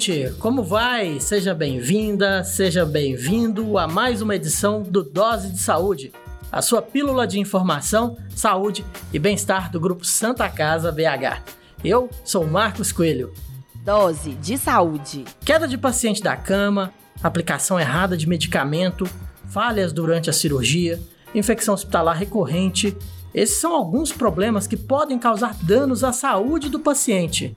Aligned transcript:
Ouvinte! 0.00 0.34
Como 0.38 0.62
vai? 0.62 1.20
Seja 1.20 1.54
bem-vinda, 1.54 2.42
seja 2.42 2.86
bem-vindo 2.86 3.76
a 3.76 3.86
mais 3.86 4.22
uma 4.22 4.34
edição 4.34 4.82
do 4.82 5.02
Dose 5.02 5.52
de 5.52 5.60
Saúde, 5.60 6.10
a 6.50 6.62
sua 6.62 6.80
pílula 6.80 7.26
de 7.26 7.38
informação, 7.38 8.16
saúde 8.34 8.82
e 9.12 9.18
bem-estar 9.18 9.70
do 9.70 9.78
Grupo 9.78 10.06
Santa 10.06 10.48
Casa 10.48 10.90
BH. 10.90 11.42
Eu 11.84 12.08
sou 12.24 12.46
Marcos 12.46 12.92
Coelho. 12.92 13.34
Dose 13.84 14.30
de 14.36 14.56
saúde. 14.56 15.26
Queda 15.44 15.68
de 15.68 15.76
paciente 15.76 16.22
da 16.22 16.34
cama, 16.34 16.94
aplicação 17.22 17.78
errada 17.78 18.16
de 18.16 18.26
medicamento, 18.26 19.06
falhas 19.50 19.92
durante 19.92 20.30
a 20.30 20.32
cirurgia, 20.32 20.98
infecção 21.34 21.74
hospitalar 21.74 22.16
recorrente. 22.16 22.96
Esses 23.34 23.60
são 23.60 23.74
alguns 23.74 24.12
problemas 24.12 24.66
que 24.66 24.78
podem 24.78 25.18
causar 25.18 25.54
danos 25.62 26.02
à 26.02 26.10
saúde 26.10 26.70
do 26.70 26.80
paciente. 26.80 27.54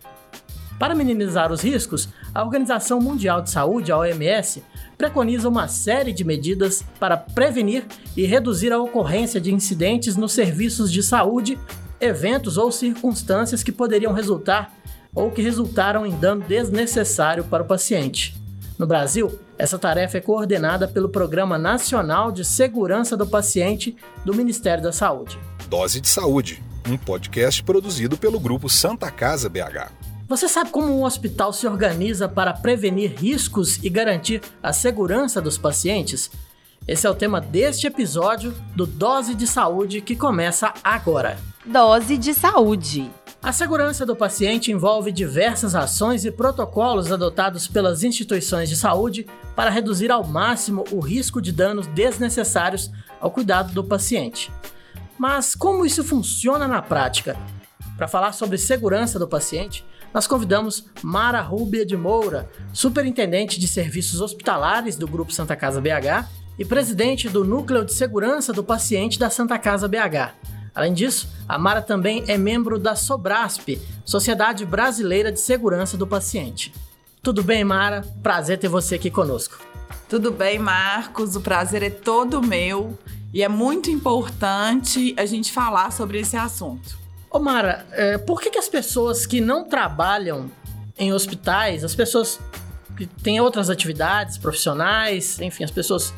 Para 0.80 0.96
minimizar 0.96 1.52
os 1.52 1.62
riscos, 1.62 2.10
a 2.34 2.44
Organização 2.44 3.00
Mundial 3.00 3.42
de 3.42 3.50
Saúde, 3.50 3.92
a 3.92 3.98
OMS, 3.98 4.64
preconiza 4.98 5.48
uma 5.48 5.68
série 5.68 6.12
de 6.12 6.24
medidas 6.24 6.84
para 7.00 7.18
prevenir 7.18 7.86
e 8.16 8.26
reduzir 8.26 8.72
a 8.72 8.80
ocorrência 8.80 9.40
de 9.40 9.54
incidentes 9.54 10.16
nos 10.16 10.34
serviços 10.34 10.92
de 10.92 11.02
saúde, 11.04 11.58
eventos 12.00 12.58
ou 12.58 12.72
circunstâncias 12.72 13.64
que 13.64 13.72
poderiam 13.72 14.14
resultar 14.14 14.74
ou 15.14 15.30
que 15.30 15.42
resultaram 15.42 16.06
em 16.06 16.18
dano 16.18 16.44
desnecessário 16.48 17.44
para 17.44 17.64
o 17.64 17.68
paciente. 17.68 18.36
No 18.78 18.88
Brasil, 18.88 19.40
essa 19.58 19.78
tarefa 19.78 20.18
é 20.18 20.22
coordenada 20.22 20.88
pelo 20.88 21.08
Programa 21.08 21.58
Nacional 21.58 22.32
de 22.32 22.44
Segurança 22.44 23.16
do 23.16 23.28
Paciente 23.28 23.96
do 24.26 24.34
Ministério 24.34 24.84
da 24.84 24.92
Saúde. 24.92 25.40
Dose 25.70 26.02
de 26.02 26.08
Saúde, 26.08 26.62
um 26.90 26.98
podcast 26.98 27.64
produzido 27.64 28.18
pelo 28.18 28.40
Grupo 28.40 28.68
Santa 28.68 29.12
Casa 29.12 29.48
BH. 29.48 30.13
Você 30.28 30.48
sabe 30.48 30.70
como 30.72 30.88
um 30.88 31.04
hospital 31.04 31.52
se 31.52 31.68
organiza 31.68 32.30
para 32.30 32.54
prevenir 32.54 33.14
riscos 33.18 33.78
e 33.84 33.90
garantir 33.90 34.42
a 34.62 34.72
segurança 34.72 35.42
dos 35.42 35.58
pacientes? 35.58 36.32
Esse 36.88 37.06
é 37.06 37.10
o 37.10 37.16
tema 37.16 37.42
deste 37.42 37.88
episódio 37.88 38.54
do 38.76 38.86
Dose 38.86 39.36
de 39.36 39.46
Saúde 39.46 40.02
que 40.02 40.16
começa 40.16 40.74
agora. 40.84 41.38
Dose 41.66 42.18
de 42.18 42.34
Saúde. 42.34 43.12
A 43.42 43.52
segurança 43.52 44.06
do 44.06 44.16
paciente 44.16 44.72
envolve 44.72 45.12
diversas 45.12 45.76
ações 45.76 46.24
e 46.24 46.32
protocolos 46.32 47.12
adotados 47.12 47.68
pelas 47.68 48.02
instituições 48.02 48.70
de 48.70 48.78
saúde 48.78 49.28
para 49.54 49.70
reduzir 49.70 50.10
ao 50.10 50.24
máximo 50.24 50.86
o 50.92 51.02
risco 51.02 51.42
de 51.42 51.52
danos 51.52 51.86
desnecessários 51.88 52.90
ao 53.20 53.30
cuidado 53.30 53.74
do 53.74 53.84
paciente. 53.84 54.50
Mas 55.18 55.54
como 55.54 55.86
isso 55.86 56.04
funciona 56.04 56.66
na 56.66 56.82
prática? 56.82 57.38
Para 57.98 58.08
falar 58.08 58.32
sobre 58.32 58.58
segurança 58.58 59.20
do 59.20 59.28
paciente, 59.28 59.86
nós 60.14 60.28
convidamos 60.28 60.86
Mara 61.02 61.42
Rúbia 61.42 61.86
de 61.86 61.98
Moura, 61.98 62.50
superintendente 62.72 63.60
de 63.60 63.68
serviços 63.68 64.22
hospitalares 64.22 64.96
do 64.96 65.08
Grupo 65.08 65.34
Santa 65.34 65.56
Casa 65.56 65.82
BH 65.82 66.30
e 66.60 66.64
presidente 66.64 67.28
do 67.28 67.44
Núcleo 67.44 67.84
de 67.84 67.94
Segurança 67.94 68.54
do 68.54 68.64
Paciente 68.64 69.18
da 69.18 69.30
Santa 69.30 69.58
Casa 69.58 69.88
BH. 69.88 70.36
Além 70.76 70.94
disso, 70.94 71.28
a 71.48 71.58
Mara 71.58 71.82
também 71.82 72.24
é 72.28 72.38
membro 72.38 72.78
da 72.78 72.96
Sobrasp, 72.96 73.80
Sociedade 74.06 74.66
Brasileira 74.66 75.32
de 75.32 75.40
Segurança 75.40 75.98
do 75.98 76.06
Paciente. 76.06 76.74
Tudo 77.22 77.44
bem, 77.44 77.64
Mara? 77.64 78.02
Prazer 78.22 78.60
ter 78.60 78.68
você 78.68 78.96
aqui 78.96 79.10
conosco. 79.10 79.58
Tudo 80.10 80.32
bem, 80.32 80.60
Marcos? 80.60 81.36
O 81.36 81.42
prazer 81.42 81.82
é 81.82 81.90
todo 81.90 82.42
meu 82.42 82.98
e 83.34 83.42
é 83.42 83.50
muito 83.50 83.90
importante 83.90 85.16
a 85.18 85.26
gente 85.26 85.52
falar 85.52 85.92
sobre 85.92 86.20
esse 86.20 86.38
assunto. 86.38 87.03
Ô 87.34 87.40
Mara, 87.40 87.84
é, 87.94 88.16
por 88.16 88.40
que, 88.40 88.52
que 88.52 88.60
as 88.60 88.70
pessoas 88.70 89.26
que 89.26 89.42
não 89.42 89.64
trabalham 89.64 90.52
em 90.96 91.12
hospitais, 91.12 91.84
as 91.84 91.96
pessoas 91.96 92.40
que 92.96 93.08
têm 93.08 93.42
outras 93.42 93.72
atividades 93.72 94.38
profissionais, 94.38 95.42
enfim, 95.42 95.64
as 95.64 95.72
pessoas 95.72 96.14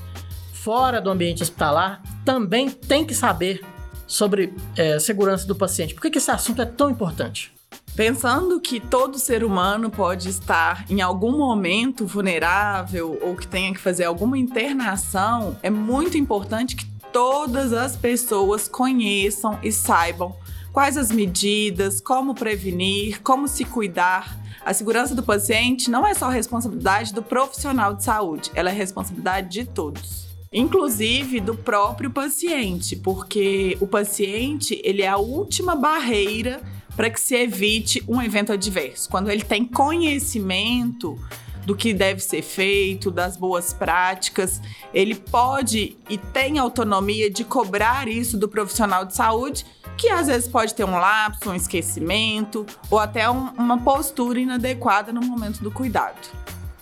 fora 0.52 1.00
do 1.00 1.10
ambiente 1.10 1.42
hospitalar, 1.42 2.04
também 2.26 2.70
têm 2.70 3.06
que 3.06 3.16
saber 3.16 3.64
sobre 4.06 4.54
é, 4.76 5.00
segurança 5.00 5.48
do 5.48 5.56
paciente? 5.56 5.94
Por 5.94 6.02
que, 6.02 6.10
que 6.10 6.18
esse 6.18 6.30
assunto 6.30 6.62
é 6.62 6.66
tão 6.66 6.90
importante? 6.90 7.54
Pensando 7.96 8.60
que 8.60 8.82
todo 8.82 9.18
ser 9.18 9.46
humano 9.46 9.90
pode 9.90 10.28
estar 10.28 10.86
em 10.90 11.02
algum 11.02 11.38
momento 11.38 12.06
vulnerável 12.06 13.18
ou 13.22 13.38
que 13.38 13.48
tenha 13.48 13.74
que 13.74 13.80
fazer 13.80 14.04
alguma 14.04 14.38
internação, 14.38 15.58
é 15.64 15.70
muito 15.70 16.18
importante 16.18 16.76
que 16.76 16.86
todas 17.14 17.72
as 17.72 17.96
pessoas 17.96 18.68
conheçam 18.68 19.58
e 19.64 19.72
saibam 19.72 20.36
quais 20.76 20.98
as 20.98 21.10
medidas, 21.10 22.02
como 22.02 22.36
prevenir, 22.36 23.22
como 23.22 23.48
se 23.48 23.64
cuidar. 23.64 24.38
A 24.66 24.74
segurança 24.74 25.16
do 25.16 25.24
paciente 25.24 25.90
não 25.90 26.06
é 26.06 26.14
só 26.14 26.28
responsabilidade 26.28 27.14
do 27.14 27.24
profissional 27.24 27.94
de 27.94 28.04
saúde, 28.04 28.52
ela 28.54 28.70
é 28.70 28.74
responsabilidade 28.74 29.48
de 29.48 29.66
todos. 29.66 30.28
Inclusive 30.52 31.40
do 31.40 31.56
próprio 31.56 32.12
paciente, 32.12 32.98
porque 32.98 33.78
o 33.80 33.88
paciente 33.88 34.82
ele 34.84 35.02
é 35.02 35.08
a 35.08 35.16
última 35.16 35.78
barreira 35.78 36.62
para 36.94 37.10
que 37.10 37.22
se 37.22 37.36
evite 37.36 38.04
um 38.06 38.22
evento 38.22 38.52
adverso. 38.52 39.08
Quando 39.10 39.32
ele 39.32 39.46
tem 39.46 39.64
conhecimento 39.64 41.18
do 41.66 41.76
que 41.76 41.94
deve 41.94 42.22
ser 42.22 42.42
feito, 42.42 43.10
das 43.10 43.36
boas 43.36 43.74
práticas. 43.74 44.62
Ele 44.94 45.16
pode 45.16 45.98
e 46.10 46.18
tem 46.18 46.60
autonomia 46.60 47.30
de 47.30 47.44
cobrar 47.44 48.08
isso 48.08 48.38
do 48.38 48.48
profissional 48.48 49.06
de 49.06 49.16
saúde 49.16 49.66
que 49.98 50.10
às 50.10 50.28
vezes 50.28 50.48
pode 50.48 50.74
ter 50.74 50.84
um 50.84 50.98
lapso, 50.98 51.50
um 51.50 51.56
esquecimento 51.56 52.66
ou 52.90 53.00
até 53.00 53.30
um, 53.30 53.50
uma 53.52 53.80
postura 53.80 54.40
inadequada 54.40 55.12
no 55.12 55.22
momento 55.22 55.64
do 55.64 55.72
cuidado. 55.72 56.18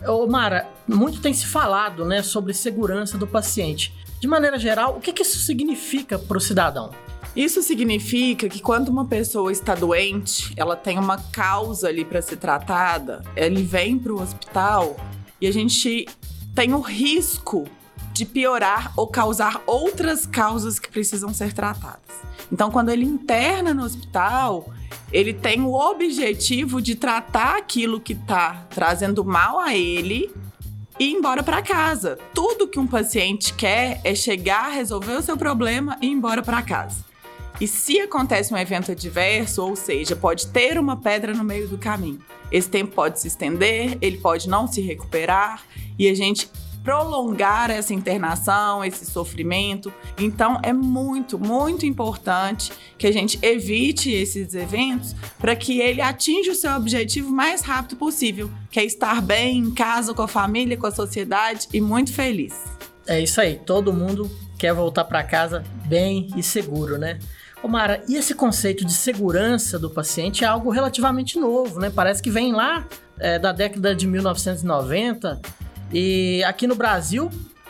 Ô 0.06 0.28
Mara, 0.28 0.68
muito 0.88 1.22
tem 1.22 1.34
se 1.34 1.46
falado 1.46 2.04
né, 2.04 2.22
sobre 2.22 2.54
segurança 2.54 3.18
do 3.18 3.28
paciente. 3.28 3.94
De 4.20 4.28
maneira 4.28 4.58
geral, 4.58 4.98
o 4.98 5.00
que, 5.00 5.14
que 5.14 5.22
isso 5.22 5.40
significa 5.40 6.18
para 6.18 6.38
o 6.38 6.42
cidadão? 6.42 6.92
Isso 7.36 7.64
significa 7.64 8.48
que 8.48 8.62
quando 8.62 8.90
uma 8.90 9.06
pessoa 9.06 9.52
está 9.52 9.74
doente, 9.74 10.54
ela 10.56 10.76
tem 10.76 11.00
uma 11.00 11.18
causa 11.18 11.88
ali 11.88 12.06
para 12.06 12.22
ser 12.22 12.38
tratada, 12.38 13.24
ele 13.36 13.64
vem 13.64 13.98
para 13.98 14.14
o 14.14 14.22
hospital 14.22 14.96
e 15.42 15.48
a 15.48 15.52
gente 15.52 16.08
tem 16.54 16.74
o 16.76 16.80
risco 16.80 17.66
de 18.14 18.24
piorar 18.24 18.94
ou 18.96 19.08
causar 19.08 19.64
outras 19.66 20.28
causas 20.28 20.78
que 20.78 20.88
precisam 20.88 21.34
ser 21.34 21.54
tratadas. 21.54 22.00
Então, 22.52 22.70
quando 22.70 22.90
ele 22.90 23.04
interna 23.04 23.74
no 23.74 23.84
hospital, 23.84 24.72
ele 25.12 25.34
tem 25.34 25.62
o 25.62 25.74
objetivo 25.74 26.80
de 26.80 26.94
tratar 26.94 27.58
aquilo 27.58 28.00
que 28.00 28.14
está 28.14 28.68
trazendo 28.70 29.26
mal 29.26 29.60
a 29.60 29.76
ele 29.76 30.32
e 31.00 31.06
ir 31.06 31.14
embora 31.14 31.42
para 31.42 31.64
casa. 31.64 32.20
Tudo 32.32 32.68
que 32.68 32.80
um 32.80 32.86
paciente 32.86 33.56
quer 33.56 34.00
é 34.04 34.14
chegar, 34.14 34.70
resolver 34.70 35.16
o 35.16 35.22
seu 35.24 35.36
problema 35.36 35.98
e 36.00 36.06
ir 36.06 36.12
embora 36.12 36.44
para 36.44 36.62
casa. 36.62 37.13
E 37.62 37.68
se 37.68 38.00
acontece 38.00 38.54
um 38.54 38.58
evento 38.58 38.92
adverso, 38.92 39.64
ou 39.64 39.76
seja, 39.76 40.16
pode 40.16 40.48
ter 40.48 40.78
uma 40.78 40.98
pedra 40.98 41.34
no 41.34 41.44
meio 41.44 41.68
do 41.68 41.78
caminho, 41.78 42.20
esse 42.52 42.70
tempo 42.70 42.94
pode 42.94 43.20
se 43.20 43.28
estender, 43.28 43.98
ele 44.02 44.18
pode 44.18 44.50
não 44.50 44.68
se 44.68 44.82
recuperar 44.82 45.64
e 45.98 46.08
a 46.08 46.14
gente 46.14 46.50
prolongar 46.84 47.72
essa 47.72 47.94
internação, 47.94 48.84
esse 48.84 49.06
sofrimento. 49.06 49.92
Então 50.18 50.60
é 50.62 50.74
muito, 50.74 51.40
muito 51.40 51.86
importante 51.86 52.72
que 52.98 53.08
a 53.08 53.12
gente 53.12 53.40
evite 53.42 54.12
esses 54.12 54.54
eventos 54.54 55.16
para 55.40 55.56
que 55.56 55.80
ele 55.80 56.02
atinja 56.02 56.52
o 56.52 56.56
seu 56.56 56.72
objetivo 56.74 57.32
mais 57.32 57.62
rápido 57.62 57.96
possível, 57.96 58.52
que 58.70 58.80
é 58.80 58.84
estar 58.84 59.22
bem 59.22 59.60
em 59.60 59.72
casa, 59.72 60.14
com 60.14 60.22
a 60.22 60.28
família, 60.28 60.78
com 60.78 60.88
a 60.88 60.92
sociedade 60.92 61.68
e 61.74 61.80
muito 61.80 62.14
feliz. 62.14 62.54
É 63.08 63.20
isso 63.20 63.40
aí, 63.40 63.60
todo 63.66 63.94
mundo 63.94 64.30
quer 64.58 64.74
voltar 64.74 65.06
para 65.06 65.24
casa 65.24 65.64
bem 65.88 66.28
e 66.36 66.44
seguro, 66.44 66.98
né? 66.98 67.20
Ô 67.64 67.68
Mara, 67.70 68.04
e 68.10 68.18
esse 68.18 68.36
conceito 68.36 68.84
de 68.84 68.92
segurança 68.92 69.80
do 69.80 69.90
paciente 69.90 70.44
é 70.44 70.48
algo 70.48 70.70
relativamente 70.70 71.40
novo, 71.40 71.80
né? 71.80 71.90
Parece 71.90 72.22
que 72.22 72.30
vem 72.30 72.52
lá 72.52 72.86
é, 73.18 73.40
da 73.40 73.54
década 73.54 73.96
de 73.96 74.06
1990 74.06 75.42
e 75.90 76.44
aqui 76.44 76.68
no 76.68 76.76
Brasil, 76.76 77.30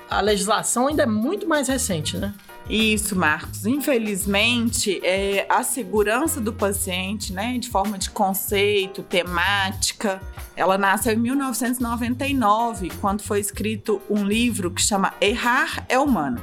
a 0.09 0.19
legislação 0.19 0.87
ainda 0.87 1.03
é 1.03 1.05
muito 1.05 1.47
mais 1.47 1.67
recente, 1.67 2.17
né? 2.17 2.33
Isso, 2.67 3.15
Marcos. 3.15 3.67
Infelizmente, 3.67 4.99
é, 5.03 5.45
a 5.47 5.61
segurança 5.61 6.41
do 6.41 6.51
paciente, 6.51 7.31
né, 7.31 7.59
de 7.59 7.69
forma 7.69 7.95
de 7.99 8.09
conceito, 8.09 9.03
temática, 9.03 10.19
ela 10.55 10.75
nasceu 10.75 11.13
em 11.13 11.17
1999, 11.17 12.89
quando 12.99 13.21
foi 13.21 13.39
escrito 13.39 14.01
um 14.09 14.23
livro 14.25 14.71
que 14.71 14.81
chama 14.81 15.13
Errar 15.21 15.85
é 15.87 15.99
Humano. 15.99 16.39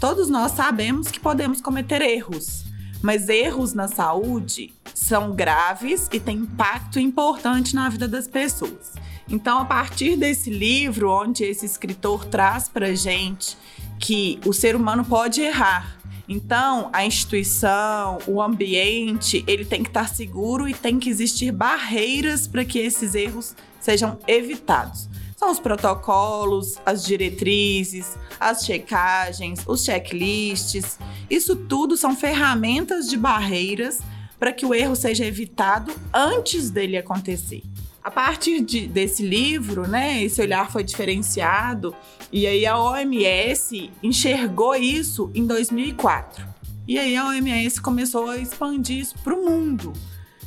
Todos 0.00 0.30
nós 0.30 0.52
sabemos 0.52 1.10
que 1.10 1.20
podemos 1.20 1.60
cometer 1.60 2.00
erros, 2.00 2.64
mas 3.04 3.28
erros 3.28 3.74
na 3.74 3.86
saúde 3.86 4.72
são 4.94 5.34
graves 5.36 6.08
e 6.10 6.18
têm 6.18 6.38
impacto 6.38 6.98
importante 6.98 7.74
na 7.74 7.86
vida 7.90 8.08
das 8.08 8.26
pessoas. 8.26 8.94
Então, 9.28 9.58
a 9.58 9.64
partir 9.66 10.16
desse 10.16 10.48
livro, 10.48 11.10
onde 11.10 11.44
esse 11.44 11.66
escritor 11.66 12.24
traz 12.24 12.66
para 12.66 12.94
gente 12.94 13.58
que 14.00 14.40
o 14.46 14.54
ser 14.54 14.74
humano 14.74 15.04
pode 15.04 15.42
errar 15.42 15.98
Então, 16.26 16.88
a 16.94 17.04
instituição, 17.04 18.16
o 18.26 18.40
ambiente, 18.40 19.44
ele 19.46 19.66
tem 19.66 19.82
que 19.82 19.90
estar 19.90 20.08
seguro 20.08 20.66
e 20.66 20.72
tem 20.72 20.98
que 20.98 21.10
existir 21.10 21.52
barreiras 21.52 22.46
para 22.46 22.64
que 22.64 22.78
esses 22.78 23.14
erros 23.14 23.54
sejam 23.78 24.18
evitados. 24.26 25.10
São 25.44 25.52
os 25.52 25.60
protocolos, 25.60 26.78
as 26.86 27.04
diretrizes, 27.04 28.16
as 28.40 28.64
checagens, 28.64 29.60
os 29.66 29.84
checklists. 29.84 30.98
Isso 31.28 31.54
tudo 31.54 31.98
são 31.98 32.16
ferramentas 32.16 33.10
de 33.10 33.18
barreiras 33.18 34.00
para 34.38 34.54
que 34.54 34.64
o 34.64 34.72
erro 34.72 34.96
seja 34.96 35.26
evitado 35.26 35.92
antes 36.14 36.70
dele 36.70 36.96
acontecer. 36.96 37.62
A 38.02 38.10
partir 38.10 38.62
de, 38.62 38.86
desse 38.86 39.22
livro, 39.22 39.86
né, 39.86 40.24
esse 40.24 40.40
olhar 40.40 40.72
foi 40.72 40.82
diferenciado 40.82 41.94
e 42.32 42.46
aí 42.46 42.64
a 42.64 42.78
OMS 42.78 43.90
enxergou 44.02 44.74
isso 44.74 45.30
em 45.34 45.46
2004. 45.46 46.42
E 46.88 46.98
aí 46.98 47.18
a 47.18 47.26
OMS 47.26 47.82
começou 47.82 48.30
a 48.30 48.38
expandir 48.38 49.00
isso 49.00 49.14
para 49.22 49.34
o 49.34 49.44
mundo, 49.44 49.92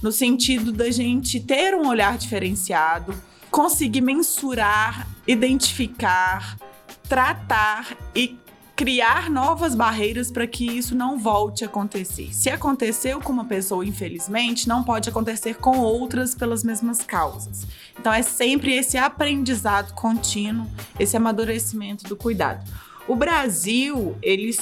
no 0.01 0.11
sentido 0.11 0.71
da 0.71 0.89
gente 0.89 1.39
ter 1.39 1.75
um 1.75 1.87
olhar 1.87 2.17
diferenciado, 2.17 3.13
conseguir 3.51 4.01
mensurar, 4.01 5.07
identificar, 5.27 6.57
tratar 7.07 7.95
e 8.15 8.37
criar 8.75 9.27
novas 9.27 9.73
barreiras 9.73 10.29
para 10.29 10.45
que 10.45 10.63
isso 10.63 10.93
não 10.93 11.17
volte 11.17 11.63
a 11.63 11.67
acontecer. 11.67 12.29
Se 12.31 12.47
aconteceu 12.47 13.19
com 13.19 13.33
uma 13.33 13.45
pessoa, 13.45 13.83
infelizmente, 13.83 14.67
não 14.69 14.83
pode 14.83 15.09
acontecer 15.09 15.55
com 15.55 15.79
outras 15.79 16.35
pelas 16.35 16.63
mesmas 16.63 16.99
causas. 16.99 17.65
Então 17.99 18.13
é 18.13 18.21
sempre 18.21 18.75
esse 18.75 18.95
aprendizado 18.95 19.93
contínuo, 19.93 20.67
esse 20.99 21.17
amadurecimento 21.17 22.03
do 22.07 22.15
cuidado. 22.15 22.63
O 23.07 23.15
Brasil, 23.15 24.15
ele 24.21 24.55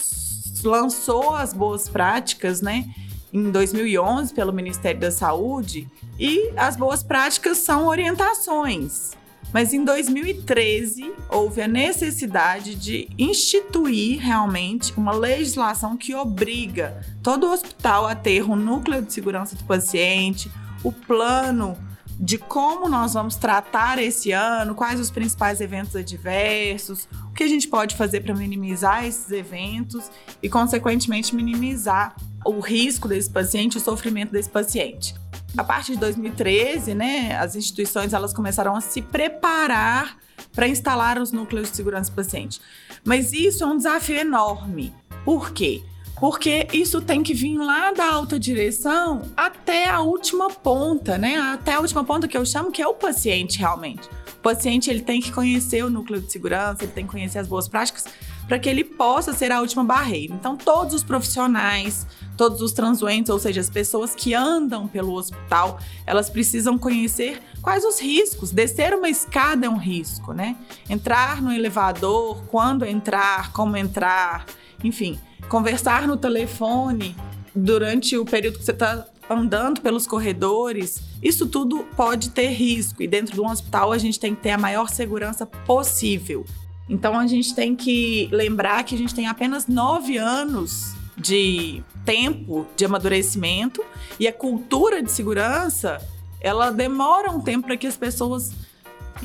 lançou 0.63 1.35
as 1.35 1.51
boas 1.51 1.89
práticas, 1.89 2.61
né? 2.61 2.85
Em 3.33 3.51
2011, 3.51 4.33
pelo 4.33 4.53
Ministério 4.53 4.99
da 4.99 5.11
Saúde, 5.11 5.89
e 6.19 6.51
as 6.55 6.75
boas 6.75 7.03
práticas 7.03 7.57
são 7.57 7.87
orientações. 7.87 9.11
Mas 9.53 9.73
em 9.73 9.85
2013 9.85 11.13
houve 11.29 11.61
a 11.61 11.67
necessidade 11.67 12.75
de 12.75 13.07
instituir 13.17 14.19
realmente 14.19 14.93
uma 14.97 15.13
legislação 15.13 15.95
que 15.95 16.13
obriga 16.13 17.01
todo 17.23 17.51
hospital 17.51 18.05
a 18.05 18.15
ter 18.15 18.43
um 18.43 18.55
núcleo 18.55 19.01
de 19.01 19.13
segurança 19.13 19.55
do 19.55 19.63
paciente, 19.63 20.51
o 20.83 20.91
plano 20.91 21.77
de 22.19 22.37
como 22.37 22.87
nós 22.87 23.13
vamos 23.13 23.35
tratar 23.35 23.99
esse 23.99 24.31
ano, 24.31 24.73
quais 24.73 24.99
os 24.99 25.11
principais 25.11 25.59
eventos 25.59 25.95
adversos, 25.95 27.07
o 27.29 27.33
que 27.33 27.43
a 27.43 27.47
gente 27.47 27.67
pode 27.67 27.95
fazer 27.95 28.21
para 28.21 28.33
minimizar 28.33 29.05
esses 29.05 29.29
eventos 29.31 30.09
e, 30.41 30.49
consequentemente, 30.49 31.35
minimizar 31.35 32.15
o 32.45 32.59
risco 32.59 33.07
desse 33.07 33.29
paciente, 33.29 33.77
o 33.77 33.81
sofrimento 33.81 34.31
desse 34.31 34.49
paciente 34.49 35.15
a 35.57 35.63
partir 35.63 35.93
de 35.93 35.99
2013, 35.99 36.93
né, 36.93 37.35
as 37.37 37.55
instituições 37.55 38.13
elas 38.13 38.33
começaram 38.33 38.75
a 38.75 38.81
se 38.81 39.01
preparar 39.01 40.17
para 40.53 40.67
instalar 40.67 41.17
os 41.17 41.31
núcleos 41.31 41.69
de 41.69 41.77
segurança 41.77 42.11
do 42.11 42.15
paciente. 42.15 42.59
Mas 43.03 43.31
isso 43.31 43.63
é 43.63 43.67
um 43.67 43.77
desafio 43.77 44.17
enorme. 44.17 44.93
Por 45.23 45.51
quê? 45.51 45.83
Porque 46.19 46.67
isso 46.71 47.01
tem 47.01 47.21
que 47.21 47.33
vir 47.33 47.57
lá 47.57 47.91
da 47.91 48.09
alta 48.09 48.39
direção 48.39 49.23
até 49.35 49.89
a 49.89 49.99
última 50.01 50.49
ponta, 50.49 51.17
né? 51.17 51.37
Até 51.37 51.73
a 51.73 51.79
última 51.79 52.03
ponta 52.03 52.27
que 52.27 52.37
eu 52.37 52.45
chamo 52.45 52.71
que 52.71 52.81
é 52.81 52.87
o 52.87 52.93
paciente 52.93 53.59
realmente. 53.59 54.07
O 54.37 54.41
paciente 54.41 54.89
ele 54.89 55.01
tem 55.01 55.19
que 55.19 55.31
conhecer 55.31 55.83
o 55.83 55.89
núcleo 55.89 56.21
de 56.21 56.31
segurança, 56.31 56.83
ele 56.83 56.91
tem 56.91 57.05
que 57.05 57.11
conhecer 57.11 57.39
as 57.39 57.47
boas 57.47 57.67
práticas 57.67 58.05
para 58.47 58.59
que 58.59 58.69
ele 58.69 58.83
possa 58.83 59.33
ser 59.33 59.51
a 59.51 59.59
última 59.59 59.83
barreira. 59.83 60.33
Então, 60.33 60.55
todos 60.55 60.93
os 60.93 61.03
profissionais, 61.03 62.05
todos 62.37 62.61
os 62.61 62.71
transuentes, 62.71 63.29
ou 63.29 63.39
seja, 63.39 63.59
as 63.59 63.69
pessoas 63.69 64.13
que 64.13 64.33
andam 64.33 64.87
pelo 64.87 65.13
hospital, 65.13 65.79
elas 66.05 66.29
precisam 66.29 66.77
conhecer 66.77 67.41
quais 67.61 67.83
os 67.83 67.99
riscos. 67.99 68.51
Descer 68.51 68.93
uma 68.93 69.09
escada 69.09 69.65
é 69.65 69.69
um 69.69 69.77
risco, 69.77 70.31
né? 70.31 70.55
Entrar 70.89 71.41
no 71.41 71.51
elevador, 71.51 72.43
quando 72.47 72.85
entrar, 72.85 73.51
como 73.51 73.75
entrar, 73.75 74.45
enfim, 74.83 75.19
conversar 75.49 76.07
no 76.07 76.17
telefone 76.17 77.15
durante 77.53 78.17
o 78.17 78.25
período 78.25 78.59
que 78.59 78.65
você 78.65 78.71
está 78.71 79.05
andando 79.29 79.81
pelos 79.81 80.05
corredores, 80.05 81.01
isso 81.21 81.47
tudo 81.47 81.85
pode 81.95 82.29
ter 82.29 82.49
risco. 82.49 83.01
E 83.01 83.07
dentro 83.07 83.33
de 83.33 83.41
um 83.41 83.49
hospital 83.49 83.91
a 83.91 83.97
gente 83.97 84.19
tem 84.19 84.35
que 84.35 84.41
ter 84.41 84.51
a 84.51 84.57
maior 84.57 84.89
segurança 84.89 85.45
possível. 85.45 86.45
Então 86.87 87.17
a 87.17 87.25
gente 87.25 87.55
tem 87.55 87.75
que 87.75 88.29
lembrar 88.31 88.83
que 88.83 88.93
a 88.93 88.97
gente 88.97 89.15
tem 89.15 89.27
apenas 89.27 89.67
nove 89.67 90.17
anos 90.17 90.93
de 91.17 91.81
tempo 92.03 92.67
de 92.75 92.85
amadurecimento 92.85 93.83
e 94.19 94.27
a 94.27 94.33
cultura 94.33 95.01
de 95.01 95.11
segurança 95.11 95.99
ela 96.39 96.69
demora 96.69 97.31
um 97.31 97.41
tempo 97.41 97.65
para 97.65 97.77
que 97.77 97.87
as 97.87 97.97
pessoas 97.97 98.51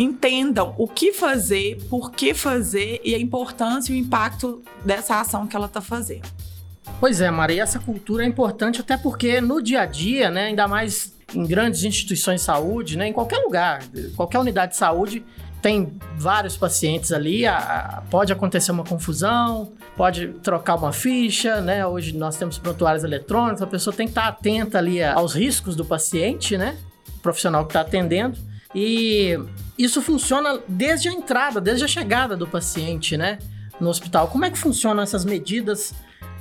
entendam 0.03 0.75
o 0.79 0.89
que 0.89 1.13
fazer, 1.13 1.79
por 1.89 2.11
que 2.11 2.33
fazer 2.33 3.01
e 3.05 3.15
a 3.15 3.19
importância 3.19 3.93
e 3.93 3.97
o 3.97 3.99
impacto 3.99 4.63
dessa 4.85 5.21
ação 5.21 5.47
que 5.47 5.55
ela 5.55 5.67
está 5.67 5.81
fazendo. 5.81 6.29
Pois 6.99 7.21
é, 7.21 7.31
Maria, 7.31 7.63
essa 7.63 7.79
cultura 7.79 8.25
é 8.25 8.27
importante 8.27 8.81
até 8.81 8.97
porque 8.97 9.41
no 9.41 9.63
dia 9.63 9.83
a 9.83 9.87
dia, 9.87 10.31
né, 10.31 10.47
ainda 10.47 10.67
mais 10.67 11.15
em 11.35 11.47
grandes 11.47 11.85
instituições 11.85 12.41
de 12.41 12.47
saúde, 12.47 12.97
né, 12.97 13.09
em 13.09 13.13
qualquer 13.13 13.39
lugar, 13.39 13.83
qualquer 14.17 14.39
unidade 14.39 14.73
de 14.73 14.79
saúde, 14.79 15.25
tem 15.61 15.93
vários 16.17 16.57
pacientes 16.57 17.13
ali, 17.13 17.47
a, 17.47 17.59
a, 17.59 18.03
pode 18.11 18.33
acontecer 18.33 18.73
uma 18.73 18.85
confusão, 18.85 19.73
pode 19.97 20.29
trocar 20.43 20.77
uma 20.77 20.93
ficha, 20.93 21.61
né? 21.61 21.85
Hoje 21.87 22.17
nós 22.17 22.37
temos 22.37 22.59
prontuários 22.59 23.05
eletrônicos, 23.05 23.61
a 23.61 23.67
pessoa 23.67 23.95
tem 23.95 24.07
que 24.07 24.13
estar 24.13 24.27
atenta 24.27 24.79
ali 24.79 25.03
aos 25.03 25.35
riscos 25.35 25.77
do 25.77 25.85
paciente, 25.85 26.57
né? 26.57 26.79
O 27.17 27.21
profissional 27.21 27.65
que 27.65 27.71
está 27.71 27.83
atendendo. 27.83 28.39
E 28.75 29.39
isso 29.83 30.03
funciona 30.03 30.61
desde 30.69 31.09
a 31.09 31.13
entrada, 31.13 31.61
desde 31.61 31.85
a 31.85 31.89
chegada 31.89 32.37
do 32.37 32.47
paciente, 32.47 33.17
né? 33.17 33.39
No 33.81 33.89
hospital. 33.89 34.29
Como 34.29 34.45
é 34.45 34.51
que 34.51 34.59
funcionam 34.59 35.03
essas 35.03 35.25
medidas 35.25 35.95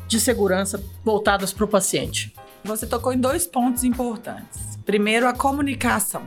de 0.07 0.19
segurança 0.19 0.83
voltadas 1.03 1.53
para 1.53 1.65
o 1.65 1.68
paciente? 1.68 2.33
Você 2.63 2.86
tocou 2.86 3.13
em 3.13 3.19
dois 3.19 3.47
pontos 3.47 3.83
importantes. 3.83 4.77
Primeiro, 4.86 5.27
a 5.27 5.33
comunicação. 5.33 6.24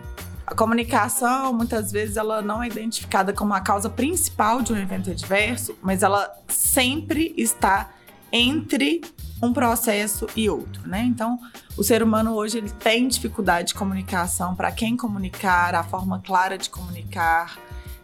A 0.46 0.54
comunicação, 0.54 1.52
muitas 1.52 1.92
vezes, 1.92 2.16
ela 2.16 2.40
não 2.40 2.62
é 2.62 2.66
identificada 2.66 3.32
como 3.32 3.52
a 3.54 3.60
causa 3.60 3.90
principal 3.90 4.62
de 4.62 4.72
um 4.72 4.76
evento 4.76 5.10
adverso, 5.10 5.76
mas 5.82 6.02
ela 6.02 6.32
sempre 6.48 7.34
está 7.36 7.90
entre 8.30 9.02
um 9.42 9.52
processo 9.52 10.26
e 10.36 10.48
outro, 10.48 10.88
né? 10.88 11.02
Então, 11.02 11.38
o 11.76 11.82
ser 11.82 12.02
humano 12.02 12.32
hoje 12.34 12.58
ele 12.58 12.70
tem 12.70 13.08
dificuldade 13.08 13.68
de 13.68 13.74
comunicação 13.74 14.54
para 14.54 14.70
quem 14.70 14.96
comunicar, 14.96 15.74
a 15.74 15.82
forma 15.82 16.20
clara 16.20 16.56
de 16.56 16.70
comunicar 16.70 17.58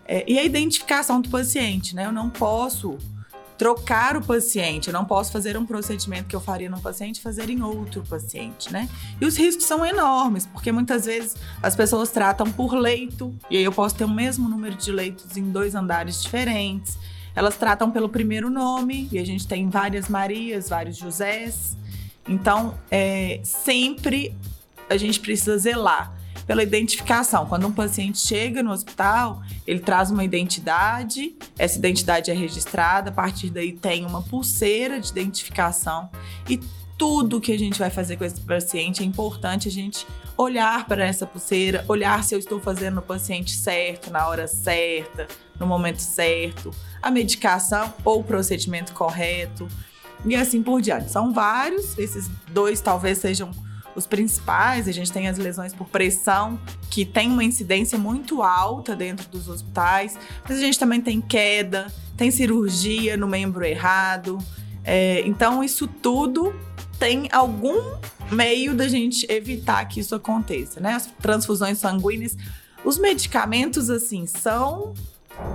é, 0.05 0.25
e 0.27 0.39
a 0.39 0.45
identificação 0.45 1.21
do 1.21 1.29
paciente, 1.29 1.95
né? 1.95 2.07
Eu 2.07 2.13
não 2.13 2.29
posso 2.29 2.99
trocar 3.59 4.17
o 4.17 4.25
paciente. 4.25 4.87
Eu 4.87 4.93
não 4.95 5.05
posso 5.05 5.33
fazer 5.33 5.57
um 5.57 5.67
procedimento 5.67 6.29
que 6.29 6.37
eu 6.37 6.41
faria 6.41 6.71
num 6.71 6.81
paciente 6.81 7.21
fazer 7.21 7.51
em 7.51 7.61
outro 7.61 8.03
paciente, 8.09 8.73
né? 8.73 8.89
E 9.21 9.27
os 9.27 9.37
riscos 9.37 9.67
são 9.67 9.85
enormes, 9.85 10.47
porque 10.47 10.71
muitas 10.71 11.05
vezes 11.07 11.37
as 11.61 11.75
pessoas 11.75 12.11
tratam 12.11 12.51
por 12.51 12.73
leito, 12.75 13.35
e 13.51 13.57
aí 13.57 13.65
eu 13.65 13.73
posso 13.73 13.97
ter 13.97 14.05
o 14.05 14.09
mesmo 14.09 14.49
número 14.49 14.77
de 14.77 14.93
leitos 14.93 15.37
em 15.37 15.51
dois 15.51 15.75
andares 15.75 16.23
diferentes. 16.23 16.97
Elas 17.39 17.57
tratam 17.57 17.89
pelo 17.89 18.09
primeiro 18.09 18.51
nome, 18.51 19.09
e 19.13 19.19
a 19.21 19.25
gente 19.25 19.47
tem 19.47 19.71
várias 19.71 20.09
Marias, 20.09 20.69
vários 20.69 20.97
Josés. 20.97 21.77
Então, 22.29 22.77
é, 22.91 23.39
sempre 23.45 24.35
a 24.91 24.97
gente 24.97 25.21
precisa 25.21 25.57
zelar 25.57 26.13
pela 26.49 26.65
identificação. 26.65 27.47
Quando 27.47 27.69
um 27.69 27.73
paciente 27.73 28.19
chega 28.19 28.61
no 28.61 28.73
hospital, 28.73 29.41
ele 29.65 29.79
traz 29.79 30.11
uma 30.11 30.25
identidade, 30.25 31.37
essa 31.57 31.79
identidade 31.79 32.29
é 32.29 32.35
registrada, 32.35 33.11
a 33.11 33.13
partir 33.13 33.51
daí 33.51 33.71
tem 33.73 34.05
uma 34.05 34.21
pulseira 34.21 34.99
de 34.99 35.09
identificação 35.09 36.11
e 36.51 36.59
tudo 36.99 37.41
que 37.41 37.53
a 37.53 37.59
gente 37.59 37.79
vai 37.79 37.89
fazer 37.89 38.17
com 38.17 38.25
esse 38.25 38.41
paciente 38.41 39.05
é 39.05 39.07
importante 39.07 39.69
a 39.69 39.71
gente 39.71 40.05
olhar 40.37 40.85
para 40.87 41.07
essa 41.07 41.25
pulseira, 41.25 41.85
olhar 41.87 42.25
se 42.25 42.35
eu 42.35 42.39
estou 42.41 42.61
fazendo 42.61 42.99
o 42.99 43.03
paciente 43.03 43.57
certo, 43.57 44.11
na 44.11 44.27
hora 44.27 44.49
certa, 44.49 45.29
no 45.59 45.67
momento 45.67 46.01
certo, 46.01 46.73
a 47.01 47.11
medicação 47.11 47.95
ou 48.05 48.21
o 48.21 48.25
procedimento 48.25 48.93
correto 48.93 49.69
e 50.25 50.35
assim 50.35 50.61
por 50.61 50.83
diante. 50.83 51.11
São 51.11 51.33
vários, 51.33 51.97
esses 51.97 52.29
dois 52.53 52.81
talvez 52.81 53.19
sejam 53.19 53.53
os 53.95 54.07
principais, 54.07 54.89
a 54.89 54.93
gente 54.93 55.13
tem 55.13 55.29
as 55.29 55.39
lesões 55.39 55.73
por 55.73 55.89
pressão, 55.89 56.59
que 56.91 57.05
tem 57.05 57.31
uma 57.31 57.45
incidência 57.45 57.99
muito 57.99 58.43
alta 58.43 58.95
dentro 58.95 59.29
dos 59.29 59.49
hospitais, 59.49 60.17
mas 60.49 60.59
a 60.59 60.61
gente 60.61 60.79
também 60.79 61.01
tem 61.01 61.21
queda, 61.21 61.87
tem 62.17 62.31
cirurgia 62.31 63.17
no 63.17 63.27
membro 63.27 63.65
errado. 63.65 64.39
É, 64.85 65.23
então, 65.27 65.63
isso 65.63 65.87
tudo 65.87 66.55
tem 66.99 67.29
algum 67.33 67.97
meio 68.31 68.75
da 68.75 68.89
gente 68.89 69.27
evitar 69.31 69.85
que 69.87 70.01
isso 70.01 70.15
aconteça, 70.15 70.81
né? 70.81 70.95
As 70.95 71.07
transfusões 71.07 71.79
sanguíneas, 71.79 72.37
os 72.85 72.99
medicamentos, 72.99 73.91
assim, 73.91 74.27
são 74.27 74.95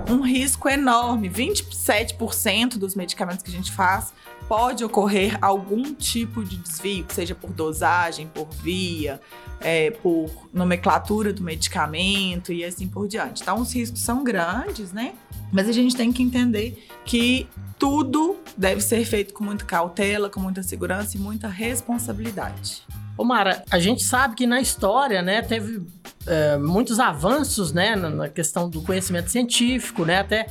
um 0.08 0.20
risco 0.22 0.68
enorme. 0.68 1.28
27% 1.28 2.78
dos 2.78 2.94
medicamentos 2.94 3.42
que 3.42 3.50
a 3.50 3.54
gente 3.54 3.70
faz 3.70 4.12
pode 4.48 4.84
ocorrer 4.84 5.38
algum 5.40 5.94
tipo 5.94 6.44
de 6.44 6.56
desvio, 6.56 7.06
seja 7.08 7.34
por 7.34 7.50
dosagem, 7.50 8.26
por 8.28 8.48
via, 8.50 9.20
é, 9.60 9.90
por 9.90 10.30
nomenclatura 10.52 11.32
do 11.32 11.42
medicamento 11.42 12.52
e 12.52 12.64
assim 12.64 12.86
por 12.86 13.08
diante. 13.08 13.42
Então, 13.42 13.60
os 13.60 13.72
riscos 13.72 14.00
são 14.00 14.22
grandes, 14.22 14.92
né? 14.92 15.14
Mas 15.54 15.68
a 15.68 15.72
gente 15.72 15.94
tem 15.94 16.12
que 16.12 16.20
entender 16.20 16.84
que 17.04 17.46
tudo 17.78 18.36
deve 18.56 18.80
ser 18.80 19.04
feito 19.04 19.32
com 19.32 19.44
muita 19.44 19.64
cautela, 19.64 20.28
com 20.28 20.40
muita 20.40 20.64
segurança 20.64 21.16
e 21.16 21.20
muita 21.20 21.46
responsabilidade. 21.46 22.82
Ô 23.16 23.22
Mara, 23.22 23.62
a 23.70 23.78
gente 23.78 24.02
sabe 24.02 24.34
que 24.34 24.48
na 24.48 24.60
história, 24.60 25.22
né, 25.22 25.42
teve 25.42 25.80
é, 26.26 26.58
muitos 26.58 26.98
avanços, 26.98 27.72
né, 27.72 27.94
na 27.94 28.28
questão 28.28 28.68
do 28.68 28.82
conhecimento 28.82 29.30
científico, 29.30 30.04
né, 30.04 30.18
até 30.18 30.48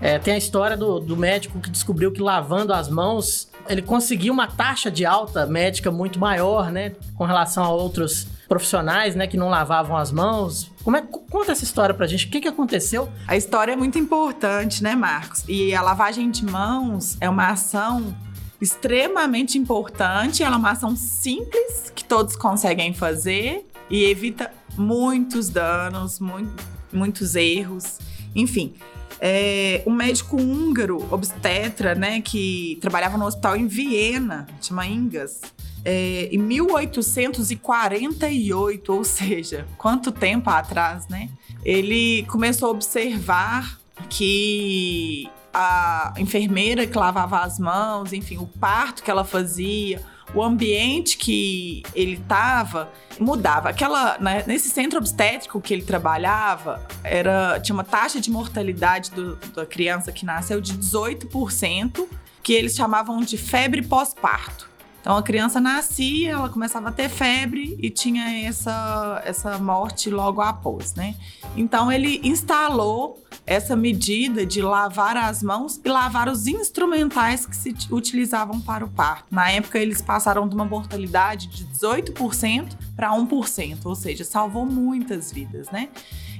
é, 0.00 0.18
tem 0.18 0.34
a 0.34 0.38
história 0.38 0.76
do, 0.76 0.98
do 0.98 1.16
médico 1.16 1.60
que 1.60 1.70
descobriu 1.70 2.10
que 2.10 2.20
lavando 2.20 2.72
as 2.72 2.88
mãos 2.88 3.48
ele 3.68 3.82
conseguiu 3.82 4.32
uma 4.32 4.48
taxa 4.48 4.90
de 4.90 5.06
alta 5.06 5.46
médica 5.46 5.92
muito 5.92 6.18
maior, 6.18 6.72
né, 6.72 6.96
com 7.14 7.24
relação 7.24 7.62
a 7.62 7.70
outros 7.70 8.26
profissionais, 8.50 9.14
né, 9.14 9.28
que 9.28 9.36
não 9.36 9.48
lavavam 9.48 9.96
as 9.96 10.10
mãos. 10.10 10.72
Como 10.82 10.96
é, 10.96 11.02
conta 11.02 11.52
essa 11.52 11.62
história 11.62 11.94
pra 11.94 12.08
gente. 12.08 12.26
O 12.26 12.30
que, 12.30 12.40
que 12.40 12.48
aconteceu? 12.48 13.08
A 13.28 13.36
história 13.36 13.74
é 13.74 13.76
muito 13.76 13.96
importante, 13.96 14.82
né, 14.82 14.96
Marcos? 14.96 15.44
E 15.46 15.72
a 15.72 15.80
lavagem 15.80 16.28
de 16.32 16.44
mãos 16.44 17.16
é 17.20 17.30
uma 17.30 17.46
ação 17.46 18.12
extremamente 18.60 19.56
importante. 19.56 20.42
Ela 20.42 20.56
é 20.56 20.58
uma 20.58 20.72
ação 20.72 20.96
simples 20.96 21.92
que 21.94 22.02
todos 22.02 22.34
conseguem 22.34 22.92
fazer 22.92 23.64
e 23.88 24.02
evita 24.02 24.50
muitos 24.76 25.48
danos, 25.48 26.18
muito, 26.18 26.64
muitos 26.92 27.36
erros. 27.36 28.00
Enfim, 28.34 28.74
é, 29.20 29.80
um 29.86 29.92
médico 29.92 30.36
húngaro, 30.36 31.06
obstetra, 31.12 31.94
né, 31.94 32.20
que 32.20 32.78
trabalhava 32.80 33.16
no 33.16 33.26
hospital 33.26 33.56
em 33.56 33.68
Viena, 33.68 34.48
chama 34.60 34.84
Ingas, 34.88 35.40
é, 35.84 36.28
em 36.32 36.38
1848, 36.38 38.92
ou 38.92 39.04
seja, 39.04 39.66
quanto 39.76 40.12
tempo 40.12 40.48
atrás, 40.50 41.08
né? 41.08 41.28
Ele 41.64 42.24
começou 42.24 42.68
a 42.68 42.72
observar 42.72 43.80
que 44.08 45.28
a 45.52 46.14
enfermeira 46.18 46.86
que 46.86 46.96
lavava 46.96 47.40
as 47.40 47.58
mãos, 47.58 48.12
enfim, 48.12 48.38
o 48.38 48.46
parto 48.46 49.02
que 49.02 49.10
ela 49.10 49.24
fazia, 49.24 50.00
o 50.34 50.42
ambiente 50.42 51.16
que 51.16 51.82
ele 51.94 52.14
estava 52.14 52.90
mudava. 53.18 53.68
Aquela, 53.68 54.16
né, 54.18 54.44
nesse 54.46 54.68
centro 54.68 54.98
obstétrico 54.98 55.60
que 55.60 55.74
ele 55.74 55.82
trabalhava, 55.82 56.86
era 57.02 57.58
tinha 57.60 57.74
uma 57.74 57.84
taxa 57.84 58.20
de 58.20 58.30
mortalidade 58.30 59.10
do, 59.10 59.36
da 59.54 59.66
criança 59.66 60.12
que 60.12 60.24
nasceu 60.24 60.60
de 60.60 60.74
18%, 60.74 62.06
que 62.42 62.52
eles 62.52 62.74
chamavam 62.74 63.20
de 63.20 63.36
febre 63.36 63.82
pós-parto. 63.82 64.69
Então 65.00 65.16
a 65.16 65.22
criança 65.22 65.60
nascia, 65.60 66.32
ela 66.32 66.48
começava 66.48 66.90
a 66.90 66.92
ter 66.92 67.08
febre 67.08 67.76
e 67.80 67.88
tinha 67.88 68.46
essa, 68.46 69.22
essa 69.24 69.58
morte 69.58 70.10
logo 70.10 70.40
após, 70.42 70.94
né? 70.94 71.14
Então 71.56 71.90
ele 71.90 72.20
instalou 72.22 73.22
essa 73.46 73.74
medida 73.74 74.44
de 74.44 74.60
lavar 74.60 75.16
as 75.16 75.42
mãos 75.42 75.80
e 75.82 75.88
lavar 75.88 76.28
os 76.28 76.46
instrumentais 76.46 77.46
que 77.46 77.56
se 77.56 77.74
utilizavam 77.90 78.60
para 78.60 78.84
o 78.84 78.88
parto. 78.88 79.24
Na 79.30 79.50
época 79.50 79.78
eles 79.78 80.02
passaram 80.02 80.46
de 80.46 80.54
uma 80.54 80.64
mortalidade 80.64 81.46
de 81.48 81.64
18% 81.64 82.76
para 82.94 83.10
1%, 83.10 83.78
ou 83.84 83.94
seja, 83.94 84.24
salvou 84.24 84.66
muitas 84.66 85.32
vidas, 85.32 85.70
né? 85.70 85.88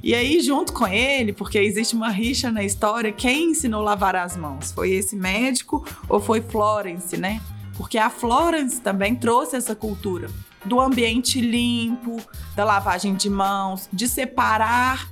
E 0.03 0.15
aí, 0.15 0.41
junto 0.41 0.73
com 0.73 0.87
ele, 0.87 1.33
porque 1.33 1.59
existe 1.59 1.95
uma 1.95 2.09
rixa 2.09 2.51
na 2.51 2.65
história, 2.65 3.13
quem 3.13 3.51
ensinou 3.51 3.83
a 3.83 3.85
lavar 3.85 4.17
as 4.17 4.35
mãos? 4.35 4.73
Foi 4.73 4.91
esse 4.91 5.15
médico 5.15 5.85
ou 6.09 6.21
foi 6.21 6.41
Florence, 6.41 7.17
né? 7.19 7.41
Porque 7.81 7.97
a 7.97 8.11
Florence 8.11 8.79
também 8.79 9.17
trouxe 9.17 9.57
essa 9.57 9.75
cultura 9.75 10.29
do 10.67 10.79
ambiente 10.79 11.41
limpo, 11.41 12.21
da 12.55 12.63
lavagem 12.63 13.15
de 13.15 13.31
mãos, 13.31 13.89
de 13.91 14.07
separar 14.07 15.11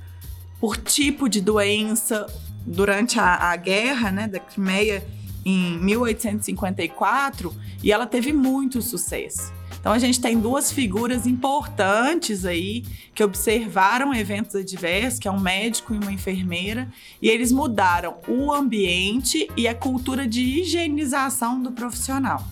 por 0.59 0.77
tipo 0.77 1.27
de 1.27 1.41
doença. 1.41 2.27
Durante 2.67 3.19
a, 3.19 3.49
a 3.49 3.55
guerra 3.55 4.11
né, 4.11 4.27
da 4.27 4.39
Crimeia 4.39 5.03
em 5.43 5.79
1854, 5.79 7.55
e 7.81 7.91
ela 7.91 8.05
teve 8.05 8.31
muito 8.31 8.83
sucesso. 8.83 9.51
Então 9.79 9.91
a 9.91 9.97
gente 9.97 10.21
tem 10.21 10.39
duas 10.39 10.71
figuras 10.71 11.25
importantes 11.25 12.45
aí 12.45 12.83
que 13.15 13.23
observaram 13.23 14.13
eventos 14.13 14.53
adversos, 14.53 15.17
que 15.17 15.27
é 15.27 15.31
um 15.31 15.39
médico 15.39 15.95
e 15.95 15.97
uma 15.97 16.11
enfermeira, 16.11 16.87
e 17.19 17.29
eles 17.29 17.51
mudaram 17.51 18.17
o 18.27 18.53
ambiente 18.53 19.49
e 19.57 19.67
a 19.67 19.73
cultura 19.73 20.27
de 20.27 20.43
higienização 20.43 21.59
do 21.63 21.71
profissional. 21.71 22.45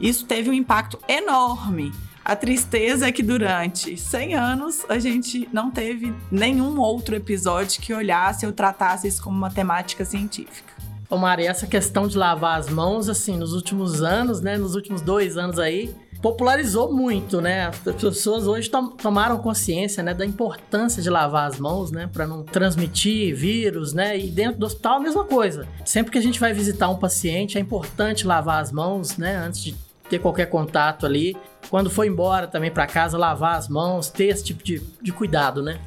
Isso 0.00 0.24
teve 0.24 0.48
um 0.48 0.54
impacto 0.54 0.98
enorme. 1.06 1.92
A 2.24 2.36
tristeza 2.36 3.08
é 3.08 3.12
que 3.12 3.22
durante 3.22 3.96
100 3.96 4.34
anos 4.34 4.86
a 4.88 4.98
gente 4.98 5.48
não 5.52 5.70
teve 5.70 6.14
nenhum 6.30 6.78
outro 6.78 7.16
episódio 7.16 7.80
que 7.80 7.92
olhasse 7.92 8.46
ou 8.46 8.52
tratasse 8.52 9.08
isso 9.08 9.22
como 9.22 9.36
uma 9.36 9.50
temática 9.50 10.04
científica. 10.04 10.74
Ô 11.08 11.16
Mari, 11.16 11.44
essa 11.44 11.66
questão 11.66 12.06
de 12.06 12.16
lavar 12.16 12.58
as 12.58 12.70
mãos, 12.70 13.08
assim, 13.08 13.36
nos 13.36 13.52
últimos 13.52 14.00
anos, 14.00 14.40
né, 14.40 14.56
nos 14.56 14.76
últimos 14.76 15.00
dois 15.00 15.36
anos 15.36 15.58
aí, 15.58 15.92
popularizou 16.22 16.92
muito, 16.92 17.40
né? 17.40 17.66
As 17.66 17.78
pessoas 17.78 18.46
hoje 18.46 18.70
tom 18.70 18.90
tomaram 18.90 19.38
consciência, 19.38 20.02
né, 20.02 20.14
da 20.14 20.24
importância 20.24 21.02
de 21.02 21.10
lavar 21.10 21.48
as 21.48 21.58
mãos, 21.58 21.90
né, 21.90 22.08
para 22.12 22.26
não 22.28 22.44
transmitir 22.44 23.34
vírus, 23.34 23.92
né? 23.92 24.16
E 24.16 24.30
dentro 24.30 24.60
do 24.60 24.66
hospital 24.66 24.98
a 24.98 25.00
mesma 25.00 25.24
coisa. 25.24 25.66
Sempre 25.84 26.12
que 26.12 26.18
a 26.18 26.22
gente 26.22 26.38
vai 26.38 26.52
visitar 26.52 26.88
um 26.88 26.96
paciente, 26.96 27.58
é 27.58 27.60
importante 27.60 28.26
lavar 28.26 28.62
as 28.62 28.70
mãos, 28.70 29.16
né, 29.16 29.36
antes 29.36 29.64
de 29.64 29.89
ter 30.10 30.18
qualquer 30.18 30.46
contato 30.46 31.06
ali. 31.06 31.36
Quando 31.70 31.88
for 31.88 32.04
embora 32.04 32.48
também 32.48 32.70
para 32.70 32.86
casa, 32.86 33.16
lavar 33.16 33.56
as 33.56 33.68
mãos, 33.68 34.10
ter 34.10 34.26
esse 34.26 34.44
tipo 34.44 34.62
de, 34.62 34.82
de 35.00 35.12
cuidado, 35.12 35.62
né? 35.62 35.80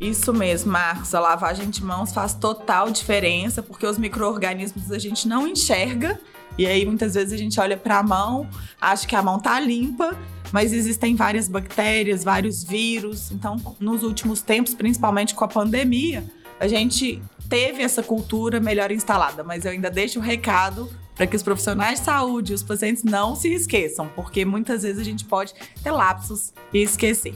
Isso 0.00 0.32
mesmo, 0.32 0.72
Marcos. 0.72 1.14
A 1.14 1.20
lavagem 1.20 1.70
de 1.70 1.84
mãos 1.84 2.12
faz 2.12 2.34
total 2.34 2.90
diferença 2.90 3.62
porque 3.62 3.86
os 3.86 3.98
micro-organismos 3.98 4.90
a 4.90 4.98
gente 4.98 5.28
não 5.28 5.46
enxerga. 5.46 6.18
E 6.58 6.66
aí, 6.66 6.86
muitas 6.86 7.14
vezes, 7.14 7.34
a 7.34 7.36
gente 7.36 7.60
olha 7.60 7.76
para 7.76 7.98
a 7.98 8.02
mão, 8.02 8.48
acha 8.80 9.06
que 9.06 9.14
a 9.14 9.22
mão 9.22 9.38
tá 9.38 9.60
limpa, 9.60 10.16
mas 10.50 10.72
existem 10.72 11.14
várias 11.14 11.48
bactérias, 11.48 12.24
vários 12.24 12.64
vírus. 12.64 13.30
Então, 13.30 13.56
nos 13.78 14.02
últimos 14.02 14.40
tempos, 14.40 14.72
principalmente 14.72 15.34
com 15.34 15.44
a 15.44 15.48
pandemia, 15.48 16.24
a 16.58 16.66
gente 16.66 17.22
teve 17.48 17.82
essa 17.82 18.02
cultura 18.02 18.58
melhor 18.58 18.90
instalada. 18.90 19.44
Mas 19.44 19.66
eu 19.66 19.72
ainda 19.72 19.90
deixo 19.90 20.18
o 20.18 20.22
recado 20.22 20.90
para 21.16 21.26
que 21.26 21.34
os 21.34 21.42
profissionais 21.42 21.98
de 21.98 22.04
saúde 22.04 22.52
e 22.52 22.54
os 22.54 22.62
pacientes 22.62 23.02
não 23.02 23.34
se 23.34 23.48
esqueçam, 23.48 24.08
porque 24.14 24.44
muitas 24.44 24.82
vezes 24.82 25.00
a 25.00 25.04
gente 25.04 25.24
pode 25.24 25.54
ter 25.82 25.90
lapsos 25.90 26.52
e 26.72 26.82
esquecer. 26.82 27.34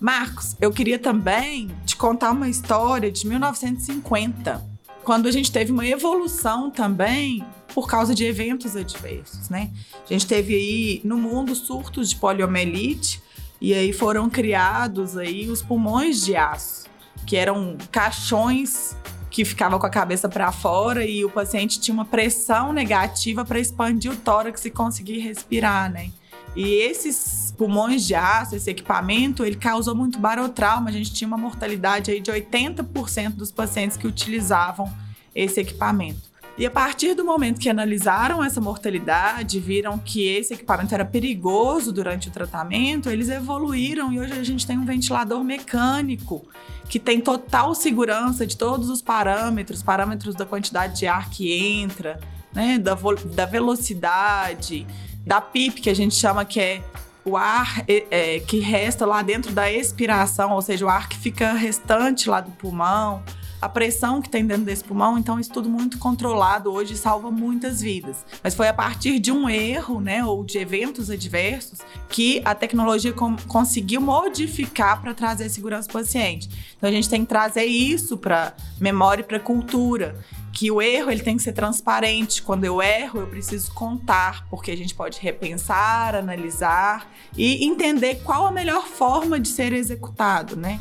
Marcos, 0.00 0.56
eu 0.60 0.70
queria 0.72 0.98
também 0.98 1.70
te 1.86 1.96
contar 1.96 2.32
uma 2.32 2.48
história 2.48 3.10
de 3.10 3.26
1950, 3.26 4.62
quando 5.04 5.28
a 5.28 5.30
gente 5.30 5.52
teve 5.52 5.70
uma 5.70 5.86
evolução 5.86 6.70
também 6.70 7.44
por 7.72 7.86
causa 7.86 8.14
de 8.14 8.24
eventos 8.24 8.76
adversos, 8.76 9.48
né? 9.48 9.70
A 10.04 10.12
gente 10.12 10.26
teve 10.26 10.54
aí 10.54 11.00
no 11.04 11.16
mundo 11.16 11.54
surtos 11.54 12.10
de 12.10 12.16
poliomielite 12.16 13.22
e 13.60 13.72
aí 13.72 13.92
foram 13.92 14.28
criados 14.28 15.16
aí 15.16 15.48
os 15.48 15.62
pulmões 15.62 16.24
de 16.24 16.36
aço, 16.36 16.86
que 17.26 17.36
eram 17.36 17.76
caixões 17.90 18.96
que 19.34 19.44
ficava 19.44 19.80
com 19.80 19.84
a 19.84 19.90
cabeça 19.90 20.28
para 20.28 20.52
fora 20.52 21.04
e 21.04 21.24
o 21.24 21.28
paciente 21.28 21.80
tinha 21.80 21.92
uma 21.92 22.04
pressão 22.04 22.72
negativa 22.72 23.44
para 23.44 23.58
expandir 23.58 24.12
o 24.12 24.16
tórax 24.16 24.64
e 24.64 24.70
conseguir 24.70 25.18
respirar, 25.18 25.90
né? 25.90 26.12
E 26.54 26.74
esses 26.74 27.52
pulmões 27.58 28.06
de 28.06 28.14
aço, 28.14 28.54
esse 28.54 28.70
equipamento, 28.70 29.44
ele 29.44 29.56
causou 29.56 29.92
muito 29.92 30.20
barotrauma. 30.20 30.88
A 30.88 30.92
gente 30.92 31.12
tinha 31.12 31.26
uma 31.26 31.36
mortalidade 31.36 32.12
aí 32.12 32.20
de 32.20 32.30
80% 32.30 33.30
dos 33.30 33.50
pacientes 33.50 33.96
que 33.96 34.06
utilizavam 34.06 34.88
esse 35.34 35.58
equipamento. 35.58 36.32
E 36.56 36.64
a 36.64 36.70
partir 36.70 37.14
do 37.14 37.24
momento 37.24 37.60
que 37.60 37.68
analisaram 37.68 38.42
essa 38.42 38.60
mortalidade, 38.60 39.58
viram 39.58 39.98
que 39.98 40.28
esse 40.28 40.54
equipamento 40.54 40.94
era 40.94 41.04
perigoso 41.04 41.92
durante 41.92 42.28
o 42.28 42.30
tratamento, 42.30 43.10
eles 43.10 43.28
evoluíram 43.28 44.12
e 44.12 44.20
hoje 44.20 44.32
a 44.34 44.44
gente 44.44 44.64
tem 44.64 44.78
um 44.78 44.84
ventilador 44.84 45.42
mecânico 45.42 46.46
que 46.88 47.00
tem 47.00 47.20
total 47.20 47.74
segurança 47.74 48.46
de 48.46 48.56
todos 48.56 48.88
os 48.88 49.02
parâmetros, 49.02 49.82
parâmetros 49.82 50.36
da 50.36 50.46
quantidade 50.46 50.96
de 51.00 51.08
ar 51.08 51.28
que 51.28 51.52
entra, 51.52 52.20
né, 52.52 52.78
da, 52.78 52.96
da 53.34 53.46
velocidade, 53.46 54.86
da 55.26 55.40
PIP, 55.40 55.80
que 55.80 55.90
a 55.90 55.94
gente 55.94 56.14
chama 56.14 56.44
que 56.44 56.60
é 56.60 56.84
o 57.24 57.36
ar 57.36 57.82
é, 57.88 58.38
que 58.40 58.60
resta 58.60 59.04
lá 59.04 59.22
dentro 59.22 59.50
da 59.50 59.72
expiração, 59.72 60.52
ou 60.52 60.62
seja, 60.62 60.86
o 60.86 60.88
ar 60.88 61.08
que 61.08 61.16
fica 61.16 61.52
restante 61.54 62.28
lá 62.28 62.40
do 62.40 62.52
pulmão 62.52 63.24
a 63.64 63.68
pressão 63.70 64.20
que 64.20 64.28
tem 64.28 64.46
dentro 64.46 64.64
desse 64.64 64.84
pulmão, 64.84 65.16
então 65.16 65.40
isso 65.40 65.50
tudo 65.50 65.70
muito 65.70 65.98
controlado 65.98 66.70
hoje 66.70 66.98
salva 66.98 67.30
muitas 67.30 67.80
vidas. 67.80 68.22
Mas 68.42 68.54
foi 68.54 68.68
a 68.68 68.74
partir 68.74 69.18
de 69.18 69.32
um 69.32 69.48
erro, 69.48 70.02
né, 70.02 70.22
ou 70.22 70.44
de 70.44 70.58
eventos 70.58 71.08
adversos, 71.08 71.78
que 72.10 72.42
a 72.44 72.54
tecnologia 72.54 73.14
conseguiu 73.48 74.02
modificar 74.02 75.00
para 75.00 75.14
trazer 75.14 75.48
segurança 75.48 75.88
ao 75.88 75.94
paciente. 75.94 76.46
Então 76.76 76.90
a 76.90 76.92
gente 76.92 77.08
tem 77.08 77.22
que 77.22 77.28
trazer 77.28 77.64
isso 77.64 78.18
para 78.18 78.54
memória 78.78 79.22
e 79.22 79.24
para 79.24 79.40
cultura 79.40 80.22
que 80.52 80.70
o 80.70 80.82
erro 80.82 81.10
ele 81.10 81.22
tem 81.22 81.36
que 81.36 81.42
ser 81.42 81.52
transparente. 81.52 82.42
Quando 82.42 82.64
eu 82.64 82.82
erro, 82.82 83.20
eu 83.20 83.26
preciso 83.26 83.72
contar, 83.72 84.46
porque 84.50 84.70
a 84.70 84.76
gente 84.76 84.94
pode 84.94 85.18
repensar, 85.20 86.14
analisar 86.14 87.10
e 87.34 87.64
entender 87.64 88.16
qual 88.22 88.46
a 88.46 88.52
melhor 88.52 88.86
forma 88.86 89.40
de 89.40 89.48
ser 89.48 89.72
executado, 89.72 90.54
né? 90.54 90.78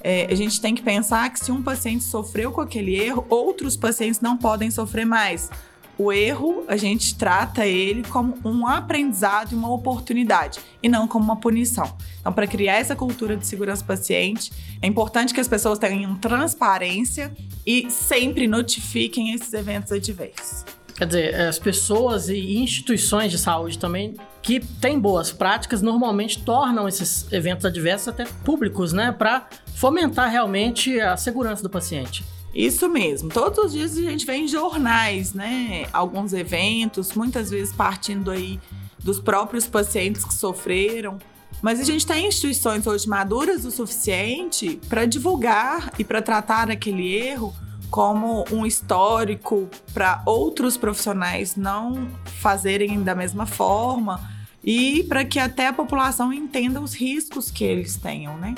É, 0.00 0.26
a 0.30 0.34
gente 0.34 0.60
tem 0.60 0.74
que 0.74 0.82
pensar 0.82 1.28
que 1.30 1.40
se 1.40 1.50
um 1.50 1.62
paciente 1.62 2.04
sofreu 2.04 2.52
com 2.52 2.60
aquele 2.60 2.94
erro, 2.94 3.26
outros 3.28 3.76
pacientes 3.76 4.20
não 4.20 4.36
podem 4.36 4.70
sofrer 4.70 5.04
mais. 5.04 5.50
O 5.98 6.12
erro, 6.12 6.64
a 6.68 6.76
gente 6.76 7.14
trata 7.14 7.66
ele 7.66 8.02
como 8.04 8.34
um 8.44 8.66
aprendizado 8.66 9.52
e 9.52 9.54
uma 9.54 9.72
oportunidade, 9.72 10.60
e 10.82 10.90
não 10.90 11.08
como 11.08 11.24
uma 11.24 11.36
punição. 11.36 11.96
Então, 12.20 12.32
para 12.32 12.46
criar 12.46 12.74
essa 12.74 12.94
cultura 12.94 13.34
de 13.34 13.46
segurança 13.46 13.82
paciente, 13.82 14.52
é 14.82 14.86
importante 14.86 15.32
que 15.32 15.40
as 15.40 15.48
pessoas 15.48 15.78
tenham 15.78 16.14
transparência 16.16 17.34
e 17.66 17.90
sempre 17.90 18.46
notifiquem 18.46 19.32
esses 19.32 19.52
eventos 19.54 19.90
adversos. 19.90 20.75
Quer 20.96 21.06
dizer, 21.06 21.34
as 21.34 21.58
pessoas 21.58 22.28
e 22.30 22.56
instituições 22.56 23.30
de 23.30 23.38
saúde 23.38 23.78
também 23.78 24.14
que 24.40 24.60
têm 24.60 24.98
boas 24.98 25.30
práticas 25.30 25.82
normalmente 25.82 26.42
tornam 26.42 26.88
esses 26.88 27.30
eventos 27.30 27.66
adversos 27.66 28.08
até 28.08 28.24
públicos, 28.44 28.94
né? 28.94 29.12
Para 29.12 29.46
fomentar 29.74 30.30
realmente 30.30 30.98
a 30.98 31.16
segurança 31.16 31.62
do 31.62 31.68
paciente. 31.68 32.24
Isso 32.54 32.88
mesmo. 32.88 33.28
Todos 33.28 33.66
os 33.66 33.72
dias 33.72 33.98
a 33.98 34.00
gente 34.00 34.24
vê 34.24 34.36
em 34.36 34.48
jornais, 34.48 35.34
né? 35.34 35.86
Alguns 35.92 36.32
eventos, 36.32 37.12
muitas 37.12 37.50
vezes 37.50 37.74
partindo 37.74 38.30
aí 38.30 38.58
dos 38.98 39.20
próprios 39.20 39.66
pacientes 39.66 40.24
que 40.24 40.32
sofreram. 40.32 41.18
Mas 41.60 41.78
a 41.78 41.84
gente 41.84 42.06
tem 42.06 42.26
instituições 42.26 42.86
hoje 42.86 43.06
maduras 43.06 43.66
o 43.66 43.70
suficiente 43.70 44.80
para 44.88 45.04
divulgar 45.04 45.92
e 45.98 46.04
para 46.04 46.22
tratar 46.22 46.70
aquele 46.70 47.14
erro 47.14 47.54
como 47.90 48.44
um 48.52 48.66
histórico 48.66 49.68
para 49.94 50.22
outros 50.26 50.76
profissionais 50.76 51.56
não 51.56 52.08
fazerem 52.24 53.02
da 53.02 53.14
mesma 53.14 53.46
forma 53.46 54.20
e 54.62 55.04
para 55.04 55.24
que 55.24 55.38
até 55.38 55.68
a 55.68 55.72
população 55.72 56.32
entenda 56.32 56.80
os 56.80 56.94
riscos 56.94 57.50
que 57.50 57.64
eles 57.64 57.96
tenham, 57.96 58.36
né? 58.36 58.54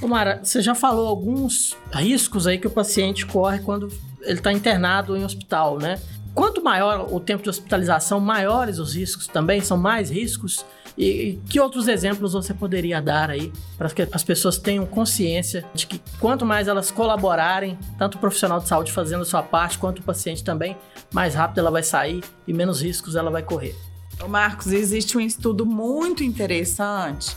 Mara, 0.00 0.40
você 0.42 0.62
já 0.62 0.74
falou 0.74 1.08
alguns 1.08 1.76
riscos 1.92 2.46
aí 2.46 2.58
que 2.58 2.66
o 2.68 2.70
paciente 2.70 3.26
corre 3.26 3.58
quando 3.58 3.88
ele 4.22 4.38
está 4.38 4.52
internado 4.52 5.16
em 5.16 5.24
hospital, 5.24 5.78
né? 5.78 6.00
Quanto 6.34 6.62
maior 6.62 7.12
o 7.12 7.18
tempo 7.18 7.42
de 7.42 7.50
hospitalização, 7.50 8.20
maiores 8.20 8.78
os 8.78 8.94
riscos 8.94 9.26
também, 9.26 9.60
são 9.60 9.76
mais 9.76 10.08
riscos. 10.10 10.64
E, 10.98 11.38
que 11.48 11.60
outros 11.60 11.86
exemplos 11.86 12.32
você 12.32 12.52
poderia 12.52 13.00
dar 13.00 13.30
aí 13.30 13.52
para 13.76 13.88
que 13.88 14.08
as 14.10 14.24
pessoas 14.24 14.58
tenham 14.58 14.84
consciência 14.84 15.64
de 15.72 15.86
que 15.86 16.02
quanto 16.18 16.44
mais 16.44 16.66
elas 16.66 16.90
colaborarem, 16.90 17.78
tanto 17.96 18.16
o 18.16 18.18
profissional 18.18 18.58
de 18.58 18.66
saúde 18.66 18.90
fazendo 18.90 19.22
a 19.22 19.24
sua 19.24 19.42
parte, 19.42 19.78
quanto 19.78 20.00
o 20.00 20.02
paciente 20.02 20.42
também, 20.42 20.76
mais 21.12 21.36
rápido 21.36 21.58
ela 21.58 21.70
vai 21.70 21.84
sair 21.84 22.24
e 22.46 22.52
menos 22.52 22.82
riscos 22.82 23.14
ela 23.14 23.30
vai 23.30 23.42
correr. 23.42 23.76
Marcos, 24.28 24.72
existe 24.72 25.16
um 25.16 25.20
estudo 25.20 25.64
muito 25.64 26.24
interessante 26.24 27.36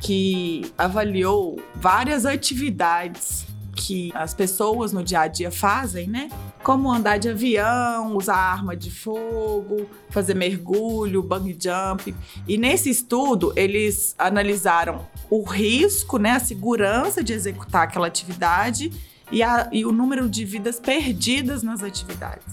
que 0.00 0.70
avaliou 0.76 1.60
várias 1.76 2.26
atividades 2.26 3.46
que 3.76 4.10
as 4.14 4.34
pessoas 4.34 4.92
no 4.92 5.04
dia 5.04 5.20
a 5.20 5.28
dia 5.28 5.50
fazem, 5.50 6.08
né? 6.08 6.28
Como 6.66 6.92
andar 6.92 7.16
de 7.16 7.28
avião, 7.28 8.16
usar 8.16 8.34
arma 8.34 8.76
de 8.76 8.90
fogo, 8.90 9.88
fazer 10.10 10.34
mergulho, 10.34 11.22
bungee 11.22 11.56
jump. 11.56 12.12
E 12.44 12.58
nesse 12.58 12.90
estudo, 12.90 13.52
eles 13.54 14.16
analisaram 14.18 15.06
o 15.30 15.44
risco, 15.44 16.18
né, 16.18 16.32
a 16.32 16.40
segurança 16.40 17.22
de 17.22 17.32
executar 17.32 17.84
aquela 17.84 18.08
atividade 18.08 18.90
e, 19.30 19.44
a, 19.44 19.68
e 19.70 19.86
o 19.86 19.92
número 19.92 20.28
de 20.28 20.44
vidas 20.44 20.80
perdidas 20.80 21.62
nas 21.62 21.84
atividades. 21.84 22.52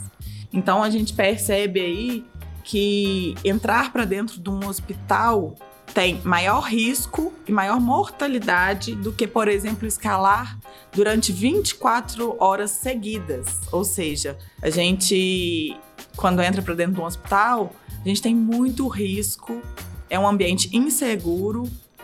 Então 0.53 0.84
a 0.84 0.91
gente 0.91 1.12
percebe 1.12 1.79
aí 1.79 2.26
que 2.63 3.34
entrar 3.43 3.91
para 3.91 4.06
dentro 4.06 4.39
de 4.39 4.47
um 4.47 4.67
hospital 4.67 5.56
tem 5.93 6.22
maior 6.24 6.62
risco 6.62 7.32
e 7.48 7.52
maior 7.52 7.80
mortalidade 7.80 8.96
do 8.96 9.12
que, 9.12 9.28
por 9.28 9.48
exemplo, 9.48 9.88
escalar 9.88 10.58
durante 10.91 11.32
24 11.32 12.36
horas 12.39 12.72
seguidas. 12.72 13.60
Ou 13.72 13.84
seja, 13.84 14.38
a 14.62 14.69
gente, 14.69 15.78
quando 16.15 16.41
entra 16.41 16.62
para 16.62 16.74
dentro 16.74 16.93
de 16.93 17.02
um 17.02 17.06
hospital, 17.06 17.72
a 18.04 18.08
gente 18.08 18.22
tem 18.22 18.36
muito 18.36 18.88
risco, 18.88 19.62
é 20.10 20.17
um 20.17 20.28
ambiente 20.28 20.76
inseguro 20.76 21.63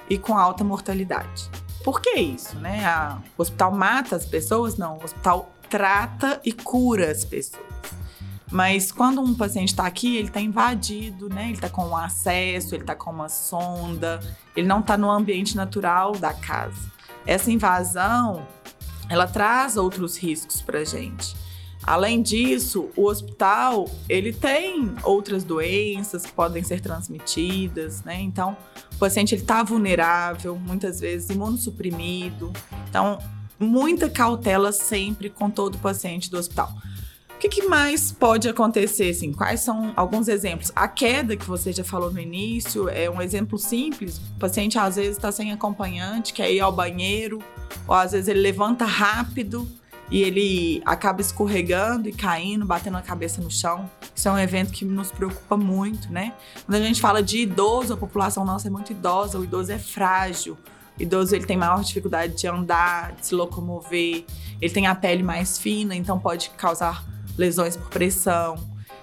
e 0.09 0.17
com 0.17 0.37
alta 0.37 0.63
mortalidade. 0.63 1.49
Por 1.83 2.01
que 2.01 2.19
isso, 2.19 2.57
né? 2.57 2.85
A, 2.85 3.19
o 3.37 3.41
hospital 3.41 3.71
mata 3.71 4.15
as 4.15 4.25
pessoas? 4.25 4.77
Não, 4.77 4.97
o 4.97 5.03
hospital 5.03 5.51
trata 5.69 6.39
e 6.43 6.51
cura 6.51 7.11
as 7.11 7.23
pessoas. 7.23 7.63
Mas 8.51 8.91
quando 8.91 9.21
um 9.21 9.35
paciente 9.35 9.69
está 9.69 9.85
aqui, 9.85 10.17
ele 10.17 10.27
está 10.27 10.41
invadido, 10.41 11.29
né? 11.29 11.45
Ele 11.45 11.53
está 11.53 11.69
com 11.69 11.87
um 11.87 11.95
acesso, 11.95 12.73
ele 12.73 12.83
está 12.83 12.95
com 12.95 13.11
uma 13.11 13.29
sonda, 13.29 14.19
ele 14.55 14.67
não 14.67 14.79
está 14.79 14.97
no 14.97 15.09
ambiente 15.09 15.55
natural 15.55 16.13
da 16.13 16.33
casa. 16.33 16.91
Essa 17.25 17.51
invasão, 17.51 18.47
ela 19.07 19.27
traz 19.27 19.77
outros 19.77 20.17
riscos 20.17 20.61
para 20.61 20.83
gente. 20.83 21.35
Além 21.83 22.21
disso, 22.21 22.89
o 22.95 23.05
hospital 23.05 23.89
ele 24.07 24.33
tem 24.33 24.93
outras 25.03 25.43
doenças 25.43 26.25
que 26.25 26.31
podem 26.31 26.63
ser 26.63 26.81
transmitidas, 26.81 28.03
né? 28.03 28.19
Então, 28.19 28.57
o 28.93 28.97
paciente 28.97 29.33
ele 29.33 29.41
está 29.41 29.63
vulnerável, 29.63 30.57
muitas 30.57 30.99
vezes 30.99 31.29
imunossuprimido. 31.29 32.51
Então, 32.89 33.19
muita 33.57 34.09
cautela 34.09 34.71
sempre 34.71 35.29
com 35.29 35.49
todo 35.49 35.77
paciente 35.77 36.29
do 36.29 36.37
hospital. 36.37 36.73
O 37.39 37.41
que, 37.41 37.47
que, 37.47 37.67
mais 37.69 38.11
pode 38.11 38.49
acontecer? 38.49 39.11
Assim? 39.11 39.31
Quais 39.31 39.61
são 39.61 39.93
alguns 39.95 40.27
exemplos? 40.27 40.73
A 40.75 40.89
queda 40.89 41.37
que 41.37 41.45
você 41.45 41.71
já 41.71 41.85
falou 41.85 42.11
no 42.11 42.19
início 42.19 42.89
é 42.89 43.09
um 43.09 43.21
exemplo 43.21 43.57
simples. 43.57 44.17
O 44.35 44.39
paciente 44.39 44.77
às 44.77 44.97
vezes 44.97 45.11
está 45.11 45.31
sem 45.31 45.53
acompanhante, 45.53 46.33
quer 46.33 46.51
ir 46.51 46.59
ao 46.59 46.69
banheiro, 46.69 47.39
ou 47.87 47.95
às 47.95 48.11
vezes 48.11 48.27
ele 48.27 48.41
levanta 48.41 48.83
rápido 48.83 49.65
e 50.11 50.21
ele 50.21 50.81
acaba 50.85 51.21
escorregando 51.21 52.09
e 52.09 52.11
caindo, 52.11 52.65
batendo 52.65 52.97
a 52.97 53.01
cabeça 53.01 53.41
no 53.41 53.49
chão. 53.49 53.89
Isso 54.13 54.27
é 54.27 54.31
um 54.33 54.37
evento 54.37 54.73
que 54.73 54.83
nos 54.83 55.09
preocupa 55.09 55.55
muito, 55.55 56.11
né? 56.11 56.33
Quando 56.65 56.75
a 56.75 56.85
gente 56.85 56.99
fala 56.99 57.23
de 57.23 57.37
idoso, 57.37 57.93
a 57.93 57.97
população 57.97 58.43
nossa 58.43 58.67
é 58.67 58.69
muito 58.69 58.91
idosa, 58.91 59.39
o 59.39 59.45
idoso 59.45 59.71
é 59.71 59.79
frágil. 59.79 60.57
O 60.99 61.03
idoso 61.03 61.33
ele 61.33 61.45
tem 61.45 61.55
maior 61.55 61.81
dificuldade 61.85 62.35
de 62.35 62.47
andar, 62.47 63.13
de 63.13 63.27
se 63.27 63.33
locomover, 63.33 64.25
ele 64.61 64.73
tem 64.73 64.87
a 64.87 64.93
pele 64.93 65.23
mais 65.23 65.57
fina, 65.57 65.95
então 65.95 66.19
pode 66.19 66.49
causar 66.57 67.07
lesões 67.39 67.77
por 67.77 67.89
pressão. 67.89 68.55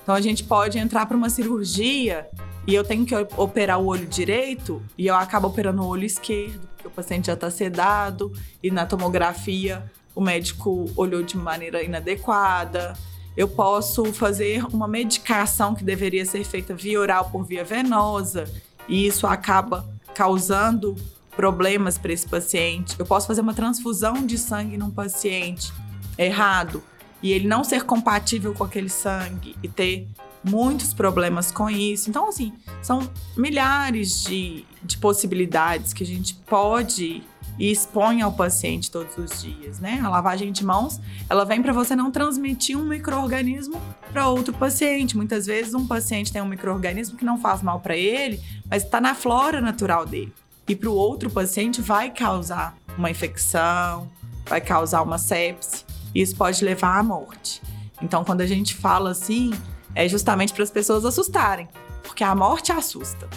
Então 0.02 0.14
a 0.14 0.20
gente 0.20 0.44
pode 0.44 0.78
entrar 0.78 1.06
para 1.06 1.16
uma 1.16 1.30
cirurgia 1.30 2.28
e 2.66 2.74
eu 2.74 2.84
tenho 2.84 3.06
que 3.06 3.14
operar 3.36 3.80
o 3.80 3.86
olho 3.86 4.06
direito 4.06 4.82
e 4.96 5.06
eu 5.06 5.14
acabo 5.14 5.48
operando 5.48 5.82
o 5.82 5.86
olho 5.86 6.04
esquerdo, 6.04 6.68
porque 6.74 6.86
o 6.86 6.90
paciente 6.90 7.26
já 7.28 7.32
está 7.32 7.50
sedado 7.50 8.32
e 8.62 8.70
na 8.70 8.84
tomografia 8.84 9.90
o 10.14 10.20
médico 10.20 10.84
olhou 10.96 11.22
de 11.22 11.36
maneira 11.36 11.82
inadequada. 11.82 12.94
Eu 13.36 13.48
posso 13.48 14.12
fazer 14.12 14.64
uma 14.66 14.86
medicação 14.86 15.74
que 15.74 15.84
deveria 15.84 16.24
ser 16.24 16.44
feita 16.44 16.74
via 16.74 17.00
oral 17.00 17.30
por 17.30 17.44
via 17.44 17.64
venosa 17.64 18.44
e 18.88 19.06
isso 19.06 19.26
acaba 19.26 19.88
causando 20.14 20.94
problemas 21.34 21.98
para 21.98 22.12
esse 22.12 22.26
paciente. 22.26 22.96
Eu 22.98 23.06
posso 23.06 23.26
fazer 23.26 23.40
uma 23.40 23.54
transfusão 23.54 24.26
de 24.26 24.38
sangue 24.38 24.76
num 24.76 24.90
paciente 24.90 25.72
errado 26.18 26.82
e 27.26 27.32
ele 27.32 27.48
não 27.48 27.64
ser 27.64 27.82
compatível 27.82 28.54
com 28.54 28.62
aquele 28.62 28.88
sangue 28.88 29.56
e 29.60 29.66
ter 29.66 30.06
muitos 30.44 30.94
problemas 30.94 31.50
com 31.50 31.68
isso. 31.68 32.08
Então, 32.08 32.28
assim, 32.28 32.52
são 32.80 33.10
milhares 33.36 34.22
de, 34.22 34.64
de 34.80 34.96
possibilidades 34.98 35.92
que 35.92 36.04
a 36.04 36.06
gente 36.06 36.34
pode 36.46 37.24
e 37.58 37.72
expõe 37.72 38.22
ao 38.22 38.32
paciente 38.32 38.92
todos 38.92 39.18
os 39.18 39.42
dias, 39.42 39.80
né? 39.80 40.00
A 40.04 40.08
lavagem 40.08 40.52
de 40.52 40.64
mãos, 40.64 41.00
ela 41.28 41.44
vem 41.44 41.60
para 41.60 41.72
você 41.72 41.96
não 41.96 42.12
transmitir 42.12 42.78
um 42.78 42.84
microorganismo 42.84 43.82
para 44.12 44.28
outro 44.28 44.54
paciente. 44.54 45.16
Muitas 45.16 45.46
vezes 45.46 45.74
um 45.74 45.84
paciente 45.84 46.32
tem 46.32 46.40
um 46.40 46.46
microorganismo 46.46 47.18
que 47.18 47.24
não 47.24 47.40
faz 47.40 47.60
mal 47.60 47.80
para 47.80 47.96
ele, 47.96 48.40
mas 48.70 48.84
está 48.84 49.00
na 49.00 49.16
flora 49.16 49.60
natural 49.60 50.06
dele. 50.06 50.32
E 50.68 50.76
para 50.76 50.90
o 50.90 50.94
outro 50.94 51.28
paciente 51.28 51.80
vai 51.80 52.08
causar 52.08 52.76
uma 52.96 53.10
infecção, 53.10 54.08
vai 54.48 54.60
causar 54.60 55.02
uma 55.02 55.18
sepse 55.18 55.84
isso 56.14 56.36
pode 56.36 56.64
levar 56.64 56.98
à 56.98 57.02
morte. 57.02 57.62
Então, 58.00 58.24
quando 58.24 58.40
a 58.40 58.46
gente 58.46 58.74
fala 58.74 59.10
assim, 59.10 59.52
é 59.94 60.08
justamente 60.08 60.52
para 60.52 60.62
as 60.62 60.70
pessoas 60.70 61.04
assustarem, 61.04 61.68
porque 62.02 62.22
a 62.22 62.34
morte 62.34 62.72
assusta. 62.72 63.28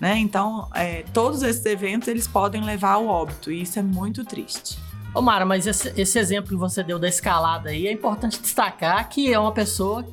Né? 0.00 0.18
Então, 0.18 0.68
é, 0.74 1.04
todos 1.12 1.42
esses 1.42 1.64
eventos 1.64 2.08
eles 2.08 2.26
podem 2.26 2.62
levar 2.62 2.92
ao 2.92 3.06
óbito 3.06 3.50
e 3.50 3.62
isso 3.62 3.78
é 3.78 3.82
muito 3.82 4.24
triste. 4.24 4.78
Ô 5.14 5.22
Mara, 5.22 5.46
mas 5.46 5.66
esse, 5.66 5.92
esse, 5.96 6.18
exemplo 6.18 6.50
que 6.50 6.56
você 6.56 6.82
deu 6.82 6.98
da 6.98 7.08
escalada 7.08 7.70
aí 7.70 7.86
é 7.86 7.92
importante 7.92 8.40
destacar 8.40 9.08
que 9.08 9.32
é 9.32 9.38
uma 9.38 9.52
pessoa 9.52 10.04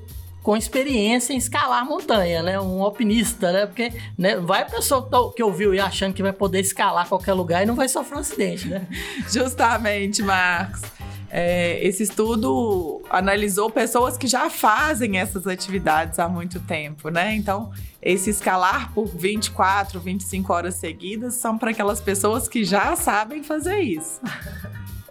com 0.43 0.56
experiência 0.56 1.34
em 1.34 1.38
escalar 1.38 1.86
montanha, 1.86 2.41
né? 2.41 2.60
Um 2.60 2.84
alpinista, 2.84 3.52
né? 3.52 3.65
Porque 3.65 3.91
né, 4.17 4.38
vai 4.38 4.62
a 4.62 4.65
pessoa 4.65 5.08
que 5.36 5.43
ouviu 5.43 5.74
e 5.74 5.80
achando 5.80 6.13
que 6.13 6.24
vai 6.24 6.34
poder 6.34 6.60
escalar 6.60 7.08
qualquer 7.08 7.34
lugar 7.34 7.63
e 7.63 7.65
não 7.65 7.76
vai 7.76 7.88
sofrer 7.88 8.17
um 8.17 8.19
acidente, 8.19 8.67
né? 8.67 8.88
Justamente, 9.32 10.21
Marcos. 10.21 10.82
É, 11.34 11.80
esse 11.82 12.04
estudo 12.04 13.02
analisou 13.10 13.70
pessoas 13.70 14.17
que 14.17 14.28
já 14.28 14.50
fazem 14.50 15.17
essas 15.17 15.48
atividades 15.48 16.20
há 16.20 16.28
muito 16.28 16.60
tempo, 16.60 17.08
né? 17.08 17.34
Então, 17.34 17.72
esse 18.02 18.30
escalar 18.30 18.94
por 18.94 19.08
24, 19.08 19.98
25 19.98 20.52
horas 20.52 20.76
seguidas 20.76 21.36
são 21.36 21.58
para 21.58 21.72
aquelas 21.72 22.02
pessoas 22.02 22.50
que 22.50 22.65
já 22.65 22.98
sabem 22.98 23.44
fazer 23.44 23.80
isso. 23.80 24.20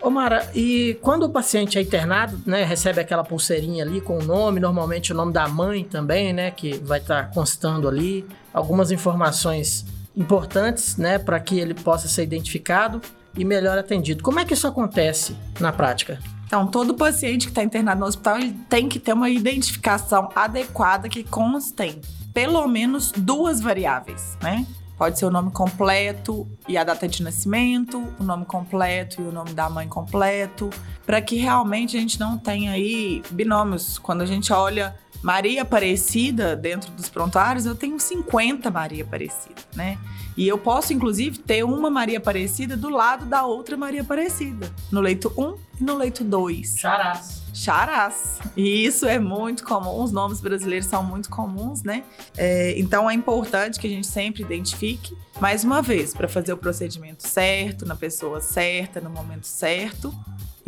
Ô 0.02 0.10
Mara, 0.10 0.50
e 0.54 0.98
quando 1.00 1.24
o 1.24 1.30
paciente 1.30 1.78
é 1.78 1.82
internado, 1.82 2.38
né, 2.46 2.64
recebe 2.64 3.00
aquela 3.00 3.24
pulseirinha 3.24 3.84
ali 3.84 4.00
com 4.00 4.18
o 4.18 4.22
nome, 4.22 4.58
normalmente 4.58 5.12
o 5.12 5.14
nome 5.16 5.32
da 5.32 5.46
mãe 5.46 5.84
também, 5.84 6.32
né, 6.32 6.50
que 6.50 6.78
vai 6.78 6.98
estar 6.98 7.24
tá 7.24 7.34
constando 7.34 7.86
ali, 7.86 8.26
algumas 8.52 8.90
informações 8.90 9.84
importantes, 10.16 10.96
né, 10.96 11.18
para 11.18 11.38
que 11.38 11.58
ele 11.58 11.74
possa 11.74 12.08
ser 12.08 12.22
identificado 12.22 13.00
e 13.36 13.44
melhor 13.44 13.78
atendido. 13.78 14.22
Como 14.22 14.40
é 14.40 14.44
que 14.44 14.54
isso 14.54 14.66
acontece 14.66 15.36
na 15.58 15.72
prática? 15.72 16.18
Então, 16.46 16.66
todo 16.66 16.94
paciente 16.94 17.46
que 17.46 17.52
está 17.52 17.62
internado 17.62 18.00
no 18.00 18.06
hospital 18.06 18.38
tem 18.68 18.88
que 18.88 18.98
ter 18.98 19.12
uma 19.12 19.30
identificação 19.30 20.30
adequada 20.34 21.08
que 21.08 21.22
constem 21.22 22.00
pelo 22.34 22.66
menos 22.66 23.12
duas 23.12 23.60
variáveis, 23.60 24.36
né? 24.42 24.66
Pode 24.98 25.18
ser 25.18 25.24
o 25.24 25.30
nome 25.30 25.50
completo 25.50 26.46
e 26.68 26.76
a 26.76 26.84
data 26.84 27.08
de 27.08 27.22
nascimento, 27.22 28.06
o 28.18 28.22
nome 28.22 28.44
completo 28.44 29.22
e 29.22 29.24
o 29.24 29.32
nome 29.32 29.54
da 29.54 29.70
mãe 29.70 29.88
completo, 29.88 30.68
para 31.06 31.22
que 31.22 31.36
realmente 31.36 31.96
a 31.96 32.00
gente 32.00 32.20
não 32.20 32.36
tenha 32.36 32.72
aí 32.72 33.22
binômios. 33.30 33.98
Quando 33.98 34.20
a 34.20 34.26
gente 34.26 34.52
olha 34.52 34.94
Maria 35.22 35.62
Aparecida 35.62 36.56
dentro 36.56 36.90
dos 36.92 37.08
prontuários, 37.08 37.66
eu 37.66 37.74
tenho 37.74 37.98
50 37.98 38.70
Maria 38.70 39.04
Aparecida, 39.04 39.60
né? 39.74 39.98
E 40.36 40.48
eu 40.48 40.56
posso, 40.56 40.92
inclusive, 40.92 41.38
ter 41.38 41.64
uma 41.64 41.90
Maria 41.90 42.18
Aparecida 42.18 42.76
do 42.76 42.88
lado 42.88 43.26
da 43.26 43.44
outra 43.44 43.76
Maria 43.76 44.00
Aparecida. 44.00 44.72
No 44.90 45.00
leito 45.00 45.32
1 45.36 45.54
e 45.80 45.84
no 45.84 45.96
leito 45.96 46.24
2. 46.24 46.76
Charás. 46.78 47.42
Charás. 47.52 48.38
E 48.56 48.84
isso 48.86 49.06
é 49.06 49.18
muito 49.18 49.64
comum, 49.64 50.02
os 50.02 50.12
nomes 50.12 50.40
brasileiros 50.40 50.86
são 50.86 51.02
muito 51.02 51.28
comuns, 51.28 51.82
né? 51.82 52.04
É, 52.36 52.78
então 52.78 53.10
é 53.10 53.12
importante 53.12 53.78
que 53.78 53.86
a 53.86 53.90
gente 53.90 54.06
sempre 54.06 54.42
identifique, 54.42 55.14
mais 55.40 55.64
uma 55.64 55.82
vez, 55.82 56.14
para 56.14 56.28
fazer 56.28 56.52
o 56.52 56.56
procedimento 56.56 57.28
certo, 57.28 57.84
na 57.84 57.94
pessoa 57.94 58.40
certa, 58.40 59.00
no 59.00 59.10
momento 59.10 59.46
certo, 59.46 60.14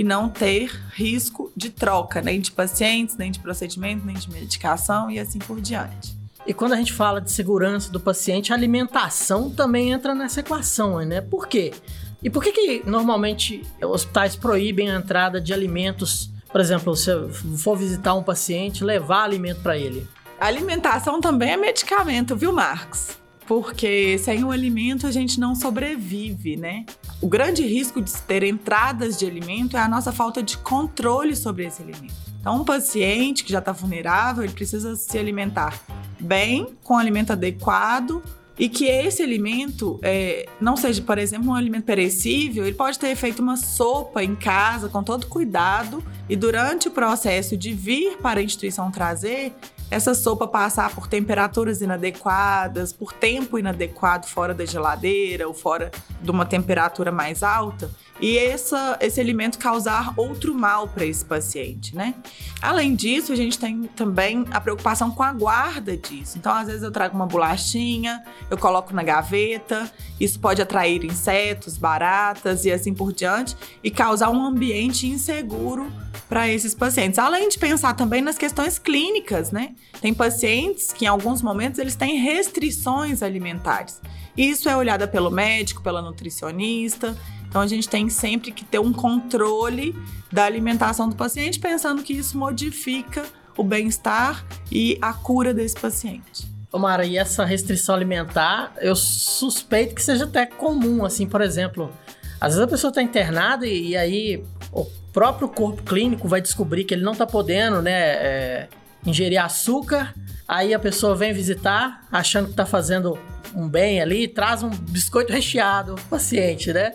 e 0.03 0.05
não 0.05 0.29
ter 0.29 0.69
risco 0.95 1.53
de 1.57 1.71
troca, 1.71 2.21
nem 2.21 2.41
de 2.41 2.51
pacientes, 2.51 3.17
nem 3.17 3.31
de 3.31 3.38
procedimento, 3.38 4.05
nem 4.05 4.17
de 4.17 4.29
medicação 4.33 5.09
e 5.09 5.17
assim 5.17 5.38
por 5.38 5.61
diante. 5.61 6.12
E 6.45 6.53
quando 6.53 6.73
a 6.73 6.77
gente 6.77 6.93
fala 6.93 7.21
de 7.21 7.31
segurança 7.31 7.88
do 7.88 8.01
paciente, 8.01 8.53
a 8.53 8.57
alimentação 8.57 9.49
também 9.49 9.93
entra 9.93 10.12
nessa 10.12 10.41
equação, 10.41 10.99
né? 11.03 11.21
Por 11.21 11.47
quê? 11.47 11.73
E 12.21 12.29
por 12.29 12.43
que, 12.43 12.51
que 12.51 12.83
normalmente 12.85 13.62
hospitais 13.81 14.35
proíbem 14.35 14.91
a 14.91 14.97
entrada 14.97 15.41
de 15.41 15.55
alimentos? 15.55 16.33
Por 16.51 16.61
exemplo, 16.61 16.97
se 16.97 17.09
eu 17.09 17.31
for 17.33 17.77
visitar 17.77 18.15
um 18.15 18.25
paciente, 18.25 18.83
levar 18.83 19.23
alimento 19.23 19.62
para 19.62 19.79
ele. 19.79 20.05
A 20.41 20.47
alimentação 20.49 21.21
também 21.21 21.53
é 21.53 21.57
medicamento, 21.57 22.35
viu, 22.35 22.53
Marcos? 22.53 23.22
Porque 23.53 24.17
sem 24.17 24.43
o 24.45 24.51
alimento 24.51 25.07
a 25.07 25.11
gente 25.11 25.38
não 25.38 25.55
sobrevive, 25.55 26.57
né? 26.57 26.87
O 27.21 27.29
grande 27.29 27.62
risco 27.62 28.01
de 28.01 28.11
ter 28.23 28.43
entradas 28.45 29.19
de 29.19 29.27
alimento 29.27 29.77
é 29.77 29.81
a 29.81 29.87
nossa 29.87 30.11
falta 30.11 30.43
de 30.43 30.57
controle 30.57 31.37
sobre 31.37 31.67
esse 31.67 31.83
alimento. 31.83 32.15
Então, 32.41 32.62
um 32.62 32.65
paciente 32.65 33.45
que 33.45 33.53
já 33.53 33.59
está 33.59 33.71
vulnerável, 33.71 34.43
ele 34.43 34.55
precisa 34.55 34.97
se 34.97 35.19
alimentar 35.19 35.79
bem, 36.19 36.67
com 36.83 36.97
alimento 36.97 37.35
adequado, 37.35 38.23
e 38.59 38.71
que 38.71 38.87
esse 38.87 39.23
alimento 39.23 40.01
é, 40.03 40.49
não 40.59 40.75
seja, 40.75 41.03
por 41.03 41.19
exemplo, 41.19 41.51
um 41.51 41.55
alimento 41.55 41.85
perecível, 41.85 42.65
ele 42.65 42.75
pode 42.75 42.99
ter 42.99 43.15
feito 43.17 43.43
uma 43.43 43.59
sopa 43.59 44.25
em 44.25 44.35
casa 44.35 44.88
com 44.88 45.03
todo 45.03 45.27
cuidado 45.27 46.03
e 46.27 46.37
durante 46.37 46.88
o 46.88 46.91
processo 46.91 47.55
de 47.55 47.75
vir 47.75 48.17
para 48.17 48.41
a 48.41 48.43
instituição 48.43 48.91
trazer, 48.91 49.55
essa 49.93 50.15
sopa 50.15 50.49
passar 50.49 50.95
por 50.95 51.07
temperaturas 51.07 51.83
inadequadas, 51.83 52.95
por 52.95 53.13
tempo 53.13 53.59
inadequado 53.59 54.27
fora 54.27 54.55
da 54.55 54.65
geladeira 54.65 55.47
ou 55.47 55.53
fora 55.53 55.91
de 56.19 56.31
uma 56.31 56.47
temperatura 56.47 57.13
mais 57.13 57.43
alta, 57.43 57.91
e 58.20 58.38
essa, 58.38 58.96
esse 59.01 59.20
alimento 59.20 59.59
causar 59.59 60.12
outro 60.16 60.55
mal 60.55 60.87
para 60.87 61.05
esse 61.05 61.25
paciente, 61.25 61.96
né? 61.96 62.14
Além 62.61 62.94
disso, 62.94 63.33
a 63.33 63.37
gente 63.37 63.59
tem 63.59 63.85
também 63.96 64.44
a 64.51 64.61
preocupação 64.61 65.11
com 65.11 65.22
a 65.22 65.33
guarda 65.33 65.96
disso. 65.96 66.38
Então, 66.38 66.53
às 66.53 66.68
vezes 66.68 66.83
eu 66.83 66.92
trago 66.92 67.16
uma 67.16 67.27
bolachinha, 67.27 68.22
eu 68.48 68.57
coloco 68.57 68.94
na 68.94 69.03
gaveta, 69.03 69.90
isso 70.20 70.38
pode 70.38 70.62
atrair 70.62 71.05
insetos, 71.05 71.77
baratas 71.77 72.64
e 72.64 72.70
assim 72.70 72.94
por 72.94 73.12
diante 73.12 73.57
e 73.83 73.90
causar 73.90 74.31
um 74.31 74.44
ambiente 74.44 75.07
inseguro 75.07 75.90
para 76.29 76.48
esses 76.48 76.75
pacientes. 76.75 77.18
Além 77.18 77.48
de 77.48 77.59
pensar 77.59 77.94
também 77.94 78.22
nas 78.22 78.38
questões 78.38 78.79
clínicas, 78.79 79.51
né? 79.51 79.75
Tem 80.01 80.14
pacientes 80.14 80.92
que 80.92 81.07
em 81.07 81.09
alguns 81.09 81.42
momentos 81.42 81.81
eles 81.81 81.96
têm 81.96 82.20
restrições 82.20 83.22
alimentares. 83.22 84.01
Isso 84.37 84.68
é 84.68 84.77
olhada 84.77 85.07
pelo 85.09 85.31
médico, 85.31 85.83
pela 85.83 86.01
nutricionista 86.01 87.16
então 87.53 87.61
a 87.61 87.67
gente 87.67 87.87
tem 87.87 88.09
sempre 88.09 88.51
que 88.51 88.65
ter 88.65 88.79
um 88.79 88.95
controle 88.95 89.95
da 90.33 90.47
alimentação 90.47 91.07
do 91.07 91.15
paciente, 91.15 91.61
pensando 91.61 92.03
que 92.03 92.15
isso 92.15 92.38
modifica 92.38 93.27
o 93.59 93.62
bem-estar 93.62 94.43
e 94.71 94.97
a 95.03 95.12
cura 95.12 95.53
desse 95.53 95.79
paciente. 95.79 96.51
Mara, 96.73 97.05
e 97.05 97.19
essa 97.19 97.45
restrição 97.45 97.95
alimentar, 97.95 98.73
eu 98.81 98.97
suspeito 98.97 99.95
que 99.95 100.03
seja 100.03 100.25
até 100.25 100.47
comum, 100.47 101.05
assim, 101.05 101.27
por 101.27 101.43
exemplo, 101.43 101.93
às 102.41 102.55
vezes 102.55 102.67
a 102.67 102.71
pessoa 102.71 102.88
está 102.88 103.03
internada 103.03 103.67
e, 103.67 103.88
e, 103.88 103.97
aí 103.99 104.43
o 104.73 104.87
próprio 105.12 105.47
corpo 105.47 105.83
clínico 105.83 106.27
vai 106.27 106.41
descobrir 106.41 106.85
que 106.85 106.95
ele 106.95 107.05
não 107.05 107.12
está 107.12 107.27
podendo, 107.27 107.83
né, 107.83 107.93
é, 107.93 108.69
ingerir 109.05 109.45
açúcar, 109.45 110.15
aí 110.49 110.73
a 110.73 110.79
pessoa 110.79 111.15
vem 111.15 111.35
visitar 111.35 112.01
achando 112.11 112.47
que 112.47 112.53
está 112.53 112.65
fazendo 112.65 113.19
um 113.55 113.69
bem 113.69 114.01
ali, 114.01 114.27
traz 114.27 114.62
um 114.62 114.71
biscoito 114.71 115.31
recheado 115.31 115.97
pro 115.97 116.05
paciente, 116.05 116.73
né? 116.73 116.95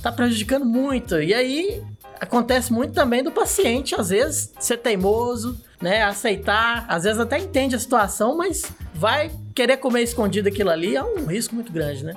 Tá 0.00 0.12
prejudicando 0.12 0.64
muito. 0.64 1.20
E 1.20 1.34
aí 1.34 1.82
acontece 2.20 2.72
muito 2.72 2.92
também 2.92 3.22
do 3.22 3.30
paciente, 3.30 3.94
às 3.94 4.10
vezes, 4.10 4.52
ser 4.58 4.78
teimoso, 4.78 5.58
né? 5.80 6.02
Aceitar, 6.02 6.84
às 6.88 7.04
vezes 7.04 7.20
até 7.20 7.38
entende 7.38 7.74
a 7.76 7.78
situação, 7.78 8.36
mas 8.36 8.70
vai 8.94 9.30
querer 9.54 9.76
comer 9.76 10.02
escondido 10.02 10.48
aquilo 10.48 10.70
ali, 10.70 10.96
é 10.96 11.02
um 11.02 11.26
risco 11.26 11.54
muito 11.54 11.72
grande, 11.72 12.04
né? 12.04 12.14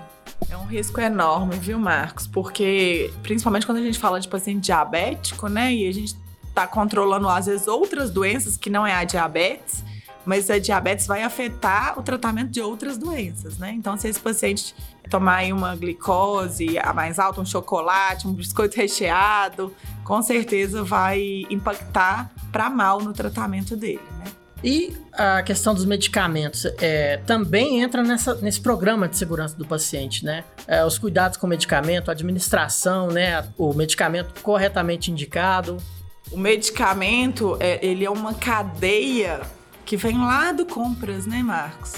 É 0.50 0.58
um 0.58 0.66
risco 0.66 1.00
enorme, 1.00 1.56
viu, 1.58 1.78
Marcos? 1.78 2.28
Porque, 2.28 3.12
principalmente 3.22 3.66
quando 3.66 3.78
a 3.78 3.82
gente 3.82 4.00
fala 4.00 4.20
de 4.20 4.28
paciente 4.28 4.66
diabético, 4.66 5.48
né? 5.48 5.74
E 5.74 5.88
a 5.88 5.94
gente 5.94 6.16
tá 6.54 6.68
controlando, 6.68 7.30
às 7.30 7.46
vezes, 7.46 7.68
outras 7.68 8.10
doenças 8.10 8.58
que 8.58 8.70
não 8.70 8.86
é 8.86 8.94
a 8.94 9.04
diabetes, 9.04 9.84
mas 10.26 10.50
a 10.50 10.60
diabetes 10.60 11.08
vai 11.08 11.24
afetar 11.24 11.98
o 11.98 12.04
tratamento 12.04 12.50
de 12.50 12.62
outras 12.62 12.98
doenças, 12.98 13.58
né? 13.58 13.72
Então, 13.76 13.96
se 13.98 14.08
esse 14.08 14.20
paciente 14.20 14.76
tomar 15.10 15.38
aí 15.38 15.54
uma 15.54 15.76
glicose 15.76 16.78
a 16.80 16.94
mais 16.94 17.20
alta, 17.20 17.42
um 17.42 17.46
chocolate, 17.46 18.28
um 18.28 18.34
biscoito 18.34 18.78
recheado, 18.78 19.74
com 20.04 20.22
certeza 20.22 20.84
vai 20.84 21.46
impactar 21.50 22.32
para 22.52 22.70
mal 22.70 23.02
no 23.02 23.14
tratamento 23.14 23.76
dele, 23.76 24.02
né? 24.20 24.32
E 24.64 24.96
a 25.14 25.42
questão 25.42 25.74
dos 25.74 25.86
medicamentos 25.86 26.66
é, 26.80 27.18
também 27.26 27.82
entra 27.82 28.04
nessa, 28.04 28.36
nesse 28.36 28.62
programa 28.62 29.08
de 29.08 29.18
segurança 29.18 29.56
do 29.58 29.66
paciente, 29.66 30.24
né? 30.24 30.44
É, 30.68 30.86
os 30.86 31.00
cuidados 31.00 31.38
com 31.38 31.48
o 31.48 31.50
medicamento, 31.50 32.10
a 32.10 32.12
administração, 32.12 33.08
né? 33.08 33.44
O 33.58 33.74
medicamento 33.74 34.40
corretamente 34.42 35.10
indicado. 35.10 35.78
O 36.32 36.38
medicamento, 36.38 37.58
é, 37.60 37.84
ele 37.86 38.06
é 38.06 38.10
uma 38.10 38.36
cadeia 38.36 39.42
que 39.84 39.98
vem 39.98 40.20
lá 40.20 40.52
do 40.52 40.66
compras, 40.66 41.26
né, 41.26 41.42
Marcos? 41.42 41.94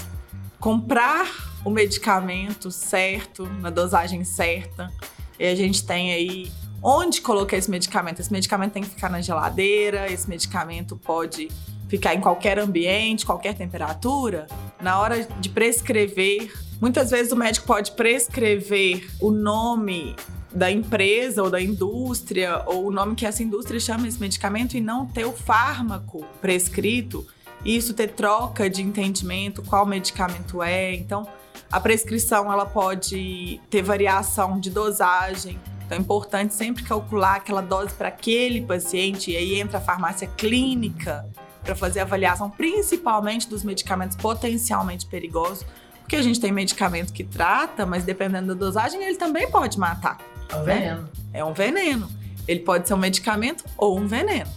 Comprar 0.58 1.53
o 1.64 1.70
medicamento 1.70 2.70
certo, 2.70 3.46
na 3.60 3.70
dosagem 3.70 4.24
certa. 4.24 4.92
E 5.38 5.46
a 5.46 5.54
gente 5.54 5.84
tem 5.84 6.12
aí 6.12 6.52
onde 6.82 7.20
colocar 7.20 7.56
esse 7.56 7.70
medicamento. 7.70 8.20
Esse 8.20 8.32
medicamento 8.32 8.72
tem 8.72 8.82
que 8.82 8.90
ficar 8.90 9.08
na 9.08 9.20
geladeira, 9.20 10.10
esse 10.12 10.28
medicamento 10.28 10.96
pode 10.96 11.48
ficar 11.88 12.14
em 12.14 12.20
qualquer 12.20 12.58
ambiente, 12.58 13.24
qualquer 13.24 13.54
temperatura. 13.54 14.46
Na 14.80 15.00
hora 15.00 15.22
de 15.22 15.48
prescrever, 15.48 16.52
muitas 16.80 17.10
vezes 17.10 17.32
o 17.32 17.36
médico 17.36 17.66
pode 17.66 17.92
prescrever 17.92 19.08
o 19.20 19.30
nome 19.30 20.14
da 20.52 20.70
empresa 20.70 21.42
ou 21.42 21.50
da 21.50 21.60
indústria 21.60 22.62
ou 22.66 22.86
o 22.86 22.90
nome 22.90 23.16
que 23.16 23.26
essa 23.26 23.42
indústria 23.42 23.80
chama 23.80 24.06
esse 24.06 24.20
medicamento 24.20 24.76
e 24.76 24.80
não 24.80 25.06
ter 25.06 25.24
o 25.24 25.32
fármaco 25.32 26.24
prescrito 26.40 27.26
isso 27.64 27.94
ter 27.94 28.08
troca 28.08 28.68
de 28.68 28.82
entendimento, 28.82 29.62
qual 29.62 29.86
medicamento 29.86 30.62
é. 30.62 30.94
Então, 30.94 31.26
a 31.74 31.80
prescrição 31.80 32.52
ela 32.52 32.64
pode 32.64 33.60
ter 33.68 33.82
variação 33.82 34.60
de 34.60 34.70
dosagem. 34.70 35.60
Então, 35.84 35.98
é 35.98 36.00
importante 36.00 36.54
sempre 36.54 36.84
calcular 36.84 37.34
aquela 37.34 37.60
dose 37.60 37.92
para 37.94 38.06
aquele 38.06 38.60
paciente. 38.60 39.32
E 39.32 39.36
aí 39.36 39.60
entra 39.60 39.78
a 39.78 39.80
farmácia 39.80 40.28
clínica 40.36 41.28
para 41.64 41.74
fazer 41.74 41.98
avaliação, 41.98 42.48
principalmente 42.48 43.48
dos 43.48 43.64
medicamentos 43.64 44.16
potencialmente 44.16 45.04
perigosos. 45.06 45.66
Porque 45.98 46.14
a 46.14 46.22
gente 46.22 46.38
tem 46.38 46.52
medicamento 46.52 47.12
que 47.12 47.24
trata, 47.24 47.84
mas 47.84 48.04
dependendo 48.04 48.54
da 48.54 48.66
dosagem, 48.66 49.02
ele 49.02 49.16
também 49.16 49.50
pode 49.50 49.76
matar. 49.76 50.18
É 50.48 50.56
um 50.56 50.62
veneno. 50.62 51.08
É 51.32 51.44
um 51.44 51.52
veneno. 51.52 52.08
Ele 52.46 52.60
pode 52.60 52.86
ser 52.86 52.94
um 52.94 52.98
medicamento 52.98 53.64
ou 53.76 53.98
um 53.98 54.06
veneno. 54.06 54.48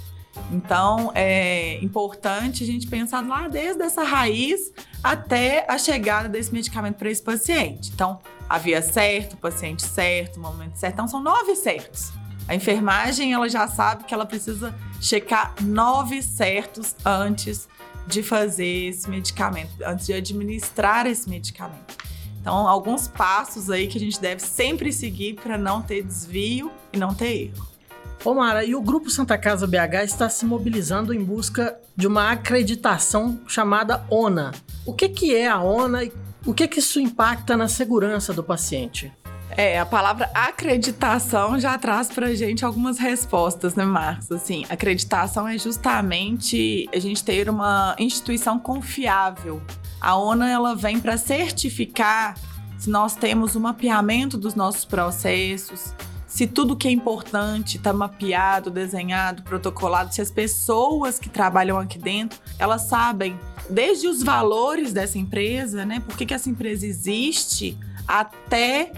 Então, 0.51 1.11
é 1.13 1.83
importante 1.83 2.63
a 2.63 2.67
gente 2.67 2.87
pensar 2.87 3.25
lá 3.25 3.47
desde 3.47 3.81
essa 3.83 4.03
raiz 4.03 4.71
até 5.03 5.65
a 5.67 5.77
chegada 5.77 6.29
desse 6.29 6.53
medicamento 6.53 6.95
para 6.95 7.09
esse 7.09 7.21
paciente. 7.21 7.91
Então, 7.93 8.19
a 8.49 8.57
via 8.57 8.81
certa, 8.81 9.35
o 9.35 9.37
paciente 9.37 9.83
certo, 9.83 10.37
o 10.37 10.39
momento 10.39 10.75
certo. 10.75 10.93
Então, 10.93 11.07
são 11.07 11.21
nove 11.21 11.55
certos. 11.55 12.11
A 12.47 12.55
enfermagem, 12.55 13.33
ela 13.33 13.49
já 13.49 13.67
sabe 13.67 14.05
que 14.05 14.13
ela 14.13 14.25
precisa 14.25 14.73
checar 15.01 15.53
nove 15.61 16.21
certos 16.21 16.95
antes 17.05 17.67
de 18.07 18.23
fazer 18.23 18.87
esse 18.87 19.09
medicamento, 19.09 19.71
antes 19.85 20.05
de 20.05 20.13
administrar 20.13 21.05
esse 21.05 21.29
medicamento. 21.29 21.97
Então, 22.39 22.65
alguns 22.65 23.09
passos 23.09 23.69
aí 23.69 23.87
que 23.87 23.97
a 23.97 23.99
gente 23.99 24.21
deve 24.21 24.41
sempre 24.41 24.93
seguir 24.93 25.33
para 25.33 25.57
não 25.57 25.81
ter 25.81 26.01
desvio 26.01 26.71
e 26.93 26.97
não 26.97 27.13
ter 27.13 27.51
erro. 27.51 27.67
Ô 28.27 28.33
Mara, 28.33 28.65
e 28.65 28.75
o 28.75 28.81
Grupo 28.81 29.09
Santa 29.09 29.37
Casa 29.37 29.65
BH 29.65 30.03
está 30.03 30.27
se 30.27 30.45
mobilizando 30.45 31.13
em 31.13 31.23
busca 31.23 31.79
de 31.95 32.05
uma 32.05 32.29
acreditação 32.29 33.39
chamada 33.47 34.05
ONA. 34.09 34.51
O 34.85 34.91
que, 34.91 35.07
que 35.07 35.33
é 35.33 35.47
a 35.47 35.61
ONA 35.61 36.03
e 36.03 36.11
o 36.45 36.53
que, 36.53 36.67
que 36.67 36.79
isso 36.79 36.99
impacta 36.99 37.55
na 37.55 37.69
segurança 37.69 38.33
do 38.33 38.43
paciente? 38.43 39.13
É, 39.51 39.79
a 39.79 39.85
palavra 39.85 40.29
acreditação 40.33 41.57
já 41.57 41.77
traz 41.77 42.09
pra 42.09 42.35
gente 42.35 42.65
algumas 42.65 42.99
respostas, 42.99 43.75
né, 43.75 43.85
Marcos? 43.85 44.29
Assim, 44.29 44.65
acreditação 44.67 45.47
é 45.47 45.57
justamente 45.57 46.89
a 46.93 46.99
gente 46.99 47.23
ter 47.23 47.49
uma 47.49 47.95
instituição 47.97 48.59
confiável. 48.59 49.61
A 50.01 50.17
ONA 50.17 50.49
ela 50.49 50.75
vem 50.75 50.99
para 50.99 51.15
certificar 51.17 52.35
se 52.77 52.89
nós 52.89 53.15
temos 53.15 53.55
o 53.55 53.59
um 53.59 53.61
mapeamento 53.61 54.37
dos 54.37 54.53
nossos 54.53 54.83
processos, 54.83 55.95
se 56.37 56.45
tudo 56.45 56.75
que 56.75 56.87
é 56.87 56.91
importante 56.91 57.77
está 57.77 57.91
mapeado, 57.91 58.69
desenhado, 58.69 59.41
protocolado, 59.41 60.13
se 60.13 60.21
as 60.21 60.29
pessoas 60.29 61.17
que 61.17 61.29
trabalham 61.29 61.79
aqui 61.79 61.97
dentro, 61.97 62.39
elas 62.59 62.83
sabem 62.83 63.39
desde 63.67 64.07
os 64.07 64.21
valores 64.21 64.93
dessa 64.93 65.17
empresa, 65.17 65.83
né? 65.83 65.99
Por 65.99 66.15
que, 66.15 66.27
que 66.27 66.35
essa 66.35 66.47
empresa 66.47 66.85
existe, 66.85 67.75
até 68.07 68.91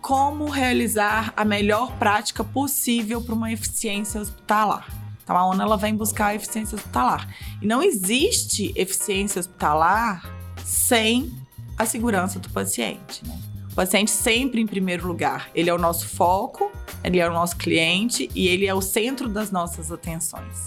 como 0.00 0.48
realizar 0.48 1.32
a 1.36 1.44
melhor 1.44 1.90
prática 1.98 2.44
possível 2.44 3.20
para 3.20 3.34
uma 3.34 3.50
eficiência 3.50 4.20
hospitalar. 4.20 4.86
Então 5.24 5.36
a 5.36 5.46
ONU 5.46 5.62
ela 5.62 5.76
vem 5.76 5.96
buscar 5.96 6.26
a 6.26 6.34
eficiência 6.36 6.76
hospitalar. 6.76 7.28
E 7.60 7.66
não 7.66 7.82
existe 7.82 8.72
eficiência 8.76 9.40
hospitalar 9.40 10.32
sem 10.64 11.36
a 11.76 11.84
segurança 11.86 12.38
do 12.38 12.48
paciente. 12.50 13.26
Né? 13.26 13.36
O 13.74 13.74
paciente 13.74 14.12
sempre 14.12 14.60
em 14.60 14.68
primeiro 14.68 15.04
lugar. 15.04 15.50
Ele 15.52 15.68
é 15.68 15.74
o 15.74 15.78
nosso 15.78 16.06
foco, 16.06 16.70
ele 17.02 17.18
é 17.18 17.28
o 17.28 17.32
nosso 17.32 17.56
cliente 17.56 18.30
e 18.32 18.46
ele 18.46 18.68
é 18.68 18.72
o 18.72 18.80
centro 18.80 19.28
das 19.28 19.50
nossas 19.50 19.90
atenções. 19.90 20.64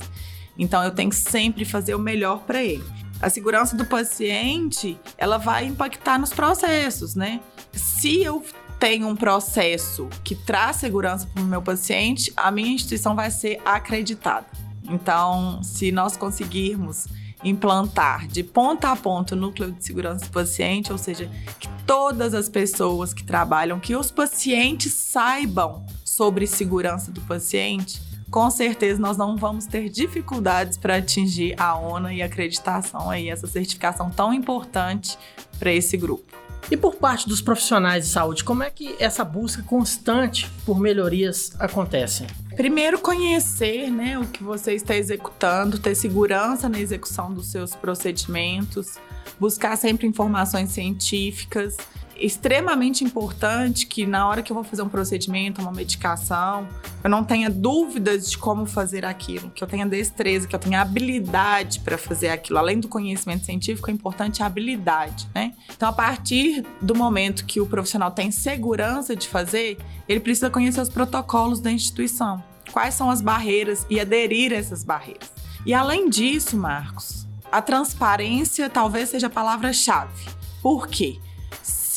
Então 0.57 0.83
eu 0.83 0.91
tenho 0.91 1.09
que 1.09 1.15
sempre 1.15 1.63
fazer 1.63 1.95
o 1.95 1.99
melhor 1.99 2.41
para 2.41 2.61
ele. 2.61 2.83
A 3.21 3.29
segurança 3.29 3.77
do 3.77 3.85
paciente, 3.85 4.99
ela 5.17 5.37
vai 5.37 5.63
impactar 5.67 6.19
nos 6.19 6.31
processos, 6.31 7.15
né? 7.15 7.39
Se 7.71 8.21
eu 8.21 8.43
tenho 8.77 9.07
um 9.07 9.15
processo 9.15 10.09
que 10.21 10.35
traz 10.35 10.75
segurança 10.75 11.25
para 11.33 11.41
o 11.41 11.45
meu 11.45 11.61
paciente, 11.61 12.33
a 12.35 12.51
minha 12.51 12.73
instituição 12.73 13.15
vai 13.15 13.31
ser 13.31 13.61
acreditada. 13.63 14.47
Então, 14.83 15.63
se 15.63 15.93
nós 15.93 16.17
conseguirmos 16.17 17.07
implantar 17.43 18.27
de 18.27 18.43
ponta 18.43 18.91
a 18.91 18.95
ponta 18.95 19.35
o 19.35 19.37
núcleo 19.37 19.71
de 19.71 19.83
segurança 19.83 20.25
do 20.25 20.31
paciente, 20.31 20.91
ou 20.91 20.97
seja, 20.97 21.29
que 21.59 21.67
todas 21.85 22.33
as 22.33 22.49
pessoas 22.49 23.13
que 23.13 23.23
trabalham, 23.23 23.79
que 23.79 23.95
os 23.95 24.11
pacientes 24.11 24.93
saibam 24.93 25.85
sobre 26.03 26.47
segurança 26.47 27.11
do 27.11 27.21
paciente, 27.21 28.01
com 28.29 28.49
certeza 28.49 28.99
nós 28.99 29.17
não 29.17 29.37
vamos 29.37 29.65
ter 29.65 29.89
dificuldades 29.89 30.77
para 30.77 30.97
atingir 30.97 31.55
a 31.59 31.77
ONA 31.77 32.13
e 32.13 32.21
a 32.21 32.25
acreditação 32.25 33.09
aí, 33.09 33.29
essa 33.29 33.47
certificação 33.47 34.09
tão 34.09 34.33
importante 34.33 35.17
para 35.59 35.71
esse 35.71 35.95
grupo. 35.95 36.46
E 36.69 36.75
por 36.75 36.95
parte 36.95 37.29
dos 37.29 37.39
profissionais 37.39 38.05
de 38.05 38.11
saúde, 38.11 38.43
como 38.43 38.61
é 38.61 38.69
que 38.69 38.95
essa 38.99 39.23
busca 39.23 39.63
constante 39.63 40.49
por 40.65 40.79
melhorias 40.79 41.53
acontece? 41.59 42.27
Primeiro, 42.57 42.99
conhecer 42.99 43.89
né, 43.89 44.19
o 44.19 44.25
que 44.25 44.43
você 44.43 44.73
está 44.73 44.95
executando, 44.95 45.79
ter 45.79 45.95
segurança 45.95 46.67
na 46.67 46.79
execução 46.79 47.33
dos 47.33 47.47
seus 47.47 47.73
procedimentos, 47.73 48.97
buscar 49.39 49.77
sempre 49.77 50.07
informações 50.07 50.71
científicas 50.71 51.77
extremamente 52.19 53.03
importante 53.03 53.85
que 53.85 54.05
na 54.05 54.27
hora 54.27 54.41
que 54.41 54.51
eu 54.51 54.53
vou 54.53 54.63
fazer 54.63 54.81
um 54.81 54.89
procedimento, 54.89 55.61
uma 55.61 55.71
medicação, 55.71 56.67
eu 57.03 57.09
não 57.09 57.23
tenha 57.23 57.49
dúvidas 57.49 58.29
de 58.29 58.37
como 58.37 58.65
fazer 58.65 59.05
aquilo, 59.05 59.49
que 59.51 59.63
eu 59.63 59.67
tenha 59.67 59.85
destreza, 59.85 60.47
que 60.47 60.55
eu 60.55 60.59
tenha 60.59 60.81
habilidade 60.81 61.79
para 61.79 61.97
fazer 61.97 62.29
aquilo. 62.29 62.59
Além 62.59 62.79
do 62.79 62.87
conhecimento 62.87 63.45
científico, 63.45 63.89
é 63.89 63.93
importante 63.93 64.41
a 64.41 64.45
habilidade, 64.45 65.27
né? 65.33 65.53
Então, 65.69 65.89
a 65.89 65.93
partir 65.93 66.65
do 66.81 66.95
momento 66.95 67.45
que 67.45 67.61
o 67.61 67.65
profissional 67.65 68.11
tem 68.11 68.31
segurança 68.31 69.15
de 69.15 69.27
fazer, 69.27 69.77
ele 70.07 70.19
precisa 70.19 70.49
conhecer 70.49 70.81
os 70.81 70.89
protocolos 70.89 71.59
da 71.59 71.71
instituição. 71.71 72.43
Quais 72.71 72.93
são 72.93 73.09
as 73.09 73.21
barreiras 73.21 73.85
e 73.89 73.99
aderir 73.99 74.51
a 74.51 74.55
essas 74.55 74.83
barreiras. 74.83 75.31
E 75.65 75.73
além 75.73 76.09
disso, 76.09 76.57
Marcos, 76.57 77.27
a 77.51 77.61
transparência 77.61 78.69
talvez 78.69 79.09
seja 79.09 79.27
a 79.27 79.29
palavra-chave. 79.29 80.25
Por 80.61 80.87
quê? 80.87 81.19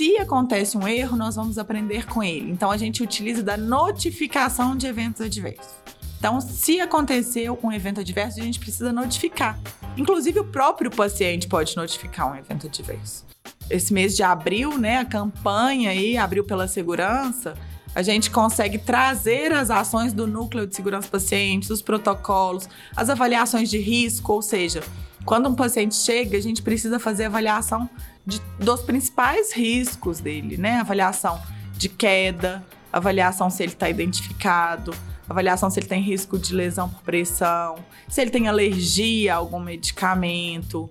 Se 0.01 0.17
acontece 0.17 0.79
um 0.79 0.89
erro, 0.89 1.15
nós 1.15 1.37
vamos 1.37 1.59
aprender 1.59 2.07
com 2.07 2.23
ele. 2.23 2.51
Então 2.51 2.71
a 2.71 2.79
gente 2.79 3.03
utiliza 3.03 3.43
da 3.43 3.59
notificação 3.59 4.75
de 4.75 4.87
eventos 4.87 5.21
adversos. 5.21 5.75
Então, 6.19 6.41
se 6.41 6.81
aconteceu 6.81 7.59
um 7.63 7.71
evento 7.71 8.01
adverso, 8.01 8.41
a 8.41 8.43
gente 8.43 8.59
precisa 8.59 8.95
notificar. 8.95 9.61
Inclusive, 9.99 10.41
o 10.41 10.45
próprio 10.45 10.91
paciente 10.91 11.47
pode 11.47 11.77
notificar 11.77 12.33
um 12.33 12.35
evento 12.35 12.67
adverso. 12.67 13.27
Esse 13.69 13.93
mês 13.93 14.17
de 14.17 14.23
abril, 14.23 14.79
né, 14.79 14.97
a 14.97 15.05
campanha 15.05 15.91
aí, 15.91 16.17
Abril 16.17 16.45
pela 16.45 16.67
Segurança, 16.67 17.53
a 17.95 18.01
gente 18.01 18.31
consegue 18.31 18.79
trazer 18.79 19.53
as 19.53 19.71
ações 19.71 20.15
do 20.15 20.27
núcleo 20.27 20.67
de 20.67 20.75
segurança 20.75 21.09
pacientes, 21.09 21.69
os 21.69 21.83
protocolos, 21.83 22.67
as 22.97 23.11
avaliações 23.11 23.69
de 23.69 23.77
risco, 23.77 24.33
ou 24.33 24.41
seja, 24.41 24.83
quando 25.27 25.49
um 25.49 25.55
paciente 25.55 25.95
chega, 25.95 26.39
a 26.39 26.41
gente 26.41 26.63
precisa 26.63 26.99
fazer 26.99 27.25
avaliação 27.25 27.89
de, 28.31 28.41
dos 28.59 28.81
principais 28.81 29.53
riscos 29.53 30.21
dele, 30.21 30.57
né? 30.57 30.81
Avaliação 30.81 31.41
de 31.77 31.89
queda, 31.89 32.65
avaliação 32.93 33.51
se 33.51 33.63
ele 33.63 33.73
está 33.73 33.91
identificado, 33.91 34.95
avaliação 35.29 35.69
se 35.69 35.81
ele 35.81 35.87
tem 35.87 36.01
risco 36.01 36.39
de 36.39 36.55
lesão 36.55 36.89
por 36.89 37.03
pressão, 37.03 37.77
se 38.09 38.21
ele 38.21 38.31
tem 38.31 38.49
alergia 38.49 39.35
a 39.35 39.37
algum 39.37 39.61
medicamento. 39.61 40.89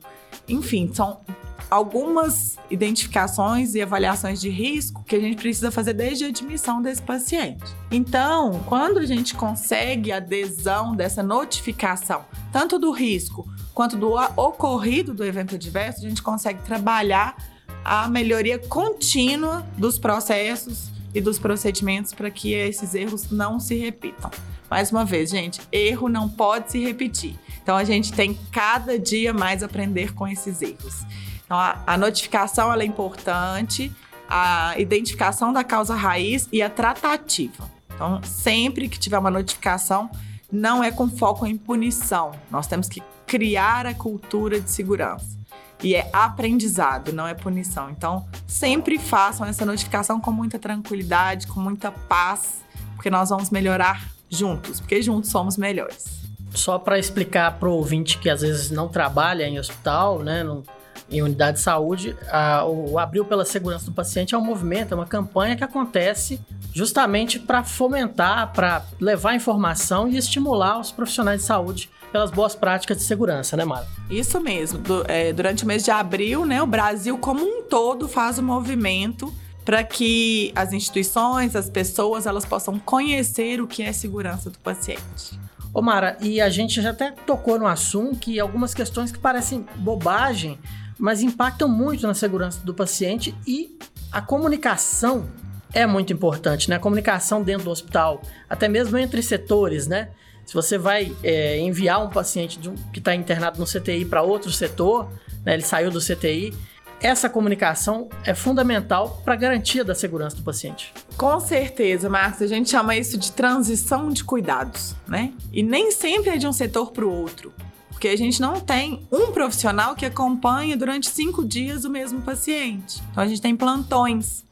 Enfim, 0.47 0.91
são 0.93 1.21
algumas 1.69 2.57
identificações 2.69 3.75
e 3.75 3.81
avaliações 3.81 4.41
de 4.41 4.49
risco 4.49 5.03
que 5.03 5.15
a 5.15 5.19
gente 5.19 5.37
precisa 5.37 5.69
fazer 5.69 5.93
desde 5.93 6.25
a 6.25 6.27
admissão 6.29 6.81
desse 6.81 7.01
paciente. 7.01 7.63
Então, 7.91 8.61
quando 8.65 8.97
a 8.97 9.05
gente 9.05 9.35
consegue 9.35 10.11
a 10.11 10.17
adesão 10.17 10.95
dessa 10.95 11.21
notificação, 11.21 12.25
tanto 12.51 12.79
do 12.79 12.91
risco 12.91 13.47
quanto 13.73 13.95
do 13.95 14.13
ocorrido 14.35 15.13
do 15.13 15.23
evento 15.23 15.55
adverso, 15.55 16.05
a 16.05 16.09
gente 16.09 16.23
consegue 16.23 16.61
trabalhar 16.63 17.37
a 17.83 18.07
melhoria 18.09 18.59
contínua 18.59 19.65
dos 19.77 19.97
processos 19.97 20.89
e 21.13 21.21
dos 21.21 21.39
procedimentos 21.39 22.13
para 22.13 22.29
que 22.29 22.53
esses 22.53 22.93
erros 22.93 23.31
não 23.31 23.59
se 23.59 23.75
repitam. 23.75 24.29
Mais 24.69 24.91
uma 24.91 25.03
vez, 25.03 25.31
gente, 25.31 25.59
erro 25.71 26.07
não 26.07 26.29
pode 26.29 26.71
se 26.71 26.79
repetir. 26.79 27.35
Então 27.63 27.75
a 27.75 27.83
gente 27.83 28.13
tem 28.13 28.37
cada 28.51 28.99
dia 28.99 29.33
mais 29.33 29.63
aprender 29.63 30.13
com 30.13 30.27
esses 30.27 30.61
erros. 30.61 31.03
Então 31.49 31.57
a, 31.57 31.81
a 31.87 31.97
notificação 31.97 32.71
é 32.71 32.85
importante, 32.85 33.91
a 34.29 34.75
identificação 34.77 35.51
da 35.51 35.63
causa 35.63 35.95
raiz 35.95 36.47
e 36.51 36.61
a 36.61 36.69
tratativa. 36.69 37.67
Então, 37.95 38.21
sempre 38.21 38.87
que 38.87 38.99
tiver 38.99 39.17
uma 39.17 39.31
notificação, 39.31 40.11
não 40.51 40.83
é 40.83 40.91
com 40.91 41.09
foco 41.09 41.47
em 41.47 41.57
punição. 41.57 42.33
Nós 42.51 42.67
temos 42.67 42.87
que 42.87 43.01
criar 43.25 43.87
a 43.87 43.95
cultura 43.95 44.61
de 44.61 44.69
segurança. 44.69 45.39
E 45.81 45.95
é 45.95 46.07
aprendizado, 46.13 47.11
não 47.11 47.25
é 47.25 47.33
punição. 47.33 47.89
Então, 47.89 48.27
sempre 48.45 48.99
façam 48.99 49.43
essa 49.47 49.65
notificação 49.65 50.21
com 50.21 50.31
muita 50.31 50.59
tranquilidade, 50.59 51.47
com 51.47 51.59
muita 51.59 51.91
paz, 51.91 52.63
porque 52.93 53.09
nós 53.09 53.29
vamos 53.29 53.49
melhorar 53.49 54.07
juntos, 54.29 54.79
porque 54.79 55.01
juntos 55.01 55.31
somos 55.31 55.57
melhores. 55.57 56.05
Só 56.53 56.77
para 56.77 56.99
explicar 56.99 57.57
para 57.57 57.67
o 57.67 57.73
ouvinte 57.73 58.19
que 58.19 58.29
às 58.29 58.41
vezes 58.41 58.69
não 58.69 58.87
trabalha 58.87 59.47
em 59.47 59.57
hospital, 59.57 60.19
né, 60.19 60.43
no, 60.43 60.63
em 61.11 61.21
unidade 61.21 61.57
de 61.57 61.63
saúde, 61.63 62.15
a, 62.29 62.63
o 62.65 62.99
Abril 62.99 63.25
pela 63.25 63.45
Segurança 63.45 63.85
do 63.85 63.91
Paciente 63.91 64.35
é 64.35 64.37
um 64.37 64.43
movimento, 64.43 64.93
é 64.93 64.95
uma 64.95 65.05
campanha 65.05 65.55
que 65.55 65.63
acontece 65.63 66.39
justamente 66.73 67.39
para 67.39 67.63
fomentar, 67.63 68.53
para 68.53 68.83
levar 68.99 69.35
informação 69.35 70.07
e 70.07 70.17
estimular 70.17 70.79
os 70.79 70.91
profissionais 70.91 71.41
de 71.41 71.47
saúde 71.47 71.89
pelas 72.11 72.31
boas 72.31 72.55
práticas 72.55 72.97
de 72.97 73.03
segurança, 73.03 73.55
né, 73.55 73.65
Mara? 73.65 73.87
Isso 74.09 74.39
mesmo. 74.39 74.79
Du 74.79 75.03
é, 75.07 75.31
durante 75.33 75.63
o 75.63 75.67
mês 75.67 75.83
de 75.83 75.91
abril, 75.91 76.45
né, 76.45 76.61
o 76.61 76.67
Brasil 76.67 77.17
como 77.17 77.43
um 77.43 77.63
todo 77.63 78.07
faz 78.07 78.37
o 78.37 78.43
movimento 78.43 79.33
para 79.65 79.83
que 79.83 80.51
as 80.55 80.73
instituições, 80.73 81.55
as 81.55 81.69
pessoas, 81.69 82.25
elas 82.25 82.45
possam 82.45 82.79
conhecer 82.79 83.61
o 83.61 83.67
que 83.67 83.83
é 83.83 83.91
segurança 83.91 84.49
do 84.49 84.57
paciente. 84.57 85.39
Ô 85.71 85.81
Mara, 85.81 86.17
e 86.21 86.41
a 86.41 86.49
gente 86.49 86.81
já 86.81 86.89
até 86.89 87.11
tocou 87.11 87.59
no 87.59 87.67
assunto 87.67 88.17
que 88.17 88.39
algumas 88.39 88.73
questões 88.73 89.11
que 89.11 89.19
parecem 89.19 89.65
bobagem, 89.75 90.57
mas 90.99 91.21
impactam 91.21 91.67
muito 91.67 92.05
na 92.05 92.13
segurança 92.13 92.59
do 92.63 92.73
paciente 92.73 93.33
e 93.47 93.77
a 94.11 94.21
comunicação 94.21 95.29
é 95.73 95.85
muito 95.85 96.11
importante, 96.11 96.69
né? 96.69 96.75
A 96.75 96.79
comunicação 96.79 97.43
dentro 97.43 97.65
do 97.65 97.71
hospital, 97.71 98.21
até 98.49 98.67
mesmo 98.67 98.97
entre 98.97 99.21
setores, 99.21 99.87
né? 99.87 100.09
Se 100.45 100.53
você 100.53 100.79
vai 100.79 101.15
é, 101.23 101.59
enviar 101.59 102.03
um 102.03 102.09
paciente 102.09 102.67
um, 102.67 102.73
que 102.91 102.97
está 102.97 103.13
internado 103.13 103.59
no 103.59 103.65
CTI 103.65 104.03
para 104.03 104.23
outro 104.23 104.51
setor, 104.51 105.07
né, 105.45 105.53
ele 105.53 105.61
saiu 105.61 105.91
do 105.91 105.99
CTI, 105.99 106.55
essa 107.01 107.29
comunicação 107.29 108.09
é 108.25 108.33
fundamental 108.33 109.21
para 109.23 109.35
a 109.35 109.37
garantia 109.37 109.85
da 109.85 109.93
segurança 109.95 110.35
do 110.35 110.41
paciente. 110.41 110.91
Com 111.15 111.39
certeza, 111.39 112.09
Marcos. 112.09 112.41
A 112.41 112.47
gente 112.47 112.69
chama 112.69 112.95
isso 112.97 113.17
de 113.17 113.31
transição 113.31 114.09
de 114.09 114.23
cuidados, 114.23 114.95
né? 115.07 115.31
E 115.53 115.63
nem 115.63 115.91
sempre 115.91 116.31
é 116.31 116.37
de 116.37 116.47
um 116.47 116.51
setor 116.51 116.91
para 116.91 117.05
o 117.05 117.11
outro. 117.11 117.53
Porque 117.99 118.07
a 118.07 118.17
gente 118.17 118.39
não 118.39 118.61
tem 118.61 119.05
um 119.11 119.33
profissional 119.33 119.93
que 119.93 120.05
acompanha 120.05 120.77
durante 120.77 121.09
cinco 121.09 121.43
dias 121.43 121.83
o 121.83 121.89
mesmo 121.89 122.21
paciente. 122.21 123.03
Então 123.11 123.21
a 123.21 123.27
gente 123.27 123.41
tem 123.41 123.53
plantões. 123.57 124.45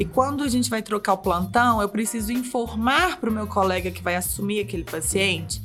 E 0.00 0.04
quando 0.06 0.42
a 0.42 0.48
gente 0.48 0.70
vai 0.70 0.80
trocar 0.80 1.12
o 1.12 1.18
plantão, 1.18 1.82
eu 1.82 1.90
preciso 1.90 2.32
informar 2.32 3.18
para 3.20 3.28
o 3.28 3.32
meu 3.32 3.46
colega 3.46 3.90
que 3.90 4.02
vai 4.02 4.16
assumir 4.16 4.60
aquele 4.60 4.82
paciente 4.82 5.60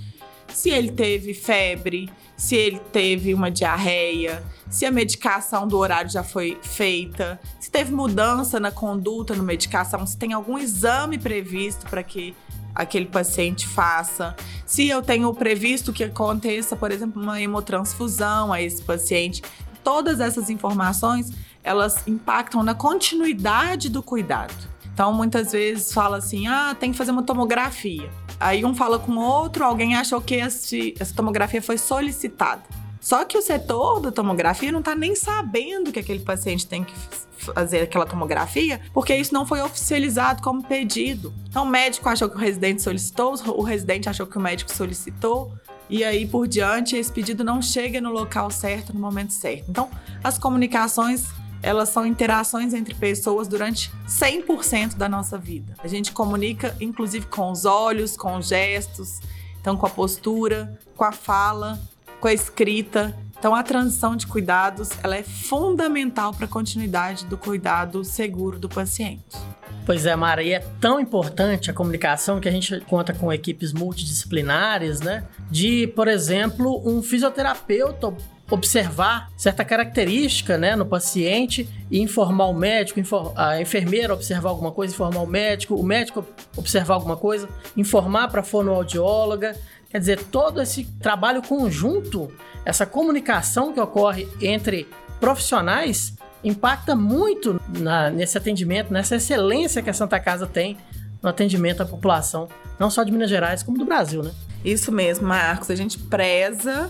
se 0.53 0.69
ele 0.69 0.91
teve 0.91 1.33
febre, 1.33 2.09
se 2.35 2.55
ele 2.55 2.79
teve 2.91 3.33
uma 3.33 3.49
diarreia, 3.49 4.43
se 4.69 4.85
a 4.85 4.91
medicação 4.91 5.65
do 5.65 5.77
horário 5.77 6.11
já 6.11 6.23
foi 6.23 6.57
feita, 6.61 7.39
se 7.61 7.71
teve 7.71 7.93
mudança 7.93 8.59
na 8.59 8.71
conduta 8.71 9.33
no 9.33 9.43
medicação, 9.43 10.05
se 10.05 10.17
tem 10.17 10.33
algum 10.33 10.57
exame 10.57 11.17
previsto 11.17 11.85
para 11.89 12.03
que 12.03 12.35
aquele 12.73 13.05
paciente 13.05 13.67
faça, 13.67 14.36
se 14.65 14.88
eu 14.88 15.01
tenho 15.01 15.34
previsto 15.34 15.91
que 15.91 16.03
aconteça, 16.03 16.75
por 16.75 16.91
exemplo, 16.91 17.21
uma 17.21 17.41
hemotransfusão 17.41 18.51
a 18.53 18.62
esse 18.62 18.81
paciente. 18.81 19.41
Todas 19.84 20.19
essas 20.19 20.49
informações, 20.49 21.31
elas 21.63 22.07
impactam 22.07 22.63
na 22.63 22.73
continuidade 22.73 23.89
do 23.89 24.01
cuidado. 24.01 24.53
Então, 24.93 25.13
muitas 25.13 25.51
vezes 25.51 25.93
fala 25.93 26.17
assim: 26.17 26.47
"Ah, 26.47 26.75
tem 26.79 26.91
que 26.91 26.97
fazer 26.97 27.12
uma 27.12 27.23
tomografia". 27.23 28.10
Aí 28.39 28.65
um 28.65 28.73
fala 28.73 28.97
com 28.97 29.13
o 29.13 29.19
outro, 29.19 29.63
alguém 29.63 29.95
achou 29.95 30.19
que 30.21 30.36
esse, 30.36 30.95
essa 30.99 31.13
tomografia 31.13 31.62
foi 31.62 31.77
solicitada. 31.77 32.63
Só 33.01 33.25
que 33.25 33.35
o 33.35 33.41
setor 33.41 33.99
da 33.99 34.11
tomografia 34.11 34.71
não 34.71 34.79
está 34.79 34.93
nem 34.95 35.15
sabendo 35.15 35.91
que 35.91 35.99
aquele 35.99 36.19
paciente 36.19 36.67
tem 36.67 36.83
que 36.83 36.93
fazer 37.39 37.81
aquela 37.81 38.05
tomografia, 38.05 38.79
porque 38.93 39.15
isso 39.15 39.33
não 39.33 39.43
foi 39.43 39.59
oficializado 39.59 40.43
como 40.43 40.63
pedido. 40.63 41.33
Então 41.49 41.63
o 41.63 41.67
médico 41.67 42.07
achou 42.07 42.29
que 42.29 42.35
o 42.35 42.39
residente 42.39 42.83
solicitou, 42.83 43.33
o 43.47 43.63
residente 43.63 44.07
achou 44.07 44.27
que 44.27 44.37
o 44.37 44.41
médico 44.41 44.71
solicitou, 44.71 45.51
e 45.89 46.03
aí 46.03 46.27
por 46.27 46.47
diante 46.47 46.95
esse 46.95 47.11
pedido 47.11 47.43
não 47.43 47.59
chega 47.59 47.99
no 47.99 48.11
local 48.11 48.51
certo, 48.51 48.93
no 48.93 48.99
momento 48.99 49.33
certo. 49.33 49.65
Então 49.67 49.89
as 50.23 50.37
comunicações 50.37 51.25
elas 51.63 51.89
são 51.89 52.05
interações 52.05 52.73
entre 52.73 52.93
pessoas 52.93 53.47
durante 53.47 53.91
100% 54.07 54.95
da 54.95 55.07
nossa 55.07 55.37
vida. 55.37 55.75
A 55.83 55.87
gente 55.87 56.11
comunica, 56.11 56.75
inclusive, 56.81 57.27
com 57.27 57.51
os 57.51 57.65
olhos, 57.65 58.17
com 58.17 58.37
os 58.37 58.47
gestos, 58.47 59.19
então 59.59 59.77
com 59.77 59.85
a 59.85 59.89
postura, 59.89 60.79
com 60.95 61.03
a 61.03 61.11
fala, 61.11 61.79
com 62.21 62.27
a 62.27 62.34
escrita. 62.34 63.13
Então, 63.38 63.55
a 63.55 63.63
transição 63.63 64.15
de 64.15 64.27
cuidados 64.27 64.91
ela 65.03 65.17
é 65.17 65.23
fundamental 65.23 66.31
para 66.31 66.45
a 66.45 66.47
continuidade 66.47 67.25
do 67.25 67.36
cuidado 67.36 68.03
seguro 68.05 68.60
do 68.60 68.69
paciente. 68.69 69.36
Pois 69.84 70.05
é, 70.05 70.15
Mara, 70.15 70.43
e 70.43 70.53
é 70.53 70.60
tão 70.79 70.99
importante 70.99 71.71
a 71.71 71.73
comunicação 71.73 72.39
que 72.39 72.47
a 72.47 72.51
gente 72.51 72.79
conta 72.81 73.13
com 73.13 73.34
equipes 73.34 73.73
multidisciplinares, 73.73 75.01
né? 75.01 75.23
De, 75.49 75.88
por 75.88 76.07
exemplo, 76.07 76.88
um 76.88 77.01
fisioterapeuta 77.01 78.13
observar 78.51 79.31
certa 79.38 79.63
característica 79.63 80.57
né, 80.57 80.75
no 80.75 80.86
paciente 80.86 81.67
e 81.89 82.01
informar 82.01 82.47
o 82.47 82.53
médico, 82.53 82.99
a 83.36 83.62
enfermeira 83.62 84.13
observar 84.13 84.49
alguma 84.49 84.71
coisa, 84.71 84.93
informar 84.93 85.21
o 85.21 85.27
médico, 85.27 85.75
o 85.75 85.84
médico 85.84 86.25
observar 86.55 86.95
alguma 86.95 87.15
coisa, 87.15 87.47
informar 87.75 88.27
para 88.27 88.41
a 88.41 88.43
fonoaudióloga. 88.43 89.55
Quer 89.91 89.99
dizer, 89.99 90.23
todo 90.23 90.62
esse 90.62 90.86
trabalho 91.01 91.41
conjunto, 91.41 92.32
essa 92.65 92.86
comunicação 92.86 93.73
que 93.73 93.80
ocorre 93.80 94.27
entre 94.41 94.88
profissionais, 95.19 96.15
impacta 96.43 96.95
muito 96.95 97.60
na, 97.77 98.10
nesse 98.10 98.38
atendimento, 98.38 98.93
nessa 98.93 99.17
excelência 99.17 99.82
que 99.82 99.89
a 99.89 99.93
Santa 99.93 100.19
Casa 100.19 100.47
tem 100.47 100.77
no 101.21 101.30
atendimento 101.30 101.84
à 101.84 101.86
população, 101.86 102.47
não 102.80 102.89
só 102.89 103.04
de 103.04 103.12
Minas 103.12 103.30
Gerais, 103.30 103.62
como 103.62 103.77
do 103.77 103.86
Brasil, 103.86 104.23
né? 104.23 104.32
Isso 104.63 104.91
mesmo, 104.91 105.27
Marcos. 105.27 105.69
A 105.69 105.75
gente 105.75 105.99
preza 105.99 106.89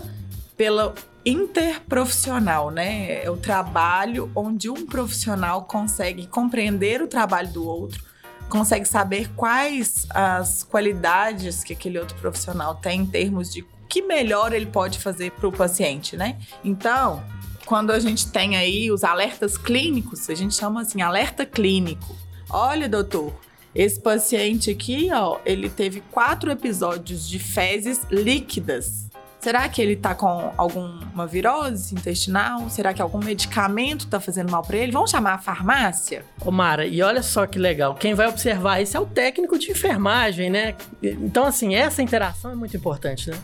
pela 0.56 0.94
interprofissional, 1.24 2.70
né? 2.70 3.24
É 3.24 3.30
o 3.30 3.36
trabalho 3.36 4.30
onde 4.34 4.70
um 4.70 4.86
profissional 4.86 5.64
consegue 5.64 6.26
compreender 6.26 7.02
o 7.02 7.08
trabalho 7.08 7.48
do 7.48 7.66
outro, 7.66 8.02
consegue 8.48 8.86
saber 8.86 9.30
quais 9.34 10.06
as 10.10 10.62
qualidades 10.62 11.64
que 11.64 11.72
aquele 11.72 11.98
outro 11.98 12.16
profissional 12.16 12.74
tem 12.74 13.00
em 13.00 13.06
termos 13.06 13.52
de 13.52 13.64
que 13.88 14.02
melhor 14.02 14.52
ele 14.52 14.66
pode 14.66 14.98
fazer 14.98 15.32
para 15.32 15.48
o 15.48 15.52
paciente, 15.52 16.16
né? 16.16 16.38
Então, 16.64 17.22
quando 17.66 17.90
a 17.90 17.98
gente 17.98 18.30
tem 18.30 18.56
aí 18.56 18.90
os 18.90 19.04
alertas 19.04 19.58
clínicos, 19.58 20.28
a 20.30 20.34
gente 20.34 20.54
chama 20.54 20.82
assim 20.82 21.02
alerta 21.02 21.44
clínico. 21.44 22.16
Olha, 22.48 22.88
doutor, 22.88 23.34
esse 23.74 24.00
paciente 24.00 24.70
aqui, 24.70 25.10
ó, 25.12 25.38
ele 25.44 25.70
teve 25.70 26.02
quatro 26.10 26.50
episódios 26.50 27.28
de 27.28 27.38
fezes 27.38 28.06
líquidas 28.10 29.11
Será 29.42 29.68
que 29.68 29.82
ele 29.82 29.96
tá 29.96 30.14
com 30.14 30.54
alguma 30.56 31.26
virose 31.26 31.96
intestinal? 31.96 32.70
Será 32.70 32.94
que 32.94 33.02
algum 33.02 33.18
medicamento 33.18 34.06
tá 34.06 34.20
fazendo 34.20 34.52
mal 34.52 34.62
para 34.62 34.76
ele? 34.76 34.92
Vamos 34.92 35.10
chamar 35.10 35.32
a 35.34 35.38
farmácia? 35.38 36.24
Ô 36.46 36.52
Mara, 36.52 36.86
e 36.86 37.02
olha 37.02 37.24
só 37.24 37.44
que 37.44 37.58
legal. 37.58 37.96
Quem 37.96 38.14
vai 38.14 38.28
observar 38.28 38.80
isso 38.80 38.96
é 38.96 39.00
o 39.00 39.04
técnico 39.04 39.58
de 39.58 39.72
enfermagem, 39.72 40.48
né? 40.48 40.76
Então, 41.02 41.44
assim, 41.44 41.74
essa 41.74 42.00
interação 42.00 42.52
é 42.52 42.54
muito 42.54 42.76
importante, 42.76 43.30
né? 43.30 43.38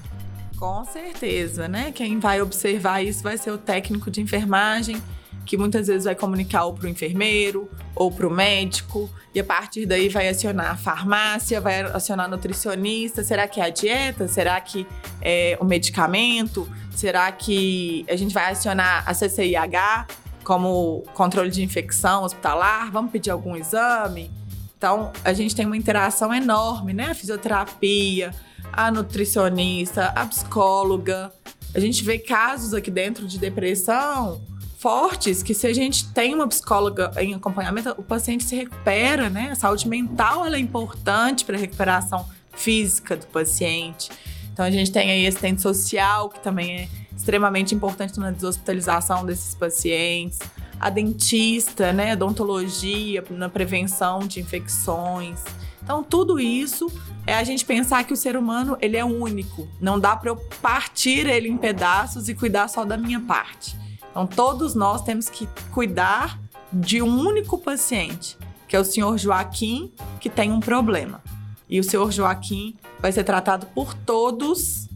Com 0.57 0.85
certeza, 0.85 1.67
né? 1.67 1.91
Quem 1.93 2.21
vai 2.21 2.41
observar 2.41 3.03
isso 3.03 3.21
vai 3.21 3.37
ser 3.37 3.51
o 3.51 3.59
técnico 3.59 4.09
de 4.09 4.21
enfermagem 4.21 5.03
que 5.49 5.57
muitas 5.57 5.87
vezes 5.87 6.05
vai 6.05 6.15
comunicar 6.15 6.67
ou 6.67 6.75
para 6.75 6.85
o 6.85 6.89
enfermeiro 6.91 7.71
ou 7.95 8.13
para 8.13 8.29
o 8.29 8.31
médico, 8.31 9.11
e 9.35 9.41
a 9.41 9.45
partir 9.45 9.87
daí 9.87 10.11
vai 10.11 10.29
acionar 10.29 10.73
a 10.73 10.77
farmácia, 10.77 11.59
vai 11.59 11.81
acionar 11.81 12.27
a 12.27 12.29
nutricionista. 12.29 13.25
Será 13.25 13.49
que 13.49 13.59
é 13.59 13.65
a 13.65 13.71
dieta? 13.71 14.29
Será 14.29 14.61
que 14.61 14.87
é 15.23 15.57
o 15.59 15.65
medicamento? 15.65 16.69
Será 16.95 17.33
que 17.33 18.05
a 18.11 18.15
gente 18.15 18.35
vai 18.35 18.53
acionar 18.53 19.03
a 19.07 19.15
CCIH 19.15 20.07
como 20.45 21.03
controle 21.15 21.51
de 21.51 21.63
infecção 21.63 22.25
hospitalar? 22.25 22.93
Vamos 22.93 23.11
pedir 23.11 23.31
algum 23.31 23.57
exame? 23.57 24.31
Então, 24.77 25.11
a 25.25 25.33
gente 25.33 25.57
tem 25.57 25.65
uma 25.65 25.79
interação 25.79 26.33
enorme, 26.33 26.93
né? 26.93 27.07
A 27.07 27.15
fisioterapia, 27.15 28.35
a 28.71 28.91
nutricionista, 28.91 30.13
a 30.15 30.27
psicóloga. 30.27 31.33
A 31.75 31.81
gente 31.81 32.05
vê 32.05 32.19
casos 32.19 32.75
aqui 32.75 32.91
dentro 32.91 33.27
de 33.27 33.39
depressão 33.39 34.43
fortes 34.79 35.43
que 35.43 35.53
se 35.53 35.67
a 35.67 35.73
gente 35.73 36.09
tem 36.13 36.35
uma 36.35 36.47
psicóloga 36.47 37.11
em 37.19 37.35
acompanhamento, 37.35 37.91
o 37.99 38.03
paciente 38.03 38.45
se 38.45 38.55
recupera, 38.55 39.29
né? 39.29 39.51
A 39.51 39.55
saúde 39.57 39.89
mental 39.89 40.47
ela 40.47 40.57
é 40.57 40.61
importante 40.61 41.45
para 41.45 41.57
a 41.57 41.59
recuperação 41.59 42.27
física 42.53 43.17
do 43.17 43.27
paciente. 43.27 44.09
Então 44.53 44.65
a 44.65 44.71
gente 44.71 44.93
tem 44.93 45.11
aí 45.11 45.27
assistente 45.27 45.61
social, 45.61 46.29
que 46.29 46.41
também 46.41 46.83
é 46.83 46.89
extremamente 47.17 47.75
importante 47.75 48.19
na 48.21 48.31
deshospitalização 48.31 49.27
desses 49.27 49.55
pacientes. 49.55 50.39
A 50.79 50.91
dentista, 50.91 51.93
né, 51.93 52.13
a 52.13 52.15
odontologia 52.15 53.25
na 53.31 53.49
prevenção 53.49 54.21
de 54.21 54.39
infecções. 54.39 55.43
Então 55.83 56.05
tudo 56.05 56.39
isso 56.39 56.89
é 57.27 57.35
a 57.35 57.43
gente 57.43 57.65
pensar 57.65 58.05
que 58.05 58.13
o 58.13 58.17
ser 58.17 58.37
humano 58.37 58.79
ele 58.81 58.97
é 58.97 59.05
único. 59.05 59.69
Não 59.81 59.99
dá 59.99 60.15
para 60.15 60.31
eu 60.31 60.37
partir 60.63 61.27
ele 61.27 61.49
em 61.49 61.57
pedaços 61.57 62.29
e 62.29 62.35
cuidar 62.35 62.69
só 62.69 62.85
da 62.85 62.97
minha 62.97 63.19
parte. 63.19 63.77
Então, 64.11 64.27
todos 64.27 64.75
nós 64.75 65.03
temos 65.03 65.29
que 65.29 65.49
cuidar 65.73 66.39
de 66.73 67.01
um 67.01 67.21
único 67.21 67.59
paciente, 67.59 68.37
que 68.67 68.77
é 68.77 68.81
o 68.81 68.85
senhor 68.85 69.17
Joaquim, 69.19 69.93
que 70.21 70.29
tem 70.29 70.53
um 70.53 70.61
problema. 70.61 71.23
E 71.69 71.79
o 71.79 71.85
senhor 71.85 72.11
Joaquim 72.11 72.77
vai 73.01 73.13
ser 73.13 73.25
tratado 73.25 73.67
por 73.67 73.95
todos 73.95 74.89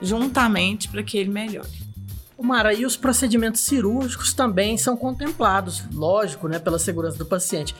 juntamente 0.00 0.88
para 0.88 1.02
que 1.02 1.16
ele 1.18 1.30
melhore. 1.30 1.82
Mara, 2.42 2.74
e 2.74 2.84
os 2.84 2.96
procedimentos 2.96 3.60
cirúrgicos 3.60 4.34
também 4.34 4.76
são 4.76 4.96
contemplados, 4.96 5.84
lógico, 5.92 6.48
né, 6.48 6.58
pela 6.58 6.78
segurança 6.78 7.16
do 7.16 7.24
paciente. 7.24 7.74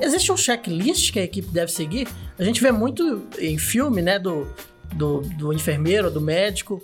Existe 0.00 0.32
um 0.32 0.36
checklist 0.36 1.12
que 1.12 1.18
a 1.18 1.22
equipe 1.22 1.48
deve 1.48 1.70
seguir? 1.70 2.08
A 2.38 2.42
gente 2.42 2.60
vê 2.60 2.72
muito 2.72 3.26
em 3.38 3.58
filme, 3.58 4.00
né, 4.00 4.18
do, 4.18 4.48
do, 4.94 5.20
do 5.20 5.52
enfermeiro, 5.52 6.10
do 6.10 6.20
médico, 6.20 6.82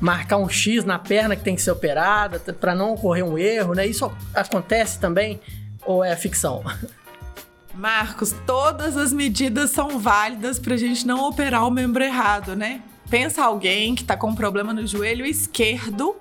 marcar 0.00 0.36
um 0.36 0.48
X 0.48 0.84
na 0.84 0.98
perna 0.98 1.36
que 1.36 1.42
tem 1.42 1.54
que 1.54 1.62
ser 1.62 1.70
operada 1.70 2.38
para 2.52 2.74
não 2.74 2.94
ocorrer 2.94 3.24
um 3.24 3.38
erro, 3.38 3.74
né? 3.74 3.86
Isso 3.86 4.10
acontece 4.34 4.98
também 4.98 5.40
ou 5.84 6.04
é 6.04 6.14
ficção? 6.16 6.62
Marcos, 7.74 8.32
todas 8.46 8.96
as 8.96 9.12
medidas 9.12 9.70
são 9.70 9.98
válidas 9.98 10.58
para 10.58 10.74
a 10.74 10.76
gente 10.76 11.06
não 11.06 11.28
operar 11.28 11.66
o 11.66 11.70
membro 11.70 12.04
errado, 12.04 12.54
né? 12.54 12.82
Pensa 13.10 13.44
alguém 13.44 13.94
que 13.94 14.02
está 14.02 14.16
com 14.16 14.28
um 14.28 14.34
problema 14.34 14.72
no 14.72 14.86
joelho 14.86 15.26
esquerdo 15.26 16.16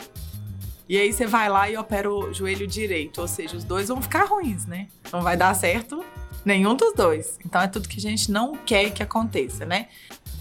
e 0.88 0.98
aí 0.98 1.14
você 1.14 1.26
vai 1.26 1.48
lá 1.50 1.70
e 1.70 1.78
opera 1.78 2.12
o 2.12 2.34
joelho 2.34 2.68
direito, 2.68 3.22
ou 3.22 3.28
seja, 3.28 3.56
os 3.56 3.64
dois 3.64 3.88
vão 3.88 4.02
ficar 4.02 4.26
ruins, 4.26 4.66
né? 4.66 4.88
Não 5.12 5.22
vai 5.22 5.38
dar 5.38 5.54
certo 5.54 6.04
nenhum 6.44 6.76
dos 6.76 6.94
dois. 6.94 7.40
Então 7.46 7.62
é 7.62 7.68
tudo 7.68 7.88
que 7.88 7.98
a 7.98 8.02
gente 8.02 8.32
não 8.32 8.56
quer 8.58 8.92
que 8.92 9.02
aconteça, 9.02 9.66
né? 9.66 9.88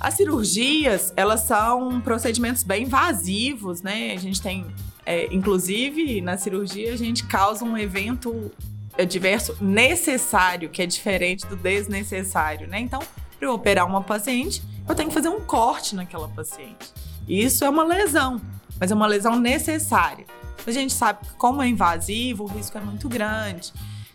As 0.02 0.14
cirurgias, 0.14 1.12
elas 1.16 1.42
são 1.42 2.00
procedimentos 2.00 2.64
bem 2.64 2.82
invasivos, 2.82 3.82
né? 3.82 4.12
A 4.12 4.18
gente 4.18 4.42
tem, 4.42 4.66
é, 5.06 5.32
inclusive, 5.32 6.20
na 6.20 6.36
cirurgia 6.36 6.92
a 6.92 6.96
gente 6.96 7.24
causa 7.24 7.64
um 7.64 7.78
evento 7.78 8.50
adverso 8.98 9.56
necessário, 9.60 10.68
que 10.70 10.82
é 10.82 10.86
diferente 10.86 11.46
do 11.46 11.54
desnecessário, 11.54 12.66
né? 12.66 12.80
Então, 12.80 12.98
para 13.38 13.46
eu 13.46 13.54
operar 13.54 13.86
uma 13.86 14.02
paciente, 14.02 14.60
eu 14.88 14.94
tenho 14.96 15.08
que 15.08 15.14
fazer 15.14 15.28
um 15.28 15.40
corte 15.40 15.94
naquela 15.94 16.28
paciente. 16.28 16.92
Isso 17.28 17.64
é 17.64 17.70
uma 17.70 17.84
lesão, 17.84 18.40
mas 18.80 18.90
é 18.90 18.94
uma 18.96 19.06
lesão 19.06 19.38
necessária. 19.38 20.26
A 20.66 20.70
gente 20.72 20.92
sabe 20.92 21.24
que 21.28 21.34
como 21.34 21.62
é 21.62 21.68
invasivo, 21.68 22.42
o 22.42 22.48
risco 22.48 22.76
é 22.76 22.80
muito 22.80 23.08
grande. 23.08 23.72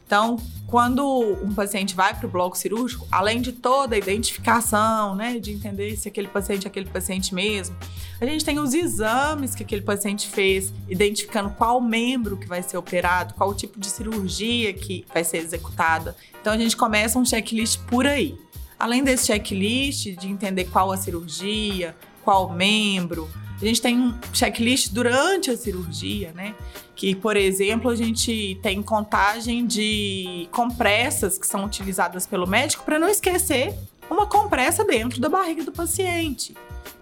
Então, 0.08 0.38
quando 0.66 1.06
um 1.44 1.54
paciente 1.54 1.94
vai 1.94 2.16
para 2.16 2.26
o 2.26 2.30
bloco 2.30 2.58
cirúrgico, 2.58 3.06
além 3.12 3.42
de 3.42 3.52
toda 3.52 3.94
a 3.94 3.98
identificação, 3.98 5.16
né, 5.16 5.38
de 5.38 5.52
entender 5.52 5.98
se 5.98 6.08
aquele 6.08 6.30
paciente 6.30 6.66
é 6.66 6.70
aquele 6.70 6.86
paciente 6.86 7.36
mesmo, 7.36 7.76
a 8.20 8.26
gente 8.26 8.44
tem 8.44 8.58
os 8.58 8.74
exames 8.74 9.54
que 9.54 9.64
aquele 9.64 9.82
paciente 9.82 10.30
fez, 10.30 10.74
identificando 10.88 11.50
qual 11.50 11.82
membro 11.82 12.38
que 12.38 12.48
vai 12.48 12.64
ser 12.64 12.78
operado, 12.78 13.34
qual 13.34 13.54
tipo 13.54 13.78
de 13.78 13.88
cirurgia 13.88 14.74
que 14.74 15.06
vai 15.14 15.26
ser 15.26 15.40
executada. 15.40 16.16
Então, 16.40 16.54
a 16.54 16.58
gente 16.58 16.78
começa 16.78 17.20
um 17.20 17.26
checklist 17.26 17.82
por 17.82 18.08
aí. 18.08 18.40
Além 18.80 19.04
desse 19.04 19.28
checklist 19.28 20.16
de 20.16 20.30
entender 20.30 20.66
qual 20.66 20.90
a 20.90 20.98
cirurgia, 20.98 21.94
qual 22.24 22.50
membro, 22.54 23.30
a 23.62 23.66
gente 23.66 23.82
tem 23.82 24.00
um 24.00 24.14
checklist 24.34 24.92
durante 24.92 25.50
a 25.50 25.58
cirurgia, 25.58 26.32
né? 26.34 26.54
Que, 26.96 27.16
por 27.16 27.36
exemplo, 27.36 27.90
a 27.90 27.96
gente 27.96 28.60
tem 28.62 28.82
contagem 28.82 29.66
de 29.66 30.48
compressas 30.52 31.38
que 31.38 31.48
são 31.48 31.66
utilizadas 31.66 32.26
pelo 32.26 32.48
médico 32.48 32.84
para 32.84 33.00
não 33.00 33.08
esquecer 33.08 33.74
uma 34.10 34.26
compressa 34.26 34.84
dentro 34.84 35.20
da 35.20 35.30
barriga 35.30 35.64
do 35.64 35.72
paciente. 35.72 36.56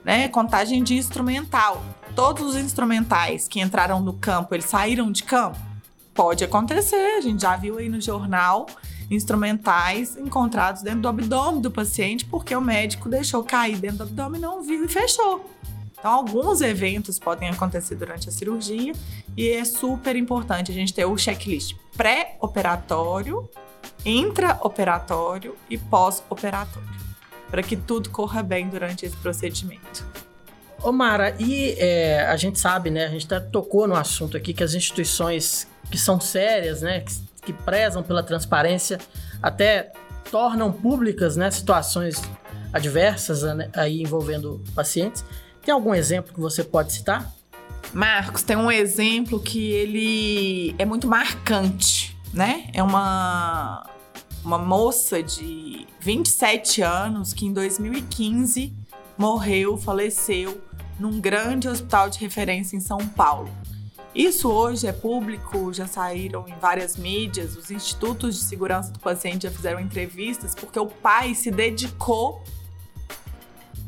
Né? 0.03 0.27
Contagem 0.27 0.83
de 0.83 0.95
instrumental. 0.95 1.83
Todos 2.15 2.55
os 2.55 2.55
instrumentais 2.55 3.47
que 3.47 3.59
entraram 3.59 3.99
no 3.99 4.13
campo, 4.13 4.53
eles 4.53 4.65
saíram 4.65 5.11
de 5.11 5.23
campo? 5.23 5.57
Pode 6.13 6.43
acontecer, 6.43 7.17
a 7.17 7.21
gente 7.21 7.41
já 7.41 7.57
viu 7.57 7.77
aí 7.77 7.89
no 7.89 7.99
jornal 7.99 8.67
instrumentais 9.11 10.17
encontrados 10.17 10.81
dentro 10.81 11.01
do 11.01 11.07
abdômen 11.07 11.61
do 11.61 11.69
paciente 11.69 12.25
porque 12.25 12.55
o 12.55 12.61
médico 12.61 13.09
deixou 13.09 13.43
cair 13.43 13.77
dentro 13.77 13.97
do 13.97 14.03
abdômen, 14.03 14.41
não 14.41 14.63
viu 14.63 14.85
e 14.85 14.87
fechou. 14.87 15.54
Então, 16.05 16.13
alguns 16.13 16.61
eventos 16.61 17.17
podem 17.17 17.49
acontecer 17.49 17.95
durante 17.95 18.29
a 18.29 18.31
cirurgia 18.31 18.93
e 19.35 19.49
é 19.49 19.65
super 19.65 20.15
importante 20.15 20.71
a 20.71 20.73
gente 20.75 20.93
ter 20.93 21.03
o 21.03 21.17
checklist 21.17 21.75
pré-operatório, 21.97 23.49
intraoperatório 24.05 25.57
e 25.67 25.79
pós-operatório, 25.79 26.87
para 27.49 27.63
que 27.63 27.75
tudo 27.75 28.11
corra 28.11 28.43
bem 28.43 28.69
durante 28.69 29.03
esse 29.03 29.17
procedimento. 29.17 30.05
Ô 30.83 30.91
Mara, 30.91 31.35
e 31.39 31.71
é, 31.79 32.23
a 32.27 32.37
gente 32.37 32.59
sabe, 32.59 32.91
né? 32.91 33.05
A 33.05 33.09
gente 33.09 33.25
até 33.25 33.39
tocou 33.39 33.87
no 33.87 33.95
assunto 33.95 34.37
aqui 34.37 34.53
que 34.53 34.63
as 34.63 34.75
instituições 34.75 35.67
que 35.89 35.97
são 35.97 36.19
sérias, 36.19 36.83
né? 36.83 36.99
Que, 36.99 37.15
que 37.47 37.53
prezam 37.53 38.03
pela 38.03 38.21
transparência, 38.21 38.99
até 39.41 39.91
tornam 40.29 40.71
públicas, 40.71 41.35
né? 41.35 41.49
Situações 41.49 42.21
adversas 42.71 43.41
né, 43.41 43.69
aí 43.73 44.03
envolvendo 44.03 44.61
pacientes. 44.75 45.25
Tem 45.65 45.73
algum 45.73 45.95
exemplo 45.95 46.31
que 46.31 46.39
você 46.39 46.63
pode 46.63 46.93
citar? 46.93 47.33
Marcos, 47.91 48.43
tem 48.43 48.55
um 48.55 48.69
exemplo 48.69 49.39
que 49.39 49.71
ele 49.71 50.75
é 50.77 50.85
muito 50.85 51.07
marcante, 51.07 52.15
né? 52.31 52.69
É 52.71 52.83
uma, 52.83 53.89
uma 54.43 54.59
moça 54.59 55.23
de 55.23 55.87
27 56.01 56.83
anos 56.83 57.33
que 57.33 57.47
em 57.47 57.51
2015 57.51 58.75
morreu, 59.17 59.75
faleceu 59.75 60.61
num 60.99 61.19
grande 61.19 61.67
hospital 61.67 62.11
de 62.11 62.19
referência 62.19 62.77
em 62.77 62.79
São 62.79 62.99
Paulo. 62.99 63.49
Isso 64.13 64.51
hoje 64.51 64.85
é 64.85 64.93
público, 64.93 65.73
já 65.73 65.87
saíram 65.87 66.45
em 66.47 66.53
várias 66.59 66.95
mídias, 66.95 67.57
os 67.57 67.71
institutos 67.71 68.35
de 68.35 68.43
segurança 68.43 68.91
do 68.91 68.99
paciente 68.99 69.43
já 69.43 69.51
fizeram 69.51 69.79
entrevistas, 69.79 70.53
porque 70.53 70.79
o 70.79 70.85
pai 70.85 71.33
se 71.33 71.49
dedicou 71.49 72.43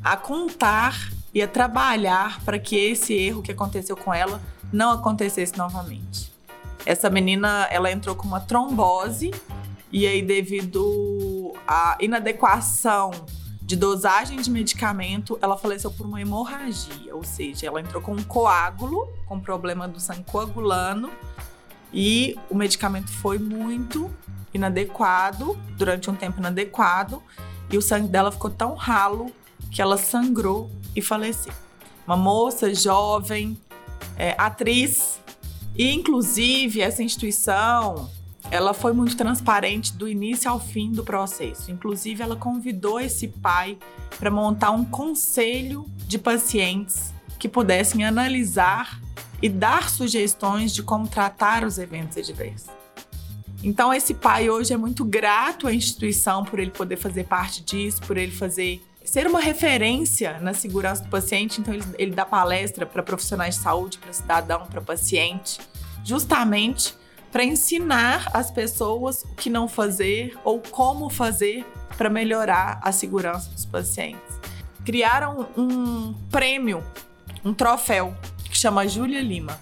a 0.04 0.18
contar 0.18 1.16
ia 1.38 1.48
trabalhar 1.48 2.42
para 2.44 2.58
que 2.58 2.76
esse 2.76 3.14
erro 3.14 3.42
que 3.42 3.52
aconteceu 3.52 3.96
com 3.96 4.14
ela 4.14 4.42
não 4.72 4.92
acontecesse 4.92 5.58
novamente. 5.58 6.32
Essa 6.86 7.10
menina, 7.10 7.68
ela 7.70 7.92
entrou 7.92 8.16
com 8.16 8.28
uma 8.28 8.40
trombose 8.40 9.32
e 9.92 10.06
aí 10.08 10.22
devido 10.22 11.54
à 11.68 11.98
inadequação 12.00 13.12
de 13.62 13.76
dosagem 13.76 14.40
de 14.40 14.50
medicamento, 14.50 15.38
ela 15.42 15.58
faleceu 15.58 15.92
por 15.92 16.06
uma 16.06 16.22
hemorragia, 16.22 17.14
ou 17.14 17.24
seja, 17.24 17.68
ela 17.68 17.82
entrou 17.82 18.02
com 18.02 18.14
um 18.14 18.24
coágulo, 18.24 19.10
com 19.26 19.38
problema 19.42 19.90
do 19.90 20.00
sangue 20.00 20.24
coagulando, 20.24 21.12
e 21.92 22.40
o 22.50 22.56
medicamento 22.56 23.12
foi 23.12 23.38
muito 23.38 24.10
inadequado, 24.54 25.60
durante 25.76 26.10
um 26.10 26.16
tempo 26.16 26.40
inadequado, 26.40 27.22
e 27.70 27.78
o 27.78 27.82
sangue 27.82 28.08
dela 28.08 28.32
ficou 28.32 28.50
tão 28.50 28.74
ralo 28.74 29.34
que 29.72 29.82
ela 29.82 29.98
sangrou 29.98 30.70
e 30.96 31.02
faleceu. 31.02 31.54
Uma 32.06 32.18
moça 32.18 32.74
jovem, 32.74 33.58
é, 34.18 34.36
atriz, 34.38 35.20
e 35.76 35.92
inclusive 35.94 36.82
essa 36.82 37.04
instituição 37.04 38.10
ela 38.50 38.74
foi 38.74 38.94
muito 38.94 39.16
transparente 39.16 39.94
do 39.94 40.08
início 40.08 40.50
ao 40.50 40.60
fim 40.60 40.92
do 40.92 41.04
processo. 41.04 41.70
Inclusive, 41.70 42.24
ela 42.24 42.36
convidou 42.36 43.00
esse 43.00 43.28
pai 43.28 43.78
para 44.18 44.32
montar 44.32 44.72
um 44.72 44.86
conselho 44.86 45.86
de 46.08 46.18
pacientes 46.18 47.14
que 47.38 47.48
pudessem 47.48 48.06
analisar 48.06 49.02
e 49.42 49.50
dar 49.50 49.90
sugestões 49.90 50.74
de 50.74 50.82
como 50.82 51.08
tratar 51.08 51.64
os 51.64 51.78
eventos 51.78 52.18
adversos. 52.18 52.70
Então, 53.64 53.94
esse 53.94 54.14
pai 54.14 54.50
hoje 54.50 54.74
é 54.74 54.78
muito 54.78 55.04
grato 55.04 55.68
à 55.68 55.74
instituição 55.74 56.46
por 56.46 56.60
ele 56.60 56.72
poder 56.72 56.96
fazer 56.96 57.26
parte 57.26 57.62
disso, 57.64 58.02
por 58.02 58.18
ele 58.18 58.32
fazer 58.32 58.82
ser 59.08 59.26
uma 59.26 59.40
referência 59.40 60.38
na 60.42 60.54
segurança 60.54 61.02
do 61.02 61.10
paciente. 61.10 61.62
Então, 61.62 61.74
ele, 61.74 61.86
ele 61.98 62.12
dá 62.12 62.26
palestra 62.26 62.86
para 62.86 63.02
profissionais 63.02 63.56
de 63.56 63.62
saúde, 63.62 63.98
para 63.98 64.12
cidadão, 64.12 64.66
para 64.66 64.82
paciente, 64.82 65.60
justamente 66.04 66.94
para 67.32 67.44
ensinar 67.44 68.30
as 68.34 68.52
pessoas 68.52 69.24
o 69.24 69.36
que 69.36 69.50
não 69.50 69.68
fazer 69.68 70.38
ou 70.44 70.60
como 70.60 71.10
fazer 71.10 71.66
para 71.98 72.10
melhorar 72.10 72.80
a 72.84 72.92
segurança 72.92 73.50
dos 73.50 73.66
pacientes. 73.66 74.40
Criaram 74.86 75.48
um 75.58 76.14
prêmio, 76.30 76.84
um 77.44 77.54
troféu, 77.54 78.16
que 78.44 78.58
chama 78.58 78.88
Júlia 78.88 79.22
Lima, 79.22 79.60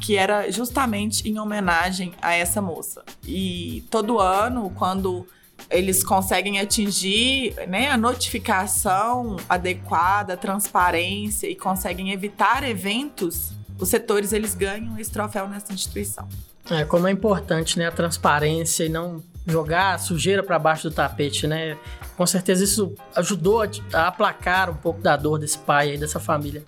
que 0.00 0.16
era 0.16 0.50
justamente 0.50 1.28
em 1.28 1.38
homenagem 1.38 2.12
a 2.22 2.34
essa 2.34 2.62
moça. 2.62 3.04
E 3.24 3.84
todo 3.90 4.20
ano, 4.20 4.70
quando 4.76 5.26
eles 5.70 6.04
conseguem 6.04 6.60
atingir 6.60 7.54
né, 7.68 7.90
a 7.90 7.96
notificação 7.96 9.36
adequada, 9.48 10.34
a 10.34 10.36
transparência 10.36 11.48
e 11.48 11.56
conseguem 11.56 12.12
evitar 12.12 12.68
eventos, 12.68 13.52
os 13.78 13.88
setores 13.88 14.32
eles 14.32 14.54
ganham 14.54 14.98
esse 14.98 15.10
troféu 15.10 15.48
nessa 15.48 15.72
instituição. 15.72 16.28
É, 16.70 16.84
como 16.84 17.06
é 17.06 17.10
importante 17.10 17.78
né, 17.78 17.86
a 17.86 17.92
transparência 17.92 18.84
e 18.84 18.88
não 18.88 19.22
jogar 19.46 19.94
a 19.94 19.98
sujeira 19.98 20.42
para 20.42 20.58
baixo 20.58 20.88
do 20.90 20.94
tapete, 20.94 21.46
né? 21.46 21.78
Com 22.16 22.26
certeza 22.26 22.64
isso 22.64 22.94
ajudou 23.14 23.62
a, 23.62 24.08
aplacar 24.08 24.70
um 24.70 24.74
pouco 24.74 25.00
da 25.00 25.16
dor 25.16 25.38
desse 25.38 25.58
pai 25.58 25.94
e 25.94 25.98
dessa 25.98 26.18
família. 26.18 26.64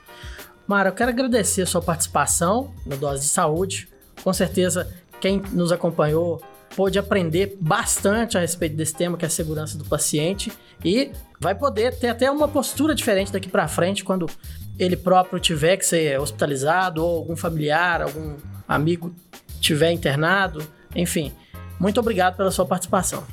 Mara, 0.66 0.90
eu 0.90 0.92
quero 0.92 1.10
agradecer 1.10 1.62
a 1.62 1.66
sua 1.66 1.82
participação 1.82 2.72
no 2.86 2.96
Dose 2.96 3.22
de 3.22 3.28
Saúde. 3.28 3.88
Com 4.22 4.32
certeza, 4.32 4.88
quem 5.20 5.42
nos 5.52 5.72
acompanhou 5.72 6.40
pôde 6.78 6.96
aprender 6.96 7.56
bastante 7.60 8.38
a 8.38 8.40
respeito 8.40 8.76
desse 8.76 8.94
tema, 8.94 9.18
que 9.18 9.24
é 9.24 9.26
a 9.26 9.30
segurança 9.30 9.76
do 9.76 9.84
paciente, 9.84 10.52
e 10.84 11.10
vai 11.40 11.52
poder 11.52 11.98
ter 11.98 12.06
até 12.06 12.30
uma 12.30 12.46
postura 12.46 12.94
diferente 12.94 13.32
daqui 13.32 13.48
para 13.48 13.66
frente 13.66 14.04
quando 14.04 14.30
ele 14.78 14.96
próprio 14.96 15.40
tiver 15.40 15.76
que 15.76 15.84
ser 15.84 16.20
hospitalizado 16.20 17.04
ou 17.04 17.16
algum 17.16 17.34
familiar, 17.34 18.00
algum 18.02 18.36
amigo 18.68 19.12
tiver 19.60 19.90
internado, 19.90 20.64
enfim. 20.94 21.32
Muito 21.80 21.98
obrigado 21.98 22.36
pela 22.36 22.52
sua 22.52 22.64
participação. 22.64 23.24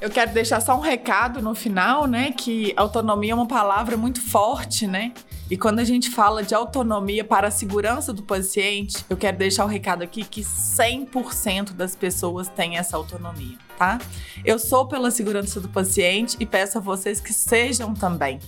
Eu 0.00 0.10
quero 0.10 0.32
deixar 0.32 0.60
só 0.60 0.76
um 0.76 0.80
recado 0.80 1.40
no 1.40 1.54
final, 1.54 2.08
né, 2.08 2.32
que 2.32 2.72
autonomia 2.74 3.30
é 3.30 3.34
uma 3.36 3.46
palavra 3.46 3.96
muito 3.96 4.20
forte, 4.20 4.88
né? 4.88 5.12
E 5.50 5.56
quando 5.56 5.80
a 5.80 5.84
gente 5.84 6.10
fala 6.10 6.44
de 6.44 6.54
autonomia 6.54 7.24
para 7.24 7.48
a 7.48 7.50
segurança 7.50 8.12
do 8.12 8.22
paciente, 8.22 9.04
eu 9.10 9.16
quero 9.16 9.36
deixar 9.36 9.64
o 9.64 9.66
um 9.66 9.70
recado 9.70 10.02
aqui 10.02 10.22
que 10.22 10.42
100% 10.42 11.72
das 11.72 11.96
pessoas 11.96 12.46
têm 12.46 12.78
essa 12.78 12.96
autonomia, 12.96 13.58
tá? 13.76 13.98
Eu 14.44 14.60
sou 14.60 14.86
pela 14.86 15.10
segurança 15.10 15.60
do 15.60 15.68
paciente 15.68 16.36
e 16.38 16.46
peço 16.46 16.78
a 16.78 16.80
vocês 16.80 17.20
que 17.20 17.32
sejam 17.32 17.92
também. 17.94 18.38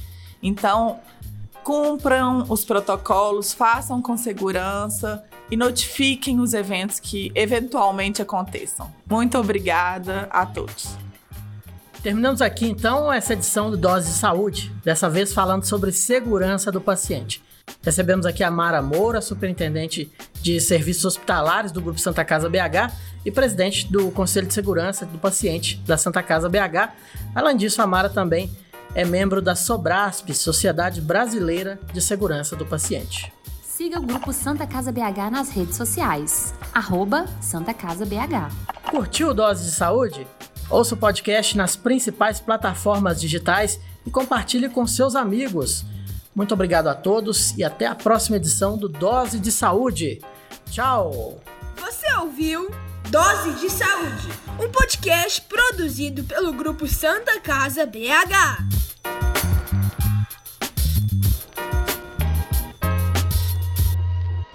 Então, 0.40 1.00
cumpram 1.64 2.46
os 2.48 2.64
protocolos, 2.64 3.52
façam 3.52 4.00
com 4.00 4.16
segurança 4.16 5.24
e 5.50 5.56
notifiquem 5.56 6.38
os 6.38 6.54
eventos 6.54 7.00
que 7.00 7.32
eventualmente 7.34 8.22
aconteçam. 8.22 8.88
Muito 9.10 9.36
obrigada 9.36 10.28
a 10.30 10.46
todos. 10.46 10.96
Terminamos 12.02 12.42
aqui 12.42 12.66
então 12.66 13.12
essa 13.12 13.32
edição 13.32 13.70
do 13.70 13.76
Dose 13.76 14.08
de 14.08 14.14
Saúde, 14.14 14.72
dessa 14.84 15.08
vez 15.08 15.32
falando 15.32 15.64
sobre 15.64 15.92
segurança 15.92 16.72
do 16.72 16.80
paciente. 16.80 17.40
Recebemos 17.80 18.26
aqui 18.26 18.42
a 18.42 18.50
Mara 18.50 18.82
Moura, 18.82 19.20
superintendente 19.20 20.10
de 20.40 20.60
serviços 20.60 21.04
hospitalares 21.04 21.70
do 21.70 21.80
Grupo 21.80 22.00
Santa 22.00 22.24
Casa 22.24 22.48
BH 22.48 22.92
e 23.24 23.30
presidente 23.30 23.86
do 23.86 24.10
Conselho 24.10 24.48
de 24.48 24.54
Segurança 24.54 25.06
do 25.06 25.16
Paciente 25.16 25.76
da 25.86 25.96
Santa 25.96 26.24
Casa 26.24 26.48
BH. 26.48 26.92
Além 27.36 27.56
disso, 27.56 27.80
a 27.80 27.86
Mara 27.86 28.10
também 28.10 28.50
é 28.96 29.04
membro 29.04 29.40
da 29.40 29.54
Sobrasp, 29.54 30.34
Sociedade 30.34 31.00
Brasileira 31.00 31.78
de 31.92 32.02
Segurança 32.02 32.56
do 32.56 32.66
Paciente. 32.66 33.32
Siga 33.62 34.00
o 34.00 34.02
Grupo 34.02 34.32
Santa 34.32 34.66
Casa 34.66 34.90
BH 34.90 35.30
nas 35.30 35.50
redes 35.50 35.76
sociais, 35.76 36.52
arroba 36.74 37.26
Santa 37.40 37.72
Casa 37.72 38.04
BH. 38.04 38.90
Curtiu 38.90 39.32
Dose 39.32 39.64
de 39.64 39.70
Saúde? 39.70 40.26
Ouça 40.72 40.94
o 40.94 40.98
podcast 40.98 41.54
nas 41.54 41.76
principais 41.76 42.40
plataformas 42.40 43.20
digitais 43.20 43.78
e 44.06 44.10
compartilhe 44.10 44.70
com 44.70 44.86
seus 44.86 45.14
amigos. 45.14 45.84
Muito 46.34 46.54
obrigado 46.54 46.86
a 46.86 46.94
todos 46.94 47.50
e 47.58 47.62
até 47.62 47.84
a 47.84 47.94
próxima 47.94 48.38
edição 48.38 48.78
do 48.78 48.88
Dose 48.88 49.38
de 49.38 49.52
Saúde. 49.52 50.22
Tchau! 50.70 51.38
Você 51.76 52.10
ouviu 52.14 52.70
Dose 53.10 53.52
de 53.60 53.68
Saúde, 53.68 54.28
um 54.58 54.70
podcast 54.70 55.42
produzido 55.42 56.24
pelo 56.24 56.54
Grupo 56.54 56.86
Santa 56.86 57.38
Casa 57.38 57.84
BH. 57.84 58.72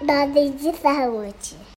Dose 0.04 0.50
de 0.50 0.76
Saúde. 0.78 1.67